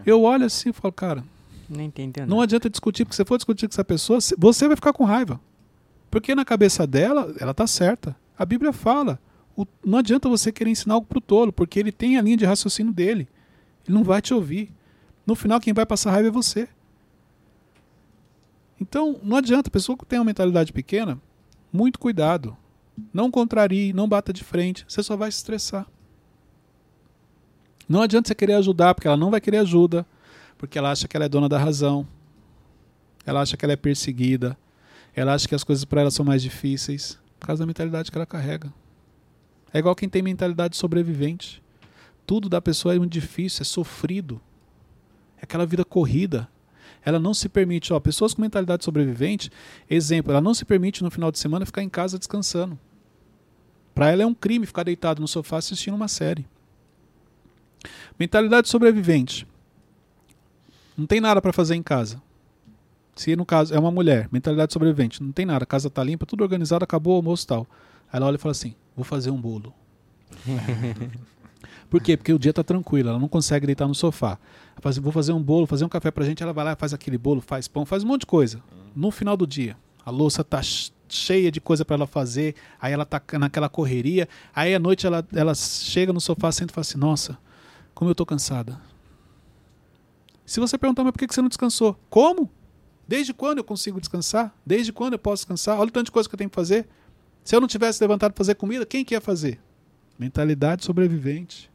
Eu 0.06 0.24
olho 0.24 0.46
assim 0.46 0.70
e 0.70 0.74
falo, 0.74 0.92
cara, 0.92 1.24
Não 1.70 2.38
não 2.38 2.42
adianta 2.42 2.70
discutir, 2.70 3.04
porque 3.04 3.16
se 3.16 3.18
você 3.18 3.26
for 3.26 3.38
discutir 3.38 3.68
com 3.68 3.74
essa 3.74 3.84
pessoa, 3.84 4.20
você 4.38 4.68
vai 4.68 4.76
ficar 4.76 4.94
com 4.94 5.04
raiva. 5.04 5.40
Porque 6.10 6.34
na 6.34 6.46
cabeça 6.46 6.88
dela, 6.88 7.34
ela 7.40 7.54
tá 7.54 7.68
certa. 7.68 8.16
A 8.38 8.46
Bíblia 8.46 8.72
fala. 8.74 9.20
o- 9.60 9.66
não 9.84 9.98
adianta 9.98 10.30
você 10.30 10.52
querer 10.52 10.70
ensinar 10.70 10.94
algo 10.94 11.08
pro 11.08 11.20
tolo, 11.20 11.52
porque 11.52 11.80
ele 11.80 11.92
tem 11.92 12.16
a 12.16 12.22
linha 12.22 12.38
de 12.38 12.46
raciocínio 12.46 12.94
dele. 12.94 13.28
Ele 13.88 13.96
não 13.98 14.04
vai 14.04 14.22
te 14.22 14.32
ouvir. 14.32 14.72
No 15.26 15.34
final, 15.34 15.60
quem 15.60 15.74
vai 15.74 15.84
passar 15.84 16.12
raiva 16.12 16.28
é 16.28 16.32
você. 16.32 16.68
Então, 18.80 19.20
não 19.24 19.38
adianta. 19.38 19.70
Pessoa 19.72 19.98
que 19.98 20.06
tem 20.06 20.20
uma 20.20 20.26
mentalidade 20.26 20.72
pequena, 20.72 21.20
muito 21.74 21.98
cuidado. 21.98 22.56
Não 23.14 23.30
contrarie, 23.32 23.94
não 23.94 24.08
bata 24.08 24.32
de 24.32 24.44
frente. 24.44 24.86
Você 24.88 25.02
só 25.02 25.16
vai 25.18 25.32
se 25.32 25.38
estressar. 25.38 25.88
Não 27.90 28.02
adianta 28.02 28.28
você 28.28 28.36
querer 28.36 28.54
ajudar, 28.54 28.94
porque 28.94 29.08
ela 29.08 29.18
não 29.18 29.32
vai 29.32 29.40
querer 29.42 29.58
ajuda, 29.58 30.06
porque 30.58 30.78
ela 30.78 30.92
acha 30.92 31.08
que 31.08 31.16
ela 31.16 31.26
é 31.26 31.30
dona 31.30 31.48
da 31.50 31.58
razão. 31.58 32.08
Ela 33.26 33.42
acha 33.42 33.56
que 33.58 33.66
ela 33.66 33.74
é 33.74 33.78
perseguida. 33.78 34.58
Ela 35.16 35.34
acha 35.34 35.48
que 35.48 35.56
as 35.56 35.64
coisas 35.64 35.84
para 35.86 36.02
ela 36.02 36.12
são 36.12 36.26
mais 36.26 36.42
difíceis, 36.44 37.18
por 37.40 37.48
causa 37.48 37.64
da 37.64 37.68
mentalidade 37.68 38.12
que 38.12 38.18
ela 38.18 38.26
carrega. 38.26 38.74
É 39.74 39.80
igual 39.80 39.96
quem 39.96 40.10
tem 40.10 40.22
mentalidade 40.22 40.76
sobrevivente. 40.78 41.62
Tudo 42.26 42.50
da 42.50 42.62
pessoa 42.62 42.96
é 42.96 43.00
muito 43.00 43.12
difícil, 43.12 43.62
é 43.62 43.66
sofrido. 43.66 44.42
É 45.38 45.44
aquela 45.44 45.66
vida 45.66 45.86
corrida. 45.86 46.48
Ela 47.04 47.20
não 47.20 47.34
se 47.34 47.48
permite, 47.48 47.94
ó, 47.94 48.00
pessoas 48.00 48.34
com 48.34 48.42
mentalidade 48.42 48.84
sobrevivente, 48.84 49.50
exemplo, 49.90 50.32
ela 50.32 50.42
não 50.42 50.54
se 50.54 50.66
permite 50.66 51.04
no 51.04 51.12
final 51.12 51.32
de 51.32 51.40
semana 51.40 51.66
ficar 51.66 51.82
em 51.82 51.90
casa 51.90 52.18
descansando. 52.18 52.78
Para 53.94 54.12
ela 54.12 54.24
é 54.24 54.26
um 54.26 54.34
crime 54.34 54.66
ficar 54.66 54.84
deitado 54.84 55.22
no 55.22 55.28
sofá 55.28 55.58
assistindo 55.58 55.96
uma 55.96 56.08
série. 56.08 56.46
Mentalidade 58.20 58.68
sobrevivente. 58.68 59.48
Não 60.98 61.06
tem 61.06 61.22
nada 61.22 61.42
para 61.42 61.54
fazer 61.54 61.76
em 61.76 61.84
casa. 61.84 62.22
Se 63.18 63.36
no 63.36 63.46
caso 63.46 63.74
é 63.74 63.80
uma 63.80 63.92
mulher, 63.92 64.30
mentalidade 64.32 64.72
sobrevivente, 64.72 65.22
não 65.22 65.32
tem 65.32 65.46
nada, 65.46 65.64
a 65.64 65.68
casa 65.68 65.90
tá 65.90 66.04
limpa, 66.04 66.26
tudo 66.26 66.42
organizado, 66.44 66.84
acabou 66.84 67.14
o 67.14 67.16
almoço 67.18 67.44
e 67.44 67.48
tal. 67.48 67.68
Aí 68.12 68.18
ela 68.18 68.28
olha 68.28 68.36
e 68.36 68.40
fala 68.40 68.52
assim: 68.52 68.76
vou 68.96 69.04
fazer 69.04 69.32
um 69.32 69.42
bolo. 69.42 69.74
Por 71.90 72.02
quê? 72.02 72.18
Porque 72.18 72.34
o 72.34 72.38
dia 72.40 72.54
tá 72.54 72.64
tranquilo, 72.64 73.10
ela 73.10 73.20
não 73.20 73.28
consegue 73.28 73.66
deitar 73.66 73.88
no 73.88 73.96
sofá. 73.96 74.32
Ela 74.74 74.82
fala 74.82 74.92
assim, 74.92 75.02
vou 75.02 75.12
fazer 75.12 75.32
um 75.34 75.42
bolo, 75.42 75.66
fazer 75.66 75.86
um 75.86 75.90
café 75.90 76.12
pra 76.12 76.26
gente, 76.26 76.44
ela 76.44 76.54
vai 76.54 76.66
lá, 76.66 76.76
faz 76.76 76.94
aquele 76.94 77.18
bolo, 77.18 77.42
faz 77.42 77.68
pão, 77.68 77.86
faz 77.86 78.04
um 78.04 78.08
monte 78.08 78.22
de 78.22 78.26
coisa. 78.28 78.62
No 78.96 79.10
final 79.10 79.38
do 79.38 79.48
dia, 79.48 79.78
a 80.06 80.12
louça 80.12 80.44
tá 80.44 80.62
ch- 80.62 80.92
cheia 81.08 81.50
de 81.50 81.62
coisa 81.62 81.86
para 81.86 81.96
ela 81.96 82.06
fazer, 82.06 82.56
aí 82.80 82.92
ela 82.92 83.06
tá 83.06 83.22
naquela 83.40 83.70
correria, 83.70 84.28
aí 84.54 84.76
à 84.76 84.80
noite 84.80 85.08
ela, 85.08 85.26
ela 85.34 85.56
chega 85.56 86.12
no 86.12 86.20
sofá, 86.20 86.52
senta 86.52 86.72
e 86.72 86.76
fala 86.76 86.82
assim: 86.82 86.98
"Nossa, 86.98 87.38
como 87.96 88.12
eu 88.12 88.16
tô 88.16 88.26
cansada". 88.26 88.78
Se 90.46 90.60
você 90.60 90.78
perguntar, 90.78 91.04
mas 91.04 91.12
por 91.14 91.20
que 91.20 91.34
você 91.34 91.42
não 91.42 91.50
descansou? 91.50 91.98
Como? 92.10 92.50
Desde 93.08 93.34
quando 93.34 93.60
eu 93.60 93.64
consigo 93.64 94.00
descansar? 94.00 94.54
Desde 94.66 94.92
quando 94.92 95.14
eu 95.14 95.20
posso 95.20 95.42
descansar? 95.42 95.80
Olha 95.80 95.88
o 95.88 95.92
tanto 95.92 96.08
de 96.08 96.12
coisa 96.12 96.28
que 96.28 96.36
eu 96.36 96.38
tenho 96.38 96.50
que 96.50 96.56
fazer. 96.56 96.88
Se 97.44 97.56
eu 97.56 97.62
não 97.62 97.68
tivesse 97.68 98.04
levantado 98.04 98.34
para 98.34 98.40
fazer 98.40 98.56
comida, 98.56 98.86
quem 98.86 99.06
que 99.06 99.14
ia 99.14 99.22
fazer? 99.22 99.60
Mentalidade 100.20 100.84
sobrevivente. 100.84 101.72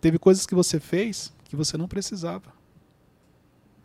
Teve 0.00 0.18
coisas 0.18 0.46
que 0.46 0.54
você 0.54 0.80
fez 0.80 1.32
que 1.44 1.54
você 1.54 1.76
não 1.76 1.86
precisava. 1.86 2.52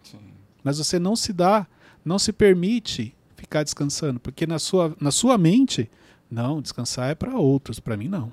Sim. 0.04 0.20
Mas 0.64 0.78
você 0.78 0.98
não 0.98 1.16
se 1.16 1.34
dá, 1.34 1.68
não 2.04 2.18
se 2.18 2.32
permite 2.32 3.14
ficar 3.36 3.64
descansando, 3.64 4.20
porque 4.20 4.48
na 4.48 4.58
sua, 4.58 4.96
na 5.00 5.12
sua 5.12 5.38
mente, 5.38 5.90
não, 6.30 6.62
descansar 6.62 7.10
é 7.10 7.16
para 7.16 7.38
outros, 7.38 7.80
para 7.80 7.98
mim 7.98 8.08
não. 8.08 8.32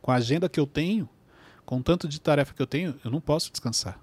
Com 0.00 0.10
a 0.10 0.16
agenda 0.16 0.48
que 0.48 0.60
eu 0.60 0.66
tenho, 0.66 1.08
com 1.64 1.78
o 1.78 1.82
tanto 1.82 2.06
de 2.06 2.20
tarefa 2.20 2.54
que 2.54 2.62
eu 2.62 2.66
tenho, 2.66 2.94
eu 3.04 3.10
não 3.10 3.20
posso 3.20 3.50
descansar. 3.50 3.98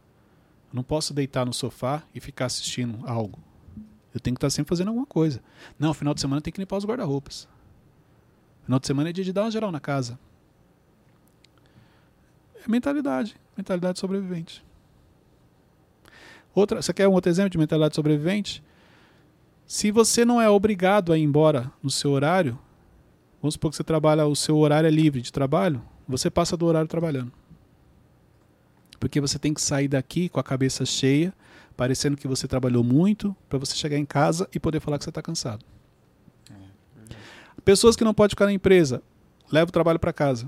Eu 0.72 0.76
não 0.76 0.84
posso 0.84 1.14
deitar 1.14 1.46
no 1.46 1.54
sofá 1.54 2.02
e 2.16 2.20
ficar 2.22 2.46
assistindo 2.46 3.00
algo. 3.06 3.40
Eu 4.14 4.20
tenho 4.20 4.36
que 4.36 4.38
estar 4.38 4.50
sempre 4.50 4.70
fazendo 4.70 4.88
alguma 4.88 5.06
coisa. 5.06 5.42
Não, 5.78 5.94
final 5.94 6.14
de 6.14 6.22
semana 6.22 6.42
tem 6.42 6.52
que 6.52 6.60
limpar 6.60 6.78
os 6.78 6.86
guarda-roupas. 6.86 7.48
Final 8.64 8.80
de 8.80 8.88
semana 8.88 9.10
é 9.10 9.14
dia 9.14 9.24
de 9.24 9.34
dar 9.34 9.44
uma 9.44 9.52
geral 9.52 9.72
na 9.72 9.80
casa. 9.80 10.18
É 12.66 12.70
mentalidade, 12.70 13.36
mentalidade 13.58 14.00
sobrevivente. 14.00 14.64
Outra, 16.54 16.82
você 16.82 16.94
quer 16.94 17.08
um 17.08 17.14
outro 17.14 17.30
exemplo 17.30 17.50
de 17.50 17.58
mentalidade 17.58 17.96
sobrevivente? 17.96 18.64
Se 19.66 19.92
você 19.92 20.24
não 20.24 20.42
é 20.42 20.50
obrigado 20.50 21.12
a 21.12 21.18
ir 21.18 21.24
embora 21.24 21.72
no 21.82 21.90
seu 21.90 22.12
horário, 22.12 22.60
vamos 23.42 23.56
supor 23.56 23.72
que 23.72 23.78
você 23.78 23.84
trabalha, 23.84 24.26
o 24.26 24.36
seu 24.36 24.58
horário 24.58 24.88
é 24.88 24.92
livre 24.92 25.22
de 25.22 25.32
trabalho, 25.32 25.82
você 26.08 26.30
passa 26.30 26.58
do 26.58 26.66
horário 26.66 26.88
trabalhando. 26.88 27.32
Porque 29.02 29.20
você 29.20 29.40
tem 29.40 29.52
que 29.52 29.60
sair 29.60 29.88
daqui 29.88 30.30
com 30.30 30.40
a 30.40 30.44
cabeça 30.44 30.86
cheia, 30.86 31.34
parecendo 31.76 32.16
que 32.16 32.28
você 32.28 32.48
trabalhou 32.48 32.84
muito, 32.84 33.36
para 33.50 33.58
você 33.58 33.76
chegar 33.76 33.98
em 33.98 34.06
casa 34.06 34.48
e 34.54 34.60
poder 34.60 34.80
falar 34.80 35.00
que 35.00 35.04
você 35.04 35.10
está 35.10 35.24
cansado. 35.24 35.66
Pessoas 37.66 37.96
que 37.96 38.04
não 38.04 38.14
podem 38.14 38.30
ficar 38.30 38.46
na 38.46 38.54
empresa, 38.54 39.02
leva 39.52 39.70
o 39.70 39.72
trabalho 39.72 39.98
para 39.98 40.14
casa. 40.14 40.48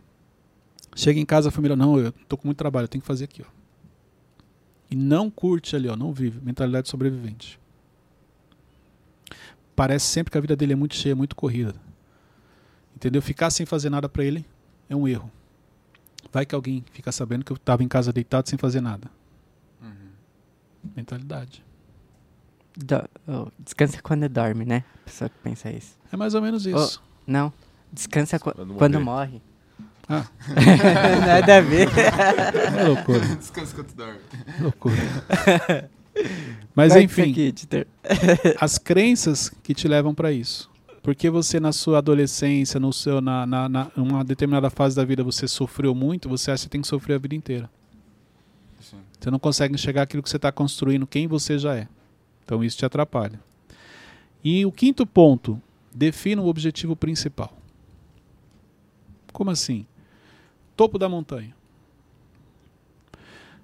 Chega 0.95 1.20
em 1.20 1.26
casa, 1.26 1.49
a 1.49 1.51
família, 1.51 1.76
não, 1.76 1.97
eu 1.97 2.12
tô 2.12 2.38
com 2.38 2.47
muito 2.47 2.60
trabalho, 2.60 2.84
eu 2.84 2.88
tenho 2.88 3.01
que 3.01 3.08
fazer 3.08 3.24
aqui, 3.24 3.41
ó. 3.41 3.49
E 4.91 4.95
não 4.95 5.32
curte 5.32 5.76
ali, 5.76 5.89
ó, 5.89 5.95
não 5.95 6.14
vive. 6.14 6.39
Mentalidade 6.39 6.88
sobrevivente. 6.89 7.60
Parece 9.76 10.06
sempre 10.06 10.30
que 10.30 10.38
a 10.38 10.41
vida 10.41 10.56
dele 10.56 10.74
é 10.74 10.76
muito 10.76 10.93
cheia, 10.93 11.16
muito 11.16 11.36
corrida. 11.36 11.74
Entendeu? 12.95 13.20
Ficar 13.20 13.49
sem 13.49 13.66
fazer 13.66 13.89
nada 13.89 14.08
para 14.08 14.24
ele 14.24 14.45
é 14.88 14.95
um 14.95 15.08
erro. 15.08 15.32
Vai 16.34 16.46
que 16.48 16.56
alguém 16.56 16.84
fica 16.92 17.12
sabendo 17.12 17.46
que 17.46 17.52
eu 17.52 17.56
estava 17.56 17.84
em 17.84 17.88
casa 17.88 18.12
deitado 18.12 18.50
sem 18.50 18.58
fazer 18.58 18.82
nada. 18.82 19.10
Uhum. 19.82 20.10
Mentalidade. 20.96 21.64
Do- 22.76 23.08
oh, 23.28 23.48
descansa 23.60 24.02
quando 24.02 24.28
dorme, 24.28 24.66
né? 24.66 24.84
A 25.04 25.06
pessoa 25.06 25.30
que 25.30 25.38
pensa 25.44 25.70
isso. 25.72 25.96
É 26.12 26.18
mais 26.18 26.34
ou 26.34 26.42
menos 26.42 26.66
isso. 26.66 27.02
Não. 27.28 27.54
Descansa 27.92 28.40
qu- 28.40 28.52
Quando 28.78 29.00
morre. 29.00 29.40
Ah, 30.10 30.26
Nada 31.26 31.58
a 31.58 31.62
ver. 31.62 31.88
é 32.78 32.84
loucura. 32.84 33.20
Descansa 33.36 33.76
quando 33.76 33.94
dorme. 33.94 34.20
loucura. 34.60 34.96
Mas 36.76 36.94
isso 36.96 37.00
enfim, 37.04 37.54
as 38.60 38.78
crenças 38.80 39.50
que 39.62 39.74
te 39.76 39.88
levam 39.88 40.14
para 40.16 40.32
isso. 40.32 40.70
Porque 41.04 41.30
você 41.30 41.60
na 41.60 41.74
sua 41.74 41.97
adolescência, 41.97 42.80
no 42.80 42.93
seu, 42.93 43.20
na, 43.20 43.45
na, 43.45 43.68
na 43.68 43.91
uma 43.97 44.24
determinada 44.24 44.70
fase 44.70 44.95
da 44.95 45.04
vida, 45.04 45.22
você 45.22 45.49
sofreu 45.49 45.93
muito, 45.93 46.30
você 46.30 46.49
acha 46.49 46.64
que 46.64 46.70
tem 46.70 46.82
que 46.82 46.88
sofrer 46.88 47.16
a 47.16 47.18
vida 47.18 47.36
inteira. 47.36 47.70
Sim. 48.80 48.97
Você 49.20 49.30
não 49.30 49.38
consegue 49.38 49.76
enxergar 49.76 50.04
aquilo 50.04 50.24
que 50.24 50.30
você 50.30 50.38
está 50.38 50.49
construindo, 50.49 51.06
quem 51.06 51.28
você 51.28 51.60
já 51.60 51.76
é. 51.76 51.89
Então 52.45 52.64
isso 52.64 52.78
te 52.78 52.86
atrapalha. 52.86 53.38
E 54.41 54.66
o 54.66 54.72
quinto 54.72 55.06
ponto, 55.06 55.62
defina 55.93 56.41
o 56.41 56.47
objetivo 56.47 56.95
principal. 56.95 57.54
Como 59.34 59.51
assim? 59.51 59.86
Topo 60.74 60.97
da 60.97 61.10
montanha. 61.10 61.54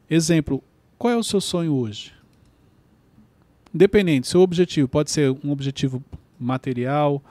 Exemplo, 0.09 0.61
qual 0.97 1.13
é 1.13 1.17
o 1.17 1.23
seu 1.23 1.39
sonho 1.39 1.73
hoje? 1.73 2.13
Independente, 3.73 4.27
seu 4.27 4.41
objetivo 4.41 4.89
pode 4.89 5.09
ser 5.09 5.31
um 5.43 5.51
objetivo 5.51 6.03
material, 6.39 7.21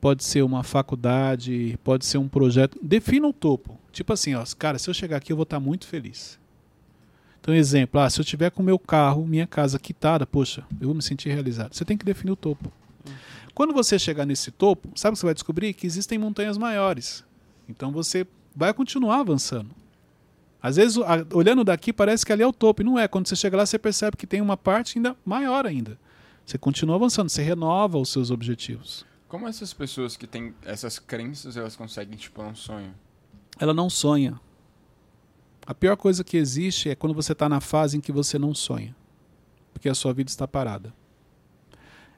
pode 0.00 0.24
ser 0.24 0.42
uma 0.42 0.62
faculdade, 0.62 1.78
pode 1.84 2.04
ser 2.04 2.18
um 2.18 2.28
projeto. 2.28 2.78
Defina 2.82 3.26
o 3.26 3.32
topo. 3.32 3.78
Tipo 3.92 4.12
assim, 4.12 4.34
ó, 4.34 4.44
cara, 4.58 4.78
se 4.78 4.88
eu 4.88 4.94
chegar 4.94 5.18
aqui 5.18 5.32
eu 5.32 5.36
vou 5.36 5.44
estar 5.44 5.60
muito 5.60 5.86
feliz. 5.86 6.38
Então, 7.40 7.54
exemplo, 7.54 8.00
ah, 8.00 8.08
se 8.08 8.20
eu 8.20 8.24
tiver 8.24 8.50
com 8.50 8.62
meu 8.62 8.78
carro, 8.78 9.26
minha 9.26 9.46
casa 9.46 9.78
quitada, 9.78 10.24
poxa, 10.24 10.64
eu 10.80 10.86
vou 10.86 10.94
me 10.94 11.02
sentir 11.02 11.28
realizado. 11.28 11.74
Você 11.74 11.84
tem 11.84 11.98
que 11.98 12.04
definir 12.04 12.32
o 12.32 12.36
topo. 12.36 12.70
Quando 13.54 13.74
você 13.74 13.98
chegar 13.98 14.24
nesse 14.24 14.50
topo, 14.50 14.88
sabe 14.94 15.12
o 15.12 15.14
que 15.14 15.20
você 15.20 15.26
vai 15.26 15.34
descobrir? 15.34 15.74
Que 15.74 15.86
existem 15.86 16.18
montanhas 16.18 16.56
maiores. 16.56 17.24
Então 17.68 17.90
você 17.90 18.26
vai 18.54 18.72
continuar 18.72 19.20
avançando. 19.20 19.70
Às 20.62 20.76
vezes, 20.76 20.96
olhando 21.32 21.64
daqui, 21.64 21.92
parece 21.92 22.24
que 22.24 22.32
ali 22.32 22.42
é 22.42 22.46
o 22.46 22.52
topo. 22.52 22.82
E 22.82 22.84
não 22.84 22.98
é. 22.98 23.08
Quando 23.08 23.26
você 23.26 23.34
chega 23.34 23.56
lá, 23.56 23.66
você 23.66 23.78
percebe 23.78 24.16
que 24.16 24.26
tem 24.26 24.40
uma 24.40 24.56
parte 24.56 24.98
ainda 24.98 25.16
maior 25.24 25.66
ainda. 25.66 25.98
Você 26.44 26.58
continua 26.58 26.96
avançando, 26.96 27.28
você 27.28 27.42
renova 27.42 27.98
os 27.98 28.08
seus 28.10 28.30
objetivos. 28.30 29.06
Como 29.28 29.48
essas 29.48 29.72
pessoas 29.72 30.16
que 30.16 30.26
têm 30.26 30.54
essas 30.64 30.98
crenças, 30.98 31.56
elas 31.56 31.74
conseguem, 31.74 32.16
tipo, 32.16 32.42
um 32.42 32.54
sonho? 32.54 32.94
Ela 33.58 33.72
não 33.72 33.88
sonha. 33.88 34.38
A 35.66 35.72
pior 35.72 35.96
coisa 35.96 36.24
que 36.24 36.36
existe 36.36 36.90
é 36.90 36.94
quando 36.94 37.14
você 37.14 37.32
está 37.32 37.48
na 37.48 37.60
fase 37.60 37.96
em 37.96 38.00
que 38.00 38.12
você 38.12 38.38
não 38.38 38.54
sonha. 38.54 38.94
Porque 39.72 39.88
a 39.88 39.94
sua 39.94 40.12
vida 40.12 40.28
está 40.28 40.46
parada. 40.46 40.92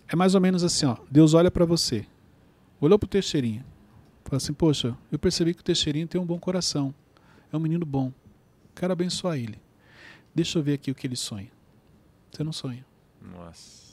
É 0.09 0.17
mais 0.17 0.35
ou 0.35 0.41
menos 0.41 0.65
assim, 0.65 0.87
ó. 0.87 0.97
Deus 1.11 1.35
olha 1.35 1.51
para 1.51 1.65
você. 1.65 2.07
Olhou 2.81 2.99
pro 2.99 3.09
Teixeirinha. 3.09 3.65
Fala 4.25 4.39
assim, 4.39 4.53
poxa, 4.53 4.97
eu 5.13 5.19
percebi 5.19 5.55
que 5.55 5.61
o 5.61 5.65
Teixeirinha 5.65 6.07
tem 6.07 6.21
um 6.21 6.27
bom 6.27 6.39
coração. 6.39 6.95
É 7.53 7.57
um 7.57 7.61
menino 7.61 7.87
bom. 7.87 8.13
Quero 8.75 8.93
abençoar 8.93 9.39
ele. 9.39 9.61
Deixa 10.35 10.59
eu 10.59 10.63
ver 10.63 10.75
aqui 10.75 10.91
o 10.91 10.95
que 10.95 11.07
ele 11.07 11.15
sonha. 11.15 11.51
Você 12.33 12.43
não 12.43 12.53
sonha. 12.53 12.85
Nossa. 13.23 13.84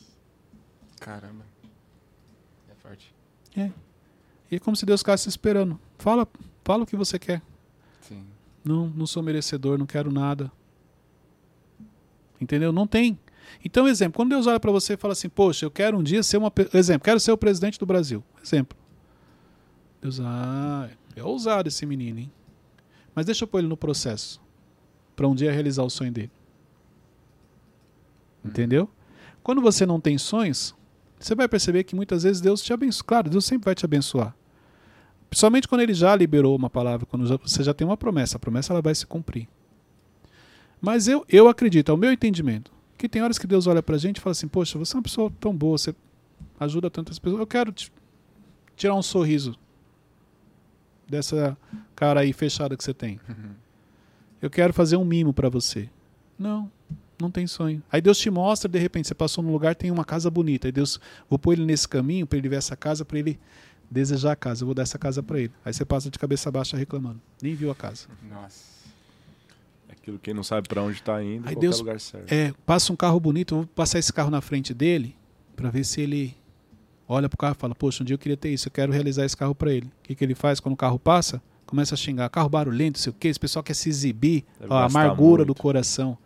Caramba. 1.02 1.43
É 2.70 2.76
forte. 2.76 3.14
E 4.52 4.56
é 4.56 4.60
como 4.60 4.76
se 4.76 4.86
Deus 4.86 5.02
ficasse 5.02 5.28
esperando. 5.28 5.80
Fala, 5.97 6.28
fala 6.64 6.84
o 6.84 6.86
que 6.86 6.95
você 6.95 7.18
quer. 7.18 7.41
Sim. 8.02 8.24
Não, 8.64 8.88
não 8.88 9.08
sou 9.08 9.24
merecedor, 9.24 9.78
não 9.78 9.86
quero 9.86 10.12
nada. 10.12 10.52
Entendeu? 12.39 12.72
Não 12.72 12.86
tem. 12.86 13.20
Então, 13.66 13.88
exemplo, 13.88 14.18
quando 14.18 14.30
Deus 14.30 14.45
olha 14.45 14.60
para 14.60 14.72
você 14.72 14.93
e 14.93 14.97
fala 14.97 15.14
assim, 15.14 15.28
poxa, 15.28 15.66
eu 15.66 15.72
quero 15.72 15.97
um 15.97 16.04
dia 16.04 16.22
ser 16.22 16.38
uma. 16.38 16.52
Exemplo, 16.74 17.04
quero 17.04 17.20
ser 17.20 17.32
o 17.32 17.38
presidente 17.38 17.80
do 17.80 17.86
Brasil. 17.86 18.24
Exemplo. 18.43 18.78
Deus, 19.99 20.20
ah, 20.20 20.89
é 21.16 21.24
ousado 21.24 21.68
esse 21.68 21.86
menino, 21.86 22.20
hein? 22.20 22.32
Mas 23.16 23.26
deixa 23.26 23.43
eu 23.43 23.47
pôr 23.47 23.60
ele 23.60 23.68
no 23.68 23.78
processo. 23.78 24.39
Para 25.16 25.28
um 25.28 25.36
dia 25.36 25.52
realizar 25.52 25.84
o 25.84 25.89
sonho 25.89 26.12
dele. 26.12 26.32
Entendeu? 28.45 28.89
Quando 29.43 29.62
você 29.62 29.86
não 29.86 29.99
tem 29.99 30.18
sonhos, 30.18 30.76
você 31.26 31.36
vai 31.36 31.47
perceber 31.47 31.84
que 31.84 31.95
muitas 31.95 32.24
vezes 32.24 32.41
Deus 32.41 32.61
te 32.61 32.74
abençoa. 32.74 33.03
Claro, 33.05 33.30
Deus 33.30 33.45
sempre 33.45 33.65
vai 33.65 33.76
te 33.76 33.86
abençoar. 33.86 34.36
Principalmente 35.30 35.67
quando 35.67 35.82
ele 35.82 35.93
já 35.93 36.15
liberou 36.15 36.55
uma 36.55 36.69
palavra, 36.69 37.05
quando 37.05 37.26
já- 37.26 37.38
você 37.38 37.63
já 37.63 37.74
tem 37.74 37.86
uma 37.88 37.95
promessa, 37.97 38.36
a 38.38 38.39
promessa 38.39 38.74
ela 38.74 38.82
vai 38.82 38.93
se 38.93 39.05
cumprir. 39.05 39.47
Mas 40.82 41.07
eu, 41.07 41.26
eu 41.30 41.47
acredito, 41.47 41.91
é 41.91 41.93
o 41.93 41.97
meu 41.97 42.11
entendimento, 42.11 42.72
que 42.97 43.07
tem 43.07 43.22
horas 43.22 43.38
que 43.38 43.47
Deus 43.47 43.67
olha 43.67 43.82
pra 43.84 43.97
gente 43.97 44.17
e 44.17 44.22
fala 44.22 44.32
assim: 44.32 44.47
Poxa, 44.47 44.78
você 44.80 44.95
é 44.95 44.97
uma 44.97 45.03
pessoa 45.03 45.32
tão 45.39 45.55
boa, 45.55 45.78
você 45.78 45.95
ajuda 46.59 46.89
tantas 46.89 47.17
pessoas, 47.19 47.39
eu 47.39 47.47
quero 47.47 47.72
te- 47.72 47.91
tirar 48.76 48.95
um 48.95 49.01
sorriso 49.01 49.55
dessa 51.07 51.57
cara 51.95 52.22
aí 52.22 52.34
fechada 52.34 52.76
que 52.76 52.84
você 52.84 52.93
tem. 52.93 53.19
Eu 54.41 54.49
quero 54.49 54.74
fazer 54.74 54.97
um 54.97 55.05
mimo 55.05 55.34
pra 55.34 55.49
você. 55.49 55.89
Não, 56.38 56.72
não 57.22 57.32
tem 57.32 57.47
sonho. 57.47 57.82
Aí 57.91 58.01
Deus 58.01 58.17
te 58.17 58.30
mostra, 58.30 58.67
de 58.69 58.80
repente, 58.80 59.07
você 59.07 59.13
passou 59.15 59.43
num 59.43 59.51
lugar, 59.51 59.76
tem 59.76 59.91
uma 59.91 60.03
casa 60.03 60.30
bonita. 60.30 60.67
Aí 60.67 60.72
Deus, 60.72 60.99
vou 61.30 61.38
pôr 61.39 61.53
ele 61.53 61.65
nesse 61.65 61.88
caminho 61.88 62.26
para 62.28 62.38
ele 62.38 62.49
ver 62.49 62.57
essa 62.57 62.76
casa, 62.76 63.05
para 63.05 63.19
ele 63.19 63.39
desejar 63.89 64.32
a 64.32 64.36
casa. 64.36 64.63
Eu 64.63 64.65
vou 64.67 64.74
dar 64.76 64.84
essa 64.84 64.97
casa 64.99 65.22
para 65.24 65.39
ele. 65.39 65.51
Aí 65.63 65.74
você 65.74 65.86
passa 65.86 66.09
de 66.09 66.17
cabeça 66.19 66.49
baixa 66.51 66.76
reclamando. 66.76 67.22
Nem 67.41 67.53
viu 67.55 67.69
a 67.72 67.76
casa. 67.76 68.07
Nossa. 68.30 68.72
É 69.89 69.93
Aquilo 69.93 70.17
quem 70.19 70.34
não 70.34 70.43
sabe 70.43 70.67
pra 70.67 70.82
onde 70.82 71.01
tá 71.01 71.22
indo, 71.24 71.47
Aí 71.47 71.55
Deus- 71.55 71.80
lugar 71.80 71.99
serve. 71.99 72.26
É, 72.34 72.53
passa 72.65 72.91
um 72.91 72.95
carro 72.95 73.19
bonito, 73.19 73.55
vou 73.55 73.65
passar 73.67 73.99
esse 73.99 74.11
carro 74.11 74.30
na 74.32 74.41
frente 74.41 74.74
dele 74.74 75.15
para 75.55 75.69
ver 75.69 75.84
se 75.84 76.01
ele 76.01 76.36
olha 77.07 77.28
pro 77.30 77.38
carro 77.38 77.55
e 77.57 77.59
fala: 77.59 77.76
Poxa, 77.76 78.01
um 78.01 78.05
dia 78.05 78.13
eu 78.15 78.17
queria 78.19 78.38
ter 78.38 78.49
isso, 78.49 78.67
eu 78.67 78.72
quero 78.72 78.91
realizar 78.91 79.26
esse 79.26 79.36
carro 79.38 79.53
para 79.53 79.72
ele. 79.72 79.86
O 79.88 79.91
que, 80.03 80.15
que 80.15 80.24
ele 80.24 80.34
faz 80.36 80.59
quando 80.59 80.74
o 80.74 80.78
carro 80.78 80.97
passa? 80.97 81.41
Começa 81.67 81.93
a 81.93 81.97
xingar: 81.97 82.30
carro 82.30 82.49
barulhento, 82.49 82.97
sei 82.99 83.11
o 83.11 83.15
quê. 83.17 83.28
Esse 83.28 83.39
pessoal 83.39 83.61
quer 83.61 83.74
se 83.76 83.89
exibir, 83.89 84.43
Deve 84.59 84.74
a 84.74 84.86
amargura 84.86 85.43
do 85.43 85.49
muito. 85.49 85.61
coração. 85.61 86.17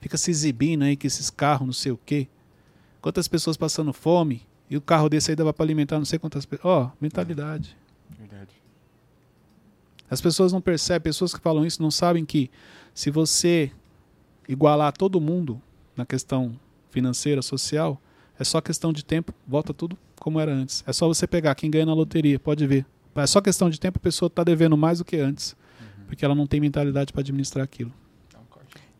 Fica 0.00 0.16
se 0.16 0.30
exibindo 0.30 0.84
aí 0.84 0.96
com 0.96 1.06
esses 1.06 1.30
carros, 1.30 1.66
não 1.66 1.72
sei 1.72 1.92
o 1.92 2.00
quê. 2.04 2.28
Quantas 3.00 3.28
pessoas 3.28 3.56
passando 3.56 3.92
fome 3.92 4.42
e 4.70 4.76
o 4.76 4.80
carro 4.80 5.08
desse 5.08 5.30
aí 5.30 5.36
dava 5.36 5.52
para 5.52 5.64
alimentar 5.64 5.98
não 5.98 6.04
sei 6.04 6.18
quantas 6.18 6.44
pessoas. 6.44 6.64
Ó, 6.64 6.90
mentalidade. 7.00 7.76
Verdade. 8.18 8.50
As 10.10 10.20
pessoas 10.20 10.52
não 10.52 10.60
percebem, 10.60 11.02
pessoas 11.02 11.34
que 11.34 11.40
falam 11.40 11.66
isso 11.66 11.82
não 11.82 11.90
sabem 11.90 12.24
que 12.24 12.50
se 12.94 13.10
você 13.10 13.70
igualar 14.48 14.92
todo 14.92 15.20
mundo 15.20 15.60
na 15.96 16.06
questão 16.06 16.58
financeira, 16.90 17.42
social, 17.42 18.00
é 18.38 18.44
só 18.44 18.60
questão 18.60 18.92
de 18.92 19.04
tempo, 19.04 19.34
volta 19.46 19.74
tudo 19.74 19.98
como 20.18 20.40
era 20.40 20.52
antes. 20.52 20.82
É 20.86 20.92
só 20.92 21.06
você 21.06 21.26
pegar 21.26 21.54
quem 21.54 21.70
ganha 21.70 21.86
na 21.86 21.94
loteria, 21.94 22.38
pode 22.38 22.66
ver. 22.66 22.86
É 23.14 23.26
só 23.26 23.40
questão 23.40 23.68
de 23.68 23.80
tempo, 23.80 23.98
a 23.98 24.00
pessoa 24.00 24.28
está 24.28 24.44
devendo 24.44 24.76
mais 24.76 24.98
do 24.98 25.04
que 25.04 25.16
antes, 25.16 25.56
porque 26.06 26.24
ela 26.24 26.34
não 26.34 26.46
tem 26.46 26.60
mentalidade 26.60 27.12
para 27.12 27.20
administrar 27.20 27.64
aquilo. 27.64 27.92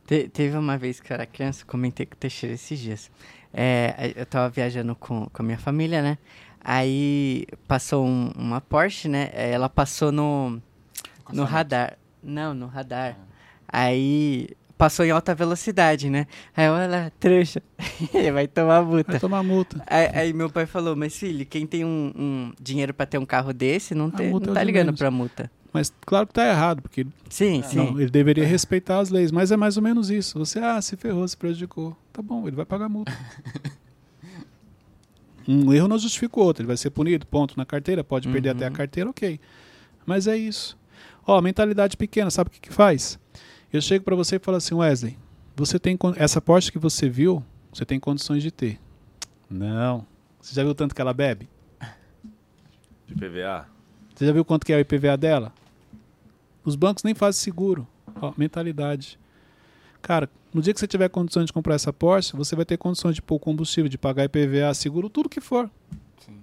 Te- 0.08 0.28
teve 0.28 0.56
uma 0.56 0.76
vez 0.78 0.98
que 1.00 1.12
eu 1.12 1.14
era 1.14 1.26
criança, 1.26 1.64
comentei 1.66 2.04
com 2.06 2.14
o 2.14 2.16
Teixeira 2.16 2.54
esses 2.54 2.78
dias. 2.80 3.10
É, 3.54 4.12
eu 4.16 4.24
tava 4.26 4.48
viajando 4.48 4.96
com, 4.96 5.26
com 5.26 5.42
a 5.42 5.44
minha 5.44 5.58
família, 5.58 6.00
né? 6.02 6.18
Aí 6.60 7.46
passou 7.68 8.04
um- 8.06 8.32
uma 8.36 8.60
Porsche, 8.60 9.06
né? 9.08 9.30
É, 9.32 9.50
Ela 9.52 9.68
passou 9.68 10.10
no, 10.10 10.60
no 11.32 11.44
radar. 11.44 11.96
Não, 12.22 12.52
no 12.54 12.66
radar. 12.66 13.16
Aí 13.68 14.48
passou 14.76 15.04
em 15.04 15.10
alta 15.10 15.34
velocidade, 15.34 16.08
né? 16.08 16.26
Aí 16.56 16.68
olha, 16.68 17.12
trouxa, 17.20 17.62
vai 18.32 18.46
tomar 18.46 18.82
multa. 18.82 19.12
Vai 19.12 19.20
tomar 19.20 19.42
multa. 19.42 19.82
Aí, 19.86 20.06
aí 20.14 20.32
meu 20.32 20.48
pai 20.50 20.66
falou, 20.66 20.94
mas 20.96 21.16
filho, 21.18 21.44
quem 21.44 21.66
tem 21.66 21.84
um, 21.84 22.12
um 22.16 22.52
dinheiro 22.60 22.94
pra 22.94 23.04
ter 23.06 23.18
um 23.18 23.26
carro 23.26 23.52
desse 23.52 23.94
não, 23.94 24.10
tem, 24.10 24.30
não 24.30 24.38
é 24.38 24.54
tá 24.54 24.62
ligando 24.62 24.86
menos. 24.86 24.98
pra 24.98 25.10
multa. 25.10 25.50
Mas 25.72 25.92
claro 26.00 26.26
que 26.26 26.32
tá 26.32 26.46
errado, 26.48 26.80
porque 26.82 27.06
Sim, 27.28 27.60
Ah, 27.60 27.68
sim. 27.68 27.76
não, 27.76 28.00
ele 28.00 28.10
deveria 28.10 28.46
respeitar 28.46 28.98
as 29.00 29.10
leis, 29.10 29.30
mas 29.30 29.50
é 29.52 29.56
mais 29.56 29.76
ou 29.76 29.82
menos 29.82 30.08
isso. 30.10 30.38
Você, 30.38 30.58
ah, 30.58 30.80
se 30.80 30.96
ferrou, 30.96 31.26
se 31.28 31.36
prejudicou. 31.36 31.96
Tá 32.12 32.22
bom, 32.22 32.46
ele 32.48 32.56
vai 32.56 32.64
pagar 32.64 32.88
multa. 32.88 33.12
um 35.46 35.72
erro 35.72 35.88
não 35.88 35.98
justifica 35.98 36.38
o 36.38 36.42
outro, 36.42 36.62
ele 36.62 36.66
vai 36.68 36.76
ser 36.76 36.90
punido, 36.90 37.26
ponto 37.26 37.56
na 37.56 37.64
carteira, 37.64 38.04
pode 38.04 38.28
perder 38.28 38.50
Uhum. 38.50 38.56
até 38.56 38.66
a 38.66 38.70
carteira, 38.70 39.08
ok. 39.10 39.40
Mas 40.06 40.26
é 40.26 40.36
isso. 40.36 40.76
Ó, 41.26 41.40
mentalidade 41.40 41.96
pequena, 41.96 42.30
sabe 42.30 42.48
o 42.48 42.50
que, 42.50 42.60
que 42.60 42.72
faz? 42.72 43.18
Eu 43.72 43.80
chego 43.82 44.04
para 44.04 44.16
você 44.16 44.36
e 44.36 44.38
falo 44.38 44.56
assim, 44.56 44.74
Wesley, 44.74 45.16
você 45.54 45.78
tem 45.78 45.98
essa 46.16 46.40
Porsche 46.40 46.72
que 46.72 46.78
você 46.78 47.08
viu, 47.08 47.42
você 47.72 47.84
tem 47.84 48.00
condições 48.00 48.42
de 48.42 48.50
ter. 48.50 48.80
Não. 49.50 50.06
Você 50.40 50.54
já 50.54 50.62
viu 50.64 50.74
tanto 50.74 50.94
que 50.94 51.00
ela 51.00 51.12
bebe? 51.12 51.48
De 53.06 53.14
PVA? 53.14 53.66
Você 54.18 54.26
já 54.26 54.32
viu 54.32 54.44
quanto 54.44 54.66
que 54.66 54.72
é 54.72 54.76
o 54.76 54.80
IPVA 54.80 55.16
dela? 55.16 55.52
Os 56.64 56.74
bancos 56.74 57.04
nem 57.04 57.14
fazem 57.14 57.40
seguro. 57.40 57.86
Ó, 58.20 58.32
mentalidade. 58.36 59.16
Cara, 60.02 60.28
no 60.52 60.60
dia 60.60 60.74
que 60.74 60.80
você 60.80 60.88
tiver 60.88 61.08
condições 61.08 61.46
de 61.46 61.52
comprar 61.52 61.76
essa 61.76 61.92
Porsche, 61.92 62.34
você 62.34 62.56
vai 62.56 62.64
ter 62.64 62.76
condições 62.76 63.14
de 63.14 63.22
pôr 63.22 63.38
combustível, 63.38 63.88
de 63.88 63.96
pagar 63.96 64.24
IPVA, 64.24 64.74
seguro, 64.74 65.08
tudo 65.08 65.28
que 65.28 65.40
for. 65.40 65.70
Sim. 66.18 66.36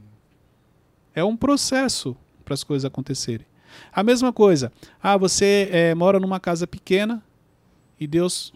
É 1.14 1.22
um 1.22 1.36
processo 1.36 2.16
para 2.46 2.54
as 2.54 2.64
coisas 2.64 2.86
acontecerem. 2.86 3.46
A 3.92 4.04
mesma 4.04 4.32
coisa. 4.32 4.72
Ah, 5.04 5.18
você 5.18 5.68
é, 5.70 5.94
mora 5.94 6.18
numa 6.18 6.40
casa 6.40 6.66
pequena 6.66 7.22
e 8.00 8.08
Deus 8.08 8.54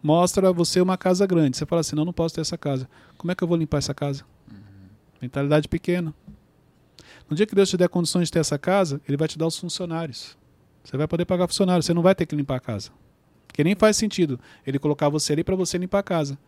mostra 0.00 0.50
a 0.50 0.52
você 0.52 0.80
uma 0.80 0.96
casa 0.96 1.26
grande. 1.26 1.56
Você 1.56 1.66
fala 1.66 1.80
assim: 1.80 1.96
não, 1.96 2.04
não 2.04 2.12
posso 2.12 2.36
ter 2.36 2.42
essa 2.42 2.56
casa. 2.56 2.88
Como 3.18 3.32
é 3.32 3.34
que 3.34 3.42
eu 3.42 3.48
vou 3.48 3.56
limpar 3.56 3.78
essa 3.78 3.92
casa? 3.92 4.24
Uhum. 4.48 4.56
Mentalidade 5.20 5.66
pequena. 5.66 6.14
No 7.28 7.36
dia 7.36 7.46
que 7.46 7.54
Deus 7.54 7.68
te 7.68 7.76
der 7.76 7.88
condições 7.88 8.28
de 8.28 8.32
ter 8.32 8.38
essa 8.38 8.58
casa, 8.58 9.00
Ele 9.06 9.16
vai 9.16 9.26
te 9.26 9.36
dar 9.36 9.46
os 9.46 9.58
funcionários. 9.58 10.36
Você 10.84 10.96
vai 10.96 11.08
poder 11.08 11.24
pagar 11.24 11.48
funcionário, 11.48 11.82
você 11.82 11.92
não 11.92 12.02
vai 12.02 12.14
ter 12.14 12.26
que 12.26 12.36
limpar 12.36 12.56
a 12.56 12.60
casa. 12.60 12.90
Porque 13.56 13.64
nem 13.64 13.74
faz 13.74 13.96
sentido 13.96 14.38
ele 14.66 14.78
colocar 14.78 15.08
você 15.08 15.32
ali 15.32 15.42
para 15.42 15.56
você 15.56 15.78
limpar 15.78 16.00
a 16.00 16.02
casa. 16.02 16.38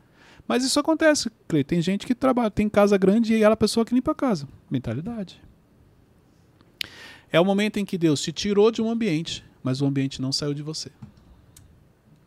Mas 0.47 0.63
isso 0.63 0.79
acontece, 0.79 1.31
Clay. 1.49 1.65
Tem 1.65 1.81
gente 1.81 2.07
que 2.07 2.15
trabalha, 2.15 2.51
tem 2.51 2.69
casa 2.69 2.97
grande 2.97 3.35
e 3.35 3.43
ela 3.43 3.53
é 3.53 3.55
a 3.55 3.57
pessoa 3.57 3.85
que 3.85 3.95
limpa 3.95 4.13
a 4.13 4.15
casa. 4.15 4.47
Mentalidade. 4.71 5.43
É 7.33 7.41
o 7.41 7.45
momento 7.45 7.79
em 7.79 7.85
que 7.85 7.99
Deus 7.99 8.23
te 8.23 8.31
tirou 8.31 8.71
de 8.71 8.81
um 8.81 8.91
ambiente, 8.91 9.45
mas 9.63 9.83
o 9.83 9.87
ambiente 9.87 10.23
não 10.23 10.33
saiu 10.33 10.55
de 10.55 10.63
você. 10.63 10.91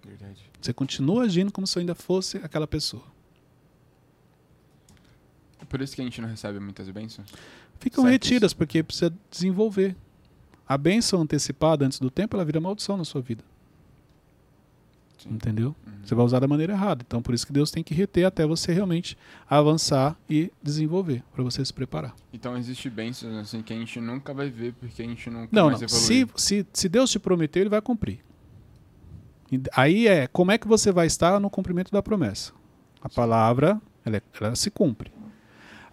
Verdade. 0.06 0.50
Você 0.60 0.74
continua 0.74 1.24
agindo 1.24 1.52
como 1.52 1.66
se 1.66 1.80
ainda 1.80 1.96
fosse 1.96 2.38
aquela 2.38 2.68
pessoa. 2.68 3.04
É 5.60 5.66
por 5.66 5.80
isso 5.80 5.96
que 5.96 6.02
a 6.02 6.04
gente 6.04 6.20
não 6.20 6.28
recebe 6.28 6.60
muitas 6.60 6.90
bênçãos? 6.90 7.32
Ficam 7.82 8.04
Certo 8.04 8.12
retidas, 8.14 8.54
porque 8.54 8.82
precisa 8.84 9.14
desenvolver. 9.30 9.96
A 10.68 10.78
bênção 10.78 11.22
antecipada 11.22 11.86
antes 11.86 12.00
do 12.00 12.10
tempo, 12.10 12.36
ela 12.36 12.46
vira 12.46 12.62
maldição 12.62 12.96
na 12.96 13.04
sua 13.04 13.22
vida. 13.22 13.44
Sim. 15.18 15.32
Entendeu? 15.32 15.76
Uhum. 15.86 15.94
Você 16.06 16.16
vai 16.16 16.26
usar 16.26 16.40
da 16.40 16.48
maneira 16.48 16.74
errada. 16.74 17.04
Então, 17.06 17.22
por 17.22 17.34
isso 17.34 17.46
que 17.46 17.52
Deus 17.54 17.70
tem 17.70 17.84
que 17.84 17.94
reter 17.94 18.24
até 18.26 18.46
você 18.46 18.72
realmente 18.72 19.18
avançar 19.50 20.18
e 20.30 20.52
desenvolver, 20.64 21.24
para 21.34 21.44
você 21.44 21.64
se 21.66 21.74
preparar. 21.74 22.16
Então 22.32 22.58
existe 22.58 22.90
bênçãos 22.90 23.36
assim 23.36 23.62
que 23.62 23.74
a 23.74 23.76
gente 23.76 24.00
nunca 24.00 24.34
vai 24.34 24.50
ver 24.50 24.74
porque 24.74 25.02
a 25.02 25.06
gente 25.06 25.30
nunca 25.30 25.50
Não, 25.52 25.70
não. 25.70 25.78
Se, 25.88 26.28
se, 26.36 26.66
se 26.72 26.90
Deus 26.90 27.12
te 27.12 27.20
prometeu, 27.20 27.62
ele 27.62 27.70
vai 27.70 27.82
cumprir. 27.82 28.20
Aí 29.76 30.08
é 30.08 30.28
como 30.28 30.52
é 30.52 30.58
que 30.58 30.68
você 30.68 30.92
vai 30.92 31.08
estar 31.08 31.40
no 31.40 31.50
cumprimento 31.50 31.92
da 31.92 32.02
promessa. 32.02 32.54
A 33.02 33.10
palavra, 33.10 33.82
ela, 34.06 34.18
é- 34.18 34.22
ela 34.40 34.56
se 34.56 34.72
cumpre. 34.72 35.12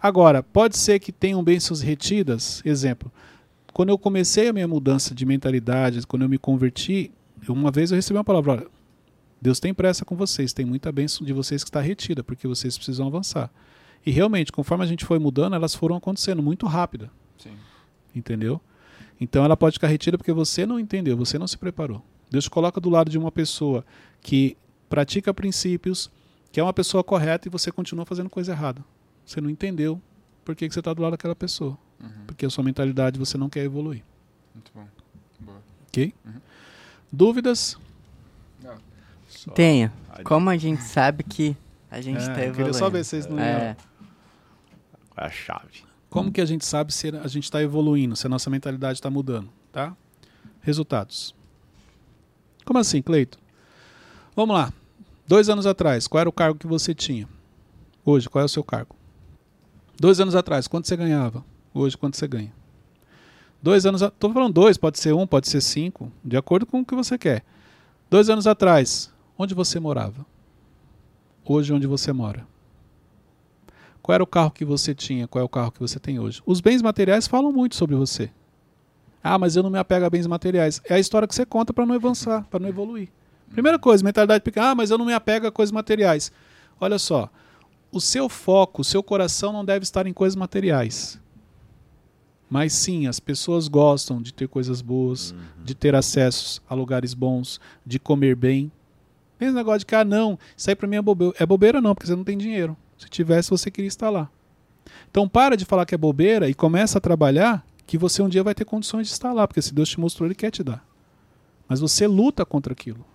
Agora, 0.01 0.41
pode 0.41 0.77
ser 0.77 0.99
que 0.99 1.11
tenham 1.11 1.43
bênçãos 1.43 1.81
retidas. 1.81 2.61
Exemplo, 2.65 3.11
quando 3.73 3.89
eu 3.89 3.97
comecei 3.97 4.47
a 4.47 4.53
minha 4.53 4.67
mudança 4.67 5.13
de 5.13 5.25
mentalidade, 5.25 6.05
quando 6.07 6.23
eu 6.23 6.29
me 6.29 6.37
converti, 6.37 7.11
uma 7.47 7.71
vez 7.71 7.91
eu 7.91 7.95
recebi 7.95 8.17
uma 8.17 8.23
palavra: 8.23 8.51
olha, 8.53 8.67
Deus 9.41 9.59
tem 9.59 9.73
pressa 9.73 10.05
com 10.05 10.15
vocês, 10.15 10.53
tem 10.53 10.65
muita 10.65 10.91
bênção 10.91 11.25
de 11.25 11.33
vocês 11.33 11.63
que 11.63 11.69
está 11.69 11.81
retida, 11.81 12.23
porque 12.23 12.47
vocês 12.47 12.77
precisam 12.77 13.07
avançar. 13.07 13.51
E 14.05 14.11
realmente, 14.11 14.51
conforme 14.51 14.83
a 14.83 14.87
gente 14.87 15.05
foi 15.05 15.19
mudando, 15.19 15.55
elas 15.55 15.75
foram 15.75 15.95
acontecendo 15.95 16.41
muito 16.41 16.65
rápida. 16.65 17.11
Sim. 17.37 17.51
Entendeu? 18.15 18.61
Então 19.19 19.43
ela 19.43 19.57
pode 19.57 19.73
ficar 19.73 19.87
retida 19.87 20.17
porque 20.17 20.31
você 20.31 20.65
não 20.65 20.79
entendeu, 20.79 21.17
você 21.17 21.37
não 21.37 21.47
se 21.47 21.57
preparou. 21.57 22.01
Deus 22.31 22.45
te 22.45 22.49
coloca 22.49 22.79
do 22.79 22.89
lado 22.89 23.09
de 23.09 23.17
uma 23.17 23.31
pessoa 23.31 23.85
que 24.21 24.55
pratica 24.89 25.33
princípios, 25.33 26.09
que 26.51 26.59
é 26.59 26.63
uma 26.63 26.73
pessoa 26.73 27.03
correta 27.03 27.47
e 27.47 27.51
você 27.51 27.71
continua 27.71 28.05
fazendo 28.05 28.29
coisa 28.29 28.53
errada. 28.53 28.83
Você 29.29 29.39
não 29.39 29.49
entendeu 29.49 30.01
por 30.43 30.55
que, 30.55 30.67
que 30.67 30.73
você 30.73 30.79
está 30.79 30.91
do 30.91 31.03
lado 31.03 31.11
daquela 31.11 31.35
pessoa. 31.35 31.77
Uhum. 32.01 32.09
Porque 32.25 32.47
a 32.47 32.49
sua 32.49 32.63
mentalidade 32.63 33.19
você 33.19 33.37
não 33.37 33.47
quer 33.47 33.63
evoluir. 33.63 34.01
Muito 34.55 34.71
bom. 34.73 34.87
Boa. 35.39 35.57
Ok? 35.87 36.11
Uhum. 36.25 36.31
Dúvidas? 37.11 37.77
Não. 38.63 38.75
Só 39.27 39.51
Tenho. 39.51 39.91
a- 40.09 40.23
Como 40.23 40.49
a 40.49 40.57
gente 40.57 40.81
sabe 40.81 41.23
que 41.23 41.55
a 41.91 42.01
gente 42.01 42.17
É, 42.17 42.25
tá 42.25 42.29
eu 42.31 42.35
queria 42.35 42.47
evoluindo? 42.47 42.73
só 42.77 42.89
ver 42.89 43.03
se 43.03 43.09
vocês 43.11 43.27
não 43.27 43.39
É, 43.39 43.77
a 45.15 45.29
chave. 45.29 45.83
Como 46.09 46.31
que 46.31 46.41
a 46.41 46.45
gente 46.45 46.65
sabe 46.65 46.91
se 46.91 47.09
a 47.09 47.27
gente 47.27 47.43
está 47.43 47.61
evoluindo, 47.61 48.15
se 48.15 48.25
a 48.25 48.29
nossa 48.29 48.49
mentalidade 48.49 48.97
está 48.97 49.11
mudando, 49.11 49.47
tá? 49.71 49.95
Resultados. 50.61 51.35
Como 52.65 52.79
assim, 52.79 52.99
Cleito? 52.99 53.37
Vamos 54.35 54.55
lá. 54.55 54.73
Dois 55.27 55.49
anos 55.49 55.67
atrás, 55.67 56.07
qual 56.07 56.21
era 56.21 56.29
o 56.29 56.33
cargo 56.33 56.57
que 56.57 56.65
você 56.65 56.95
tinha? 56.95 57.29
Hoje, 58.03 58.27
qual 58.27 58.41
é 58.41 58.45
o 58.45 58.49
seu 58.49 58.63
cargo? 58.63 58.95
Dois 59.99 60.19
anos 60.19 60.35
atrás, 60.35 60.67
quanto 60.67 60.87
você 60.87 60.95
ganhava? 60.95 61.43
Hoje, 61.73 61.97
quanto 61.97 62.15
você 62.15 62.27
ganha? 62.27 62.53
Dois 63.61 63.85
anos, 63.85 64.01
estou 64.01 64.31
falando 64.31 64.53
dois, 64.53 64.77
pode 64.77 64.97
ser 64.97 65.13
um, 65.13 65.27
pode 65.27 65.49
ser 65.49 65.59
cinco, 65.59 66.09
de 66.23 66.37
acordo 66.37 66.65
com 66.65 66.79
o 66.79 66.85
que 66.85 66.95
você 66.95 67.17
quer. 67.17 67.43
Dois 68.09 68.29
anos 68.29 68.47
atrás, 68.47 69.11
onde 69.37 69.53
você 69.53 69.79
morava? 69.79 70.25
Hoje, 71.43 71.73
onde 71.73 71.85
você 71.85 72.13
mora? 72.13 72.47
Qual 74.01 74.13
era 74.15 74.23
o 74.23 74.27
carro 74.27 74.51
que 74.51 74.63
você 74.63 74.95
tinha? 74.95 75.27
Qual 75.27 75.41
é 75.41 75.45
o 75.45 75.49
carro 75.49 75.71
que 75.71 75.79
você 75.79 75.99
tem 75.99 76.17
hoje? 76.17 76.41
Os 76.45 76.61
bens 76.61 76.81
materiais 76.81 77.27
falam 77.27 77.51
muito 77.51 77.75
sobre 77.75 77.95
você. 77.95 78.31
Ah, 79.21 79.37
mas 79.37 79.57
eu 79.57 79.63
não 79.63 79.69
me 79.69 79.77
apego 79.77 80.05
a 80.05 80.09
bens 80.09 80.25
materiais. 80.25 80.81
É 80.85 80.93
a 80.93 80.99
história 80.99 81.27
que 81.27 81.35
você 81.35 81.45
conta 81.45 81.73
para 81.73 81.85
não 81.85 81.93
avançar, 81.93 82.47
para 82.49 82.59
não 82.59 82.69
evoluir. 82.69 83.09
Primeira 83.51 83.77
coisa, 83.77 84.03
mentalidade 84.03 84.43
pequena. 84.43 84.69
Ah, 84.69 84.75
mas 84.75 84.91
eu 84.91 84.97
não 84.97 85.05
me 85.05 85.13
apego 85.13 85.45
a 85.47 85.51
coisas 85.51 85.71
materiais. 85.71 86.31
Olha 86.79 86.97
só, 86.97 87.29
o 87.91 87.99
seu 87.99 88.29
foco, 88.29 88.81
o 88.81 88.85
seu 88.85 89.01
coração 89.01 89.51
não 89.51 89.65
deve 89.65 89.83
estar 89.83 90.05
em 90.07 90.13
coisas 90.13 90.35
materiais. 90.35 91.19
Mas 92.49 92.73
sim, 92.73 93.07
as 93.07 93.19
pessoas 93.19 93.67
gostam 93.67 94.21
de 94.21 94.33
ter 94.33 94.47
coisas 94.47 94.81
boas, 94.81 95.35
de 95.63 95.75
ter 95.75 95.93
acessos 95.93 96.61
a 96.67 96.73
lugares 96.73 97.13
bons, 97.13 97.59
de 97.85 97.99
comer 97.99 98.35
bem. 98.35 98.71
Esse 99.39 99.51
negócio 99.51 99.79
de 99.79 99.85
que, 99.85 99.95
ah, 99.95 100.03
não, 100.03 100.37
isso 100.57 100.69
aí 100.69 100.75
pra 100.75 100.87
mim 100.87 100.95
é 100.95 101.01
bobeira. 101.01 101.33
É 101.39 101.45
bobeira 101.45 101.79
não, 101.79 101.93
porque 101.93 102.07
você 102.07 102.15
não 102.15 102.23
tem 102.23 102.37
dinheiro. 102.37 102.75
Se 102.97 103.07
tivesse, 103.07 103.51
você 103.51 103.69
queria 103.69 103.87
estar 103.87 104.09
lá. 104.09 104.29
Então 105.09 105.29
para 105.29 105.55
de 105.55 105.65
falar 105.65 105.85
que 105.85 105.93
é 105.93 105.97
bobeira 105.97 106.49
e 106.49 106.53
começa 106.53 106.97
a 106.97 107.01
trabalhar 107.01 107.65
que 107.85 107.97
você 107.97 108.21
um 108.21 108.29
dia 108.29 108.43
vai 108.43 108.53
ter 108.53 108.65
condições 108.65 109.07
de 109.07 109.13
estar 109.13 109.31
lá, 109.33 109.47
porque 109.47 109.61
se 109.61 109.73
Deus 109.73 109.89
te 109.89 109.99
mostrou, 109.99 110.27
Ele 110.27 110.35
quer 110.35 110.51
te 110.51 110.63
dar. 110.63 110.85
Mas 111.67 111.79
você 111.79 112.07
luta 112.07 112.45
contra 112.45 112.73
aquilo. 112.73 113.05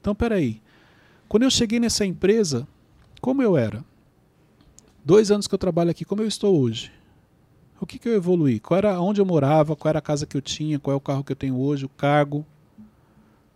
Então, 0.00 0.14
peraí. 0.14 0.60
Quando 1.28 1.44
eu 1.44 1.50
cheguei 1.50 1.78
nessa 1.78 2.04
empresa, 2.04 2.66
como 3.20 3.42
eu 3.42 3.56
era? 3.56 3.84
Dois 5.04 5.30
anos 5.30 5.46
que 5.46 5.54
eu 5.54 5.58
trabalho 5.58 5.90
aqui, 5.90 6.04
como 6.04 6.22
eu 6.22 6.28
estou 6.28 6.60
hoje? 6.60 6.92
O 7.80 7.86
que, 7.86 7.98
que 7.98 8.08
eu 8.08 8.14
evoluí? 8.14 8.60
Qual 8.60 8.76
era 8.76 9.00
onde 9.00 9.20
eu 9.20 9.26
morava? 9.26 9.74
Qual 9.74 9.88
era 9.88 9.98
a 9.98 10.02
casa 10.02 10.26
que 10.26 10.36
eu 10.36 10.42
tinha? 10.42 10.78
Qual 10.78 10.92
é 10.92 10.96
o 10.96 11.00
carro 11.00 11.24
que 11.24 11.32
eu 11.32 11.36
tenho 11.36 11.58
hoje? 11.58 11.86
O 11.86 11.88
cargo? 11.88 12.44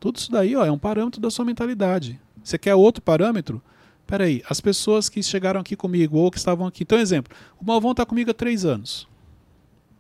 Tudo 0.00 0.16
isso 0.16 0.30
daí 0.30 0.56
ó, 0.56 0.64
é 0.64 0.70
um 0.70 0.78
parâmetro 0.78 1.20
da 1.20 1.30
sua 1.30 1.44
mentalidade. 1.44 2.20
Você 2.42 2.58
quer 2.58 2.74
outro 2.74 3.02
parâmetro? 3.02 3.62
Peraí, 4.06 4.42
as 4.48 4.60
pessoas 4.60 5.08
que 5.08 5.22
chegaram 5.22 5.60
aqui 5.60 5.76
comigo 5.76 6.18
ou 6.18 6.30
que 6.30 6.38
estavam 6.38 6.66
aqui. 6.66 6.82
Então, 6.82 6.98
exemplo, 6.98 7.34
o 7.58 7.64
Malvão 7.64 7.92
está 7.92 8.04
comigo 8.04 8.30
há 8.30 8.34
três 8.34 8.64
anos. 8.64 9.08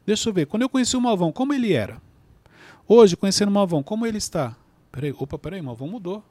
Deixa 0.06 0.28
eu 0.28 0.32
ver. 0.32 0.46
Quando 0.46 0.62
eu 0.62 0.68
conheci 0.68 0.96
o 0.96 1.00
Malvão, 1.00 1.32
como 1.32 1.54
ele 1.54 1.72
era? 1.72 2.00
Hoje, 2.86 3.16
conhecendo 3.16 3.48
o 3.48 3.52
Malvão, 3.52 3.82
como 3.82 4.04
ele 4.06 4.18
está? 4.18 4.54
Peraí, 4.92 5.14
opa, 5.18 5.38
peraí, 5.38 5.60
o 5.60 5.64
Malvão 5.64 5.88
mudou. 5.88 6.22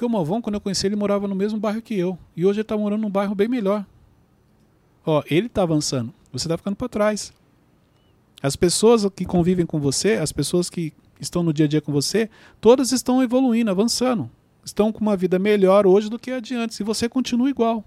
Porque 0.00 0.06
o 0.06 0.08
Malvão, 0.08 0.40
quando 0.40 0.54
eu 0.54 0.62
conheci 0.62 0.86
ele, 0.86 0.96
morava 0.96 1.28
no 1.28 1.34
mesmo 1.34 1.60
bairro 1.60 1.82
que 1.82 1.94
eu. 1.94 2.18
E 2.34 2.46
hoje 2.46 2.60
ele 2.60 2.62
está 2.62 2.74
morando 2.74 3.02
num 3.02 3.10
bairro 3.10 3.34
bem 3.34 3.46
melhor. 3.46 3.84
Ó, 5.04 5.22
ele 5.30 5.46
está 5.46 5.60
avançando. 5.60 6.10
Você 6.32 6.46
está 6.46 6.56
ficando 6.56 6.74
para 6.74 6.88
trás. 6.88 7.34
As 8.42 8.56
pessoas 8.56 9.06
que 9.14 9.26
convivem 9.26 9.66
com 9.66 9.78
você, 9.78 10.14
as 10.14 10.32
pessoas 10.32 10.70
que 10.70 10.94
estão 11.20 11.42
no 11.42 11.52
dia 11.52 11.66
a 11.66 11.68
dia 11.68 11.82
com 11.82 11.92
você, 11.92 12.30
todas 12.62 12.92
estão 12.92 13.22
evoluindo, 13.22 13.70
avançando. 13.70 14.30
Estão 14.64 14.90
com 14.90 15.00
uma 15.02 15.18
vida 15.18 15.38
melhor 15.38 15.86
hoje 15.86 16.08
do 16.08 16.18
que 16.18 16.30
a 16.30 16.40
de 16.40 16.54
antes. 16.54 16.80
E 16.80 16.82
você 16.82 17.06
continua 17.06 17.50
igual. 17.50 17.84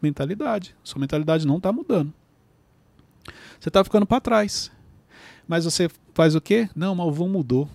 Mentalidade. 0.00 0.76
Sua 0.84 1.00
mentalidade 1.00 1.44
não 1.44 1.56
está 1.56 1.72
mudando. 1.72 2.14
Você 3.58 3.70
está 3.70 3.82
ficando 3.82 4.06
para 4.06 4.20
trás. 4.20 4.70
Mas 5.48 5.64
você 5.64 5.90
faz 6.14 6.36
o 6.36 6.40
quê? 6.40 6.68
Não, 6.76 6.94
Malvão 6.94 7.28
mudou. 7.28 7.68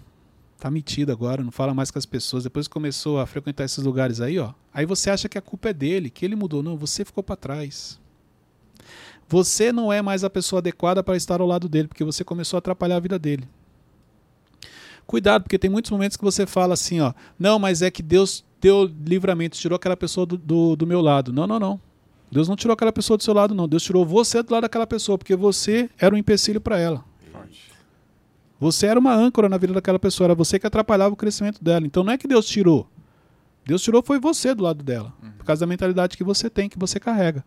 Tá 0.59 0.69
metido 0.69 1.11
agora, 1.11 1.41
não 1.41 1.53
fala 1.53 1.73
mais 1.73 1.89
com 1.89 1.97
as 1.97 2.05
pessoas. 2.05 2.43
Depois 2.43 2.67
que 2.67 2.73
começou 2.73 3.17
a 3.17 3.25
frequentar 3.25 3.63
esses 3.63 3.81
lugares 3.81 4.19
aí, 4.19 4.37
ó. 4.37 4.53
Aí 4.73 4.85
você 4.85 5.09
acha 5.09 5.29
que 5.29 5.37
a 5.37 5.41
culpa 5.41 5.69
é 5.69 5.73
dele, 5.73 6.09
que 6.09 6.25
ele 6.25 6.35
mudou. 6.35 6.61
Não, 6.61 6.75
você 6.75 7.05
ficou 7.05 7.23
para 7.23 7.37
trás. 7.37 7.97
Você 9.29 9.71
não 9.71 9.93
é 9.93 10.01
mais 10.01 10.23
a 10.23 10.29
pessoa 10.29 10.59
adequada 10.59 11.01
para 11.01 11.15
estar 11.15 11.39
ao 11.39 11.47
lado 11.47 11.69
dele, 11.69 11.87
porque 11.87 12.03
você 12.03 12.25
começou 12.25 12.57
a 12.57 12.59
atrapalhar 12.59 12.97
a 12.97 12.99
vida 12.99 13.17
dele. 13.17 13.47
Cuidado, 15.07 15.43
porque 15.43 15.57
tem 15.57 15.69
muitos 15.69 15.91
momentos 15.91 16.17
que 16.17 16.23
você 16.23 16.45
fala 16.45 16.73
assim, 16.73 16.99
ó. 16.99 17.13
Não, 17.37 17.57
mas 17.57 17.81
é 17.81 17.89
que 17.89 18.03
Deus 18.03 18.43
deu 18.59 18.83
livramento, 18.83 19.57
tirou 19.57 19.77
aquela 19.77 19.95
pessoa 19.95 20.25
do, 20.25 20.37
do, 20.37 20.75
do 20.75 20.85
meu 20.85 20.99
lado. 20.99 21.31
Não, 21.31 21.47
não, 21.47 21.57
não. 21.57 21.79
Deus 22.29 22.49
não 22.49 22.55
tirou 22.55 22.73
aquela 22.73 22.91
pessoa 22.91 23.17
do 23.17 23.23
seu 23.23 23.33
lado, 23.33 23.55
não. 23.55 23.67
Deus 23.67 23.81
tirou 23.81 24.05
você 24.05 24.43
do 24.43 24.51
lado 24.51 24.63
daquela 24.63 24.85
pessoa, 24.85 25.17
porque 25.17 25.35
você 25.35 25.89
era 25.97 26.13
um 26.13 26.17
empecilho 26.17 26.59
para 26.59 26.77
ela. 26.77 27.08
Você 28.59 28.87
era 28.87 28.99
uma 28.99 29.13
âncora 29.13 29.47
na 29.47 29.57
vida 29.57 29.73
daquela 29.73 29.97
pessoa, 29.97 30.27
era 30.27 30.35
você 30.35 30.59
que 30.59 30.67
atrapalhava 30.67 31.13
o 31.13 31.17
crescimento 31.17 31.63
dela. 31.63 31.85
Então 31.85 32.03
não 32.03 32.11
é 32.11 32.17
que 32.17 32.27
Deus 32.27 32.45
tirou. 32.45 32.89
Deus 33.65 33.81
tirou 33.81 34.03
foi 34.03 34.19
você 34.19 34.53
do 34.53 34.63
lado 34.63 34.83
dela, 34.83 35.13
por 35.37 35.45
causa 35.45 35.61
da 35.61 35.67
mentalidade 35.67 36.17
que 36.17 36.23
você 36.23 36.49
tem, 36.49 36.67
que 36.67 36.79
você 36.79 36.99
carrega. 36.99 37.45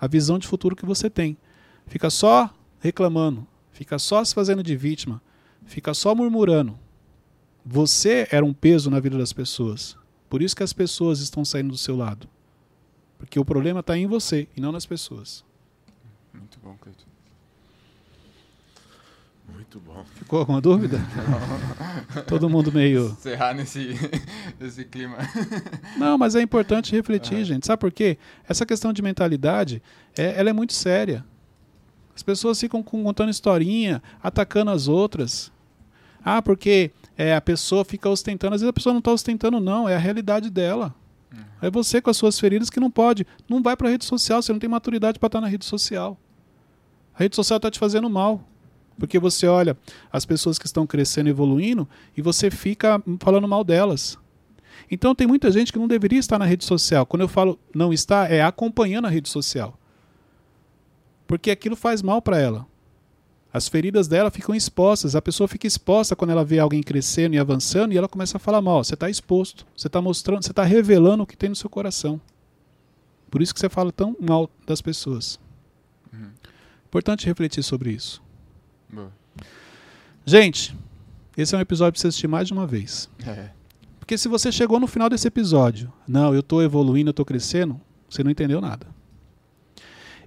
A 0.00 0.06
visão 0.06 0.38
de 0.38 0.46
futuro 0.46 0.74
que 0.74 0.86
você 0.86 1.10
tem. 1.10 1.36
Fica 1.86 2.08
só 2.08 2.48
reclamando, 2.78 3.46
fica 3.70 3.98
só 3.98 4.24
se 4.24 4.34
fazendo 4.34 4.62
de 4.62 4.76
vítima, 4.76 5.20
fica 5.66 5.92
só 5.92 6.14
murmurando. 6.14 6.78
Você 7.64 8.26
era 8.30 8.44
um 8.44 8.54
peso 8.54 8.90
na 8.90 9.00
vida 9.00 9.18
das 9.18 9.32
pessoas. 9.32 9.96
Por 10.28 10.40
isso 10.40 10.56
que 10.56 10.62
as 10.62 10.72
pessoas 10.72 11.20
estão 11.20 11.44
saindo 11.44 11.70
do 11.70 11.78
seu 11.78 11.96
lado. 11.96 12.28
Porque 13.18 13.38
o 13.38 13.44
problema 13.44 13.80
está 13.80 13.98
em 13.98 14.06
você 14.06 14.48
e 14.56 14.60
não 14.60 14.72
nas 14.72 14.86
pessoas. 14.86 15.44
Muito 16.32 16.58
bom, 16.62 16.76
Cleiton. 16.80 17.09
Muito 19.70 19.86
bom. 19.86 20.04
Ficou 20.16 20.40
alguma 20.40 20.60
dúvida? 20.60 20.98
Todo 22.26 22.50
mundo 22.50 22.72
meio. 22.72 23.06
Encerrar 23.06 23.54
nesse, 23.54 23.94
nesse 24.58 24.84
clima. 24.84 25.16
Não, 25.96 26.18
mas 26.18 26.34
é 26.34 26.42
importante 26.42 26.90
refletir, 26.90 27.44
gente. 27.44 27.68
Sabe 27.68 27.78
por 27.78 27.92
quê? 27.92 28.18
Essa 28.48 28.66
questão 28.66 28.92
de 28.92 29.00
mentalidade, 29.00 29.80
é, 30.18 30.36
ela 30.36 30.50
é 30.50 30.52
muito 30.52 30.72
séria. 30.72 31.24
As 32.16 32.20
pessoas 32.20 32.58
ficam 32.58 32.82
contando 32.82 33.30
historinha, 33.30 34.02
atacando 34.20 34.72
as 34.72 34.88
outras. 34.88 35.52
Ah, 36.24 36.42
porque 36.42 36.90
é, 37.16 37.36
a 37.36 37.40
pessoa 37.40 37.84
fica 37.84 38.08
ostentando. 38.08 38.56
Às 38.56 38.62
vezes 38.62 38.70
a 38.70 38.72
pessoa 38.72 38.92
não 38.92 38.98
está 38.98 39.12
ostentando, 39.12 39.60
não. 39.60 39.88
É 39.88 39.94
a 39.94 40.00
realidade 40.00 40.50
dela. 40.50 40.92
É 41.62 41.70
você 41.70 42.02
com 42.02 42.10
as 42.10 42.16
suas 42.16 42.40
feridas 42.40 42.70
que 42.70 42.80
não 42.80 42.90
pode. 42.90 43.24
Não 43.48 43.62
vai 43.62 43.76
para 43.76 43.86
a 43.86 43.90
rede 43.92 44.04
social. 44.04 44.42
Você 44.42 44.50
não 44.50 44.58
tem 44.58 44.68
maturidade 44.68 45.20
para 45.20 45.28
estar 45.28 45.40
na 45.40 45.46
rede 45.46 45.64
social. 45.64 46.18
A 47.14 47.20
rede 47.20 47.36
social 47.36 47.58
está 47.58 47.70
te 47.70 47.78
fazendo 47.78 48.10
mal. 48.10 48.49
Porque 49.00 49.18
você 49.18 49.46
olha 49.46 49.76
as 50.12 50.26
pessoas 50.26 50.58
que 50.58 50.66
estão 50.66 50.86
crescendo 50.86 51.26
e 51.26 51.30
evoluindo 51.30 51.88
e 52.16 52.20
você 52.20 52.50
fica 52.50 53.02
falando 53.18 53.48
mal 53.48 53.64
delas. 53.64 54.18
Então 54.90 55.14
tem 55.14 55.26
muita 55.26 55.50
gente 55.50 55.72
que 55.72 55.78
não 55.78 55.88
deveria 55.88 56.18
estar 56.18 56.38
na 56.38 56.44
rede 56.44 56.64
social. 56.64 57.06
Quando 57.06 57.22
eu 57.22 57.28
falo 57.28 57.58
não 57.74 57.92
está, 57.92 58.28
é 58.28 58.42
acompanhando 58.42 59.06
a 59.06 59.10
rede 59.10 59.28
social. 59.28 59.76
Porque 61.26 61.50
aquilo 61.50 61.74
faz 61.74 62.02
mal 62.02 62.20
para 62.20 62.38
ela. 62.38 62.66
As 63.52 63.68
feridas 63.68 64.06
dela 64.06 64.30
ficam 64.30 64.54
expostas. 64.54 65.16
A 65.16 65.22
pessoa 65.22 65.48
fica 65.48 65.66
exposta 65.66 66.14
quando 66.14 66.30
ela 66.30 66.44
vê 66.44 66.58
alguém 66.58 66.82
crescendo 66.82 67.34
e 67.34 67.38
avançando 67.38 67.92
e 67.92 67.96
ela 67.96 68.08
começa 68.08 68.36
a 68.36 68.40
falar 68.40 68.60
mal. 68.60 68.84
Você 68.84 68.94
está 68.94 69.08
exposto. 69.08 69.66
Você 69.76 69.86
está 69.86 70.00
mostrando, 70.00 70.44
você 70.44 70.52
está 70.52 70.62
revelando 70.62 71.22
o 71.22 71.26
que 71.26 71.36
tem 71.36 71.48
no 71.48 71.56
seu 71.56 71.70
coração. 71.70 72.20
Por 73.30 73.40
isso 73.40 73.54
que 73.54 73.60
você 73.60 73.68
fala 73.68 73.90
tão 73.90 74.16
mal 74.20 74.50
das 74.66 74.82
pessoas. 74.82 75.38
Importante 76.84 77.26
refletir 77.26 77.62
sobre 77.62 77.92
isso. 77.92 78.20
Boa. 78.92 79.12
Gente, 80.24 80.76
esse 81.36 81.54
é 81.54 81.58
um 81.58 81.60
episódio 81.60 81.92
para 81.92 82.00
você 82.00 82.08
assistir 82.08 82.28
mais 82.28 82.46
de 82.46 82.52
uma 82.52 82.66
vez. 82.66 83.08
É. 83.26 83.50
Porque 83.98 84.18
se 84.18 84.28
você 84.28 84.50
chegou 84.50 84.80
no 84.80 84.86
final 84.86 85.08
desse 85.08 85.28
episódio, 85.28 85.92
não, 86.06 86.34
eu 86.34 86.40
estou 86.40 86.62
evoluindo, 86.62 87.08
eu 87.08 87.12
estou 87.12 87.24
crescendo, 87.24 87.80
você 88.08 88.24
não 88.24 88.30
entendeu 88.30 88.60
nada. 88.60 88.86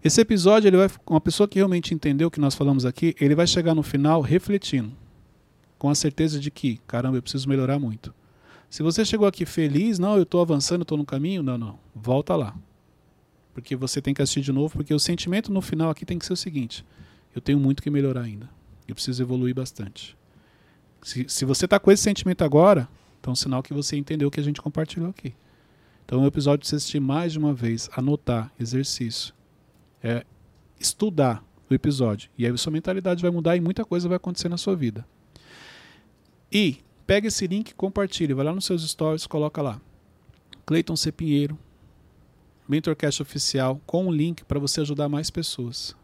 Esse 0.03 0.20
episódio, 0.20 0.68
ele 0.68 0.78
vai, 0.78 0.89
uma 1.09 1.22
pessoa 1.22 1.47
que 1.47 1.59
realmente 1.59 1.93
entendeu 1.93 2.28
o 2.28 2.32
que 2.32 2.39
nós 2.39 2.55
falamos 2.55 2.86
aqui, 2.86 3.16
ele 3.20 3.36
vai 3.36 3.47
chegar 3.47 3.74
no 3.74 3.84
final 3.84 4.22
refletindo, 4.22 4.91
com 5.78 5.89
a 5.89 5.95
certeza 5.95 6.39
de 6.39 6.51
que, 6.51 6.80
caramba, 6.86 7.18
eu 7.18 7.22
preciso 7.22 7.47
melhorar 7.47 7.80
muito. 7.80 8.14
Se 8.70 8.82
você 8.82 9.05
chegou 9.05 9.28
aqui 9.28 9.45
feliz, 9.45 9.99
não, 9.99 10.18
eu 10.18 10.24
estou 10.24 10.41
avançando, 10.41 10.82
estou 10.82 10.97
no 10.97 11.05
caminho, 11.05 11.43
não, 11.43 11.57
não, 11.57 11.80
volta 11.93 12.36
lá. 12.36 12.55
Porque 13.53 13.76
você 13.76 14.01
tem 14.01 14.14
que 14.14 14.22
assistir 14.22 14.41
de 14.41 14.51
novo, 14.51 14.74
porque 14.74 14.93
o 14.93 14.99
sentimento 14.99 15.53
no 15.53 15.61
final 15.61 15.89
aqui 15.89 16.05
tem 16.05 16.18
que 16.18 16.26
ser 16.26 16.34
o 16.34 16.38
seguinte: 16.38 16.84
eu 17.36 17.42
tenho 17.42 17.60
muito 17.60 17.82
que 17.82 17.90
melhorar 17.90 18.22
ainda. 18.22 18.50
Eu 18.88 18.96
preciso 18.96 19.24
evoluir 19.24 19.56
bastante. 19.56 20.18
Se, 21.02 21.26
se 21.28 21.46
você 21.46 21.66
está 21.66 21.80
com 21.80 21.92
esse 21.92 22.04
sentimento 22.04 22.44
agora, 22.44 22.88
então 23.20 23.32
é 23.32 23.34
um 23.34 23.36
sinal 23.36 23.64
que 23.64 23.74
você 23.74 23.96
entendeu 23.96 24.28
o 24.28 24.32
que 24.32 24.40
a 24.40 24.44
gente 24.44 24.62
compartilhou 24.62 25.10
aqui. 25.10 25.34
Então 26.06 26.20
é 26.20 26.24
um 26.24 26.28
episódio 26.28 26.64
de 26.64 26.68
você 26.68 26.76
assistir 26.76 27.00
mais 27.00 27.32
de 27.32 27.40
uma 27.40 27.54
vez, 27.54 27.90
anotar, 27.96 28.52
exercício. 28.60 29.34
É 30.02 30.26
estudar 30.80 31.44
o 31.70 31.74
episódio. 31.74 32.30
E 32.38 32.46
aí 32.46 32.58
sua 32.58 32.72
mentalidade 32.72 33.22
vai 33.22 33.32
mudar 33.32 33.56
e 33.56 33.62
muita 33.62 33.86
coisa 33.86 34.08
vai 34.08 34.18
acontecer 34.18 34.50
na 34.50 34.58
sua 34.58 34.76
vida. 34.76 35.06
E 36.52 36.80
pega 37.08 37.28
esse 37.28 37.48
link 37.48 37.70
e 37.70 37.74
compartilha. 37.74 38.36
Vai 38.36 38.46
lá 38.46 38.54
nos 38.54 38.66
seus 38.66 38.88
stories, 38.88 39.26
coloca 39.26 39.62
lá. 39.62 39.82
Cleiton 40.66 40.96
C. 40.96 41.12
Pinheiro, 41.12 41.58
Mentorcast 42.68 43.22
Oficial, 43.22 43.82
com 43.86 44.08
um 44.08 44.12
link 44.12 44.44
para 44.46 44.60
você 44.60 44.82
ajudar 44.82 45.10
mais 45.10 45.30
pessoas. 45.30 45.96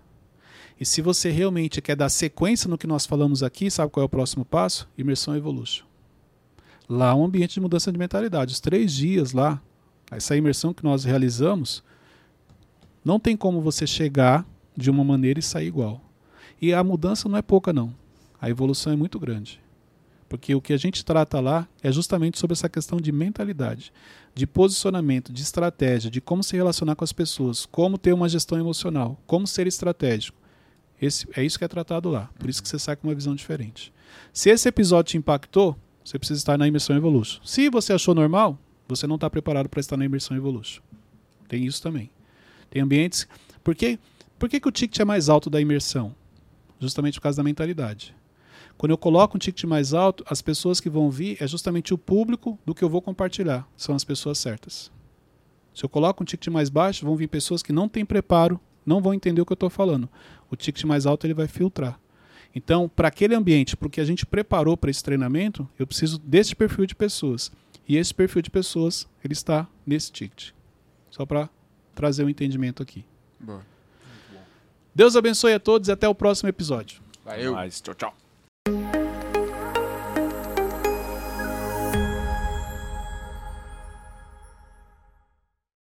E 0.79 0.85
se 0.85 1.01
você 1.01 1.29
realmente 1.29 1.81
quer 1.81 1.95
dar 1.95 2.07
sequência 2.07 2.69
no 2.69 2.77
que 2.77 2.87
nós 2.87 3.05
falamos 3.05 3.43
aqui, 3.43 3.69
sabe 3.69 3.91
qual 3.91 4.03
é 4.03 4.05
o 4.05 4.09
próximo 4.09 4.45
passo? 4.45 4.87
Imersão 4.97 5.35
Evolution. 5.35 5.83
Lá 6.87 7.09
é 7.09 7.13
um 7.13 7.25
ambiente 7.25 7.55
de 7.55 7.59
mudança 7.59 7.91
de 7.91 7.97
mentalidade. 7.97 8.53
Os 8.53 8.61
três 8.61 8.93
dias 8.93 9.33
lá, 9.33 9.61
essa 10.09 10.37
imersão 10.37 10.73
que 10.73 10.83
nós 10.83 11.03
realizamos, 11.03 11.83
não 13.03 13.19
tem 13.19 13.35
como 13.35 13.61
você 13.61 13.85
chegar 13.85 14.45
de 14.75 14.89
uma 14.89 15.03
maneira 15.03 15.39
e 15.39 15.43
sair 15.43 15.67
igual. 15.67 16.01
E 16.61 16.73
a 16.73 16.81
mudança 16.81 17.27
não 17.27 17.37
é 17.37 17.41
pouca, 17.41 17.73
não. 17.73 17.93
A 18.41 18.49
evolução 18.49 18.93
é 18.93 18.95
muito 18.95 19.19
grande. 19.19 19.59
Porque 20.29 20.55
o 20.55 20.61
que 20.61 20.71
a 20.71 20.77
gente 20.77 21.03
trata 21.03 21.41
lá 21.41 21.67
é 21.83 21.91
justamente 21.91 22.39
sobre 22.39 22.53
essa 22.53 22.69
questão 22.69 23.01
de 23.01 23.11
mentalidade, 23.11 23.91
de 24.33 24.47
posicionamento, 24.47 25.33
de 25.33 25.41
estratégia, 25.41 26.09
de 26.09 26.21
como 26.21 26.41
se 26.41 26.55
relacionar 26.55 26.95
com 26.95 27.03
as 27.03 27.11
pessoas, 27.11 27.65
como 27.65 27.97
ter 27.97 28.13
uma 28.13 28.29
gestão 28.29 28.57
emocional, 28.57 29.19
como 29.27 29.45
ser 29.45 29.67
estratégico. 29.67 30.38
Esse, 31.01 31.27
é 31.35 31.43
isso 31.43 31.57
que 31.57 31.63
é 31.63 31.67
tratado 31.67 32.09
lá. 32.09 32.29
Por 32.37 32.49
isso 32.49 32.61
que 32.61 32.67
você 32.67 32.77
sai 32.77 32.95
com 32.95 33.07
uma 33.07 33.15
visão 33.15 33.33
diferente. 33.33 33.93
Se 34.33 34.49
esse 34.49 34.67
episódio 34.67 35.11
te 35.11 35.17
impactou, 35.17 35.77
você 36.03 36.17
precisa 36.17 36.39
estar 36.39 36.57
na 36.57 36.67
imersão 36.67 36.95
Evolution. 36.95 37.41
Se 37.43 37.69
você 37.69 37.93
achou 37.93 38.15
normal, 38.15 38.57
você 38.87 39.05
não 39.05 39.15
está 39.15 39.29
preparado 39.29 39.69
para 39.69 39.79
estar 39.79 39.95
na 39.95 40.05
imersão 40.05 40.35
Evolution. 40.35 40.81
Tem 41.47 41.65
isso 41.65 41.81
também. 41.81 42.09
Tem 42.69 42.81
ambientes. 42.81 43.27
Por 43.63 43.75
que, 43.75 43.99
por 44.37 44.49
que, 44.49 44.59
que 44.59 44.67
o 44.67 44.71
ticket 44.71 44.99
é 44.99 45.05
mais 45.05 45.29
alto 45.29 45.49
da 45.49 45.61
imersão? 45.61 46.15
Justamente 46.79 47.15
por 47.15 47.23
causa 47.23 47.37
da 47.37 47.43
mentalidade. 47.43 48.15
Quando 48.77 48.91
eu 48.91 48.97
coloco 48.97 49.35
um 49.35 49.39
ticket 49.39 49.65
mais 49.65 49.93
alto, 49.93 50.23
as 50.27 50.41
pessoas 50.41 50.79
que 50.79 50.89
vão 50.89 51.11
vir 51.11 51.37
é 51.41 51.47
justamente 51.47 51.93
o 51.93 51.97
público 51.97 52.57
do 52.65 52.73
que 52.73 52.83
eu 52.83 52.89
vou 52.89 53.01
compartilhar. 53.01 53.67
São 53.75 53.93
as 53.93 54.03
pessoas 54.03 54.37
certas. 54.37 54.91
Se 55.73 55.83
eu 55.83 55.89
coloco 55.89 56.23
um 56.23 56.25
ticket 56.25 56.47
mais 56.47 56.69
baixo, 56.69 57.05
vão 57.05 57.15
vir 57.15 57.27
pessoas 57.27 57.61
que 57.61 57.73
não 57.73 57.89
têm 57.89 58.05
preparo, 58.05 58.59
não 58.85 59.01
vão 59.01 59.13
entender 59.13 59.41
o 59.41 59.45
que 59.45 59.51
eu 59.51 59.55
estou 59.55 59.69
falando. 59.69 60.09
O 60.51 60.55
ticket 60.55 60.83
mais 60.83 61.05
alto 61.05 61.25
ele 61.25 61.33
vai 61.33 61.47
filtrar. 61.47 61.99
Então, 62.53 62.89
para 62.89 63.07
aquele 63.07 63.35
ambiente, 63.35 63.77
para 63.77 63.87
o 63.87 63.89
que 63.89 64.01
a 64.01 64.05
gente 64.05 64.25
preparou 64.25 64.75
para 64.75 64.89
esse 64.89 65.03
treinamento, 65.03 65.67
eu 65.77 65.85
preciso 65.85 66.17
desse 66.19 66.55
perfil 66.55 66.85
de 66.85 66.95
pessoas. 66.95 67.51
E 67.87 67.97
esse 67.97 68.13
perfil 68.13 68.41
de 68.41 68.49
pessoas, 68.49 69.07
ele 69.23 69.33
está 69.33 69.67
nesse 69.85 70.11
ticket. 70.11 70.51
Só 71.09 71.25
para 71.25 71.49
trazer 71.93 72.23
o 72.23 72.25
um 72.25 72.29
entendimento 72.29 72.81
aqui. 72.81 73.05
Boa. 73.39 73.65
Deus 74.93 75.15
abençoe 75.15 75.53
a 75.53 75.59
todos 75.59 75.87
e 75.87 75.91
até 75.91 76.07
o 76.07 76.15
próximo 76.15 76.49
episódio. 76.49 77.01
Valeu. 77.23 77.53
Mas, 77.53 77.79
tchau, 77.81 77.93
tchau. 77.93 78.28